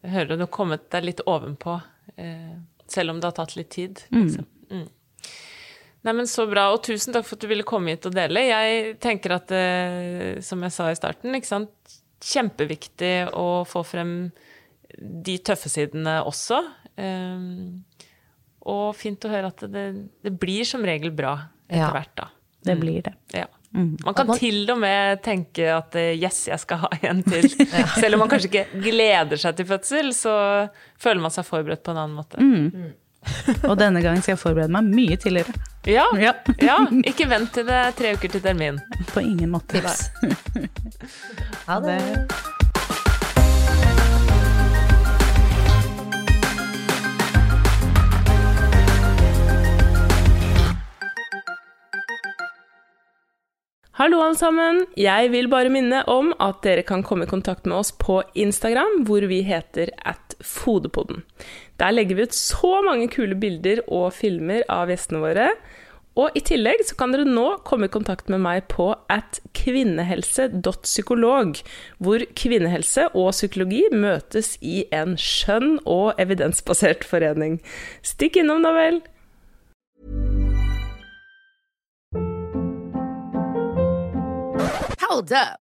jeg 0.05 0.15
hører 0.15 0.39
du 0.39 0.45
har 0.45 0.53
kommet 0.55 0.87
deg 0.95 1.07
litt 1.09 1.23
ovenpå, 1.27 1.81
eh, 2.21 2.53
selv 2.91 3.15
om 3.15 3.21
det 3.21 3.27
har 3.27 3.37
tatt 3.41 3.57
litt 3.59 3.73
tid. 3.75 4.03
Liksom. 4.15 4.47
Mm. 4.71 4.87
Nei, 6.07 6.15
men 6.15 6.29
Så 6.31 6.47
bra, 6.49 6.71
og 6.73 6.85
tusen 6.87 7.13
takk 7.13 7.27
for 7.27 7.37
at 7.37 7.45
du 7.45 7.51
ville 7.51 7.67
komme 7.67 7.93
hit 7.93 8.07
og 8.09 8.15
dele. 8.17 8.47
Jeg 8.47 8.95
tenker 9.03 9.35
at, 9.37 9.51
eh, 9.53 10.39
som 10.45 10.63
jeg 10.65 10.77
sa 10.77 10.89
i 10.93 10.97
starten, 10.97 11.35
ikke 11.37 11.51
sant? 11.51 12.00
Kjempeviktig 12.21 13.15
å 13.37 13.63
få 13.69 13.83
frem 13.87 14.15
de 15.01 15.37
tøffe 15.47 15.71
sidene 15.73 16.19
også. 16.27 16.59
Um, 17.01 17.85
og 18.69 18.91
fint 18.99 19.25
å 19.25 19.31
høre 19.33 19.49
at 19.55 19.63
det, 19.73 19.85
det 20.27 20.33
blir 20.43 20.67
som 20.69 20.85
regel 20.85 21.15
bra 21.17 21.37
etter 21.71 21.81
Ja. 21.87 21.91
hvert, 21.95 22.13
da. 22.19 22.29
Det 22.67 22.75
blir 22.77 23.01
det. 23.07 23.15
Ja. 23.33 23.47
Man 23.73 24.15
kan 24.19 24.33
til 24.35 24.67
og 24.73 24.81
med 24.83 25.21
tenke 25.23 25.69
at 25.73 25.95
eh, 25.97 26.17
yes, 26.19 26.43
jeg 26.51 26.59
skal 26.61 26.81
ha 26.83 26.89
en 27.07 27.23
til. 27.23 27.47
Selv 28.03 28.17
om 28.19 28.25
man 28.25 28.29
kanskje 28.33 28.51
ikke 28.51 28.81
gleder 28.83 29.39
seg 29.41 29.55
til 29.61 29.69
fødsel, 29.71 30.11
så 30.13 30.35
føler 31.01 31.23
man 31.23 31.33
seg 31.33 31.47
forberedt 31.47 31.85
på 31.87 31.95
en 31.95 32.01
annen 32.03 32.19
måte. 32.19 32.43
Og 33.69 33.77
denne 33.79 34.01
gangen 34.03 34.23
skal 34.25 34.33
jeg 34.35 34.41
forberede 34.43 34.73
meg 34.73 34.89
mye 34.91 35.17
tidligere. 35.21 35.53
Ja, 35.89 36.07
Ja. 36.21 36.33
ja, 36.61 36.77
ikke 37.09 37.29
vent 37.31 37.53
til 37.57 37.67
det 37.69 37.77
er 37.77 37.93
tre 37.97 38.15
uker 38.17 38.29
til 38.37 38.43
termin. 38.45 38.81
På 39.15 39.21
ingen 39.25 39.51
måte. 39.53 39.81
Ha 41.67 41.81
det. 41.85 42.01
Hallo 54.01 54.21
alle 54.25 54.37
sammen! 54.39 54.85
Jeg 54.97 55.29
vil 55.33 55.49
bare 55.53 55.69
minne 55.73 56.01
om 56.09 56.31
at 56.41 56.61
dere 56.65 56.85
kan 56.89 57.03
komme 57.05 57.27
i 57.27 57.31
kontakt 57.31 57.67
med 57.69 57.77
oss 57.83 57.91
på 58.01 58.21
Instagram, 58.39 59.03
hvor 59.09 59.27
vi 59.29 59.43
heter 59.45 59.91
at 60.09 60.37
Fodepodden. 60.47 61.25
Der 61.81 61.95
legger 61.95 62.19
vi 62.19 62.27
ut 62.29 62.35
så 62.37 62.83
mange 62.85 63.07
kule 63.09 63.37
bilder 63.41 63.79
og 63.89 64.11
filmer 64.13 64.67
av 64.69 64.91
gjestene 64.93 65.23
våre. 65.23 65.47
Og 66.21 66.35
i 66.37 66.43
tillegg 66.45 66.83
så 66.85 66.93
kan 66.99 67.15
dere 67.15 67.25
nå 67.25 67.63
komme 67.65 67.87
i 67.89 67.93
kontakt 67.93 68.29
med 68.29 68.43
meg 68.45 68.67
på 68.69 68.91
at 69.09 69.41
kvinnehelse.psykolog, 69.57 71.57
hvor 72.03 72.25
kvinnehelse 72.37 73.07
og 73.15 73.31
psykologi 73.33 73.87
møtes 73.95 74.59
i 74.61 74.85
en 74.93 75.17
skjønn 75.17 75.79
og 75.89 76.21
evidensbasert 76.21 77.07
forening. 77.09 77.61
Stikk 78.05 78.37
innom, 78.43 78.61
da 78.67 78.75
vel! 78.77 79.01
Hold 85.01 85.33
up. 85.33 85.70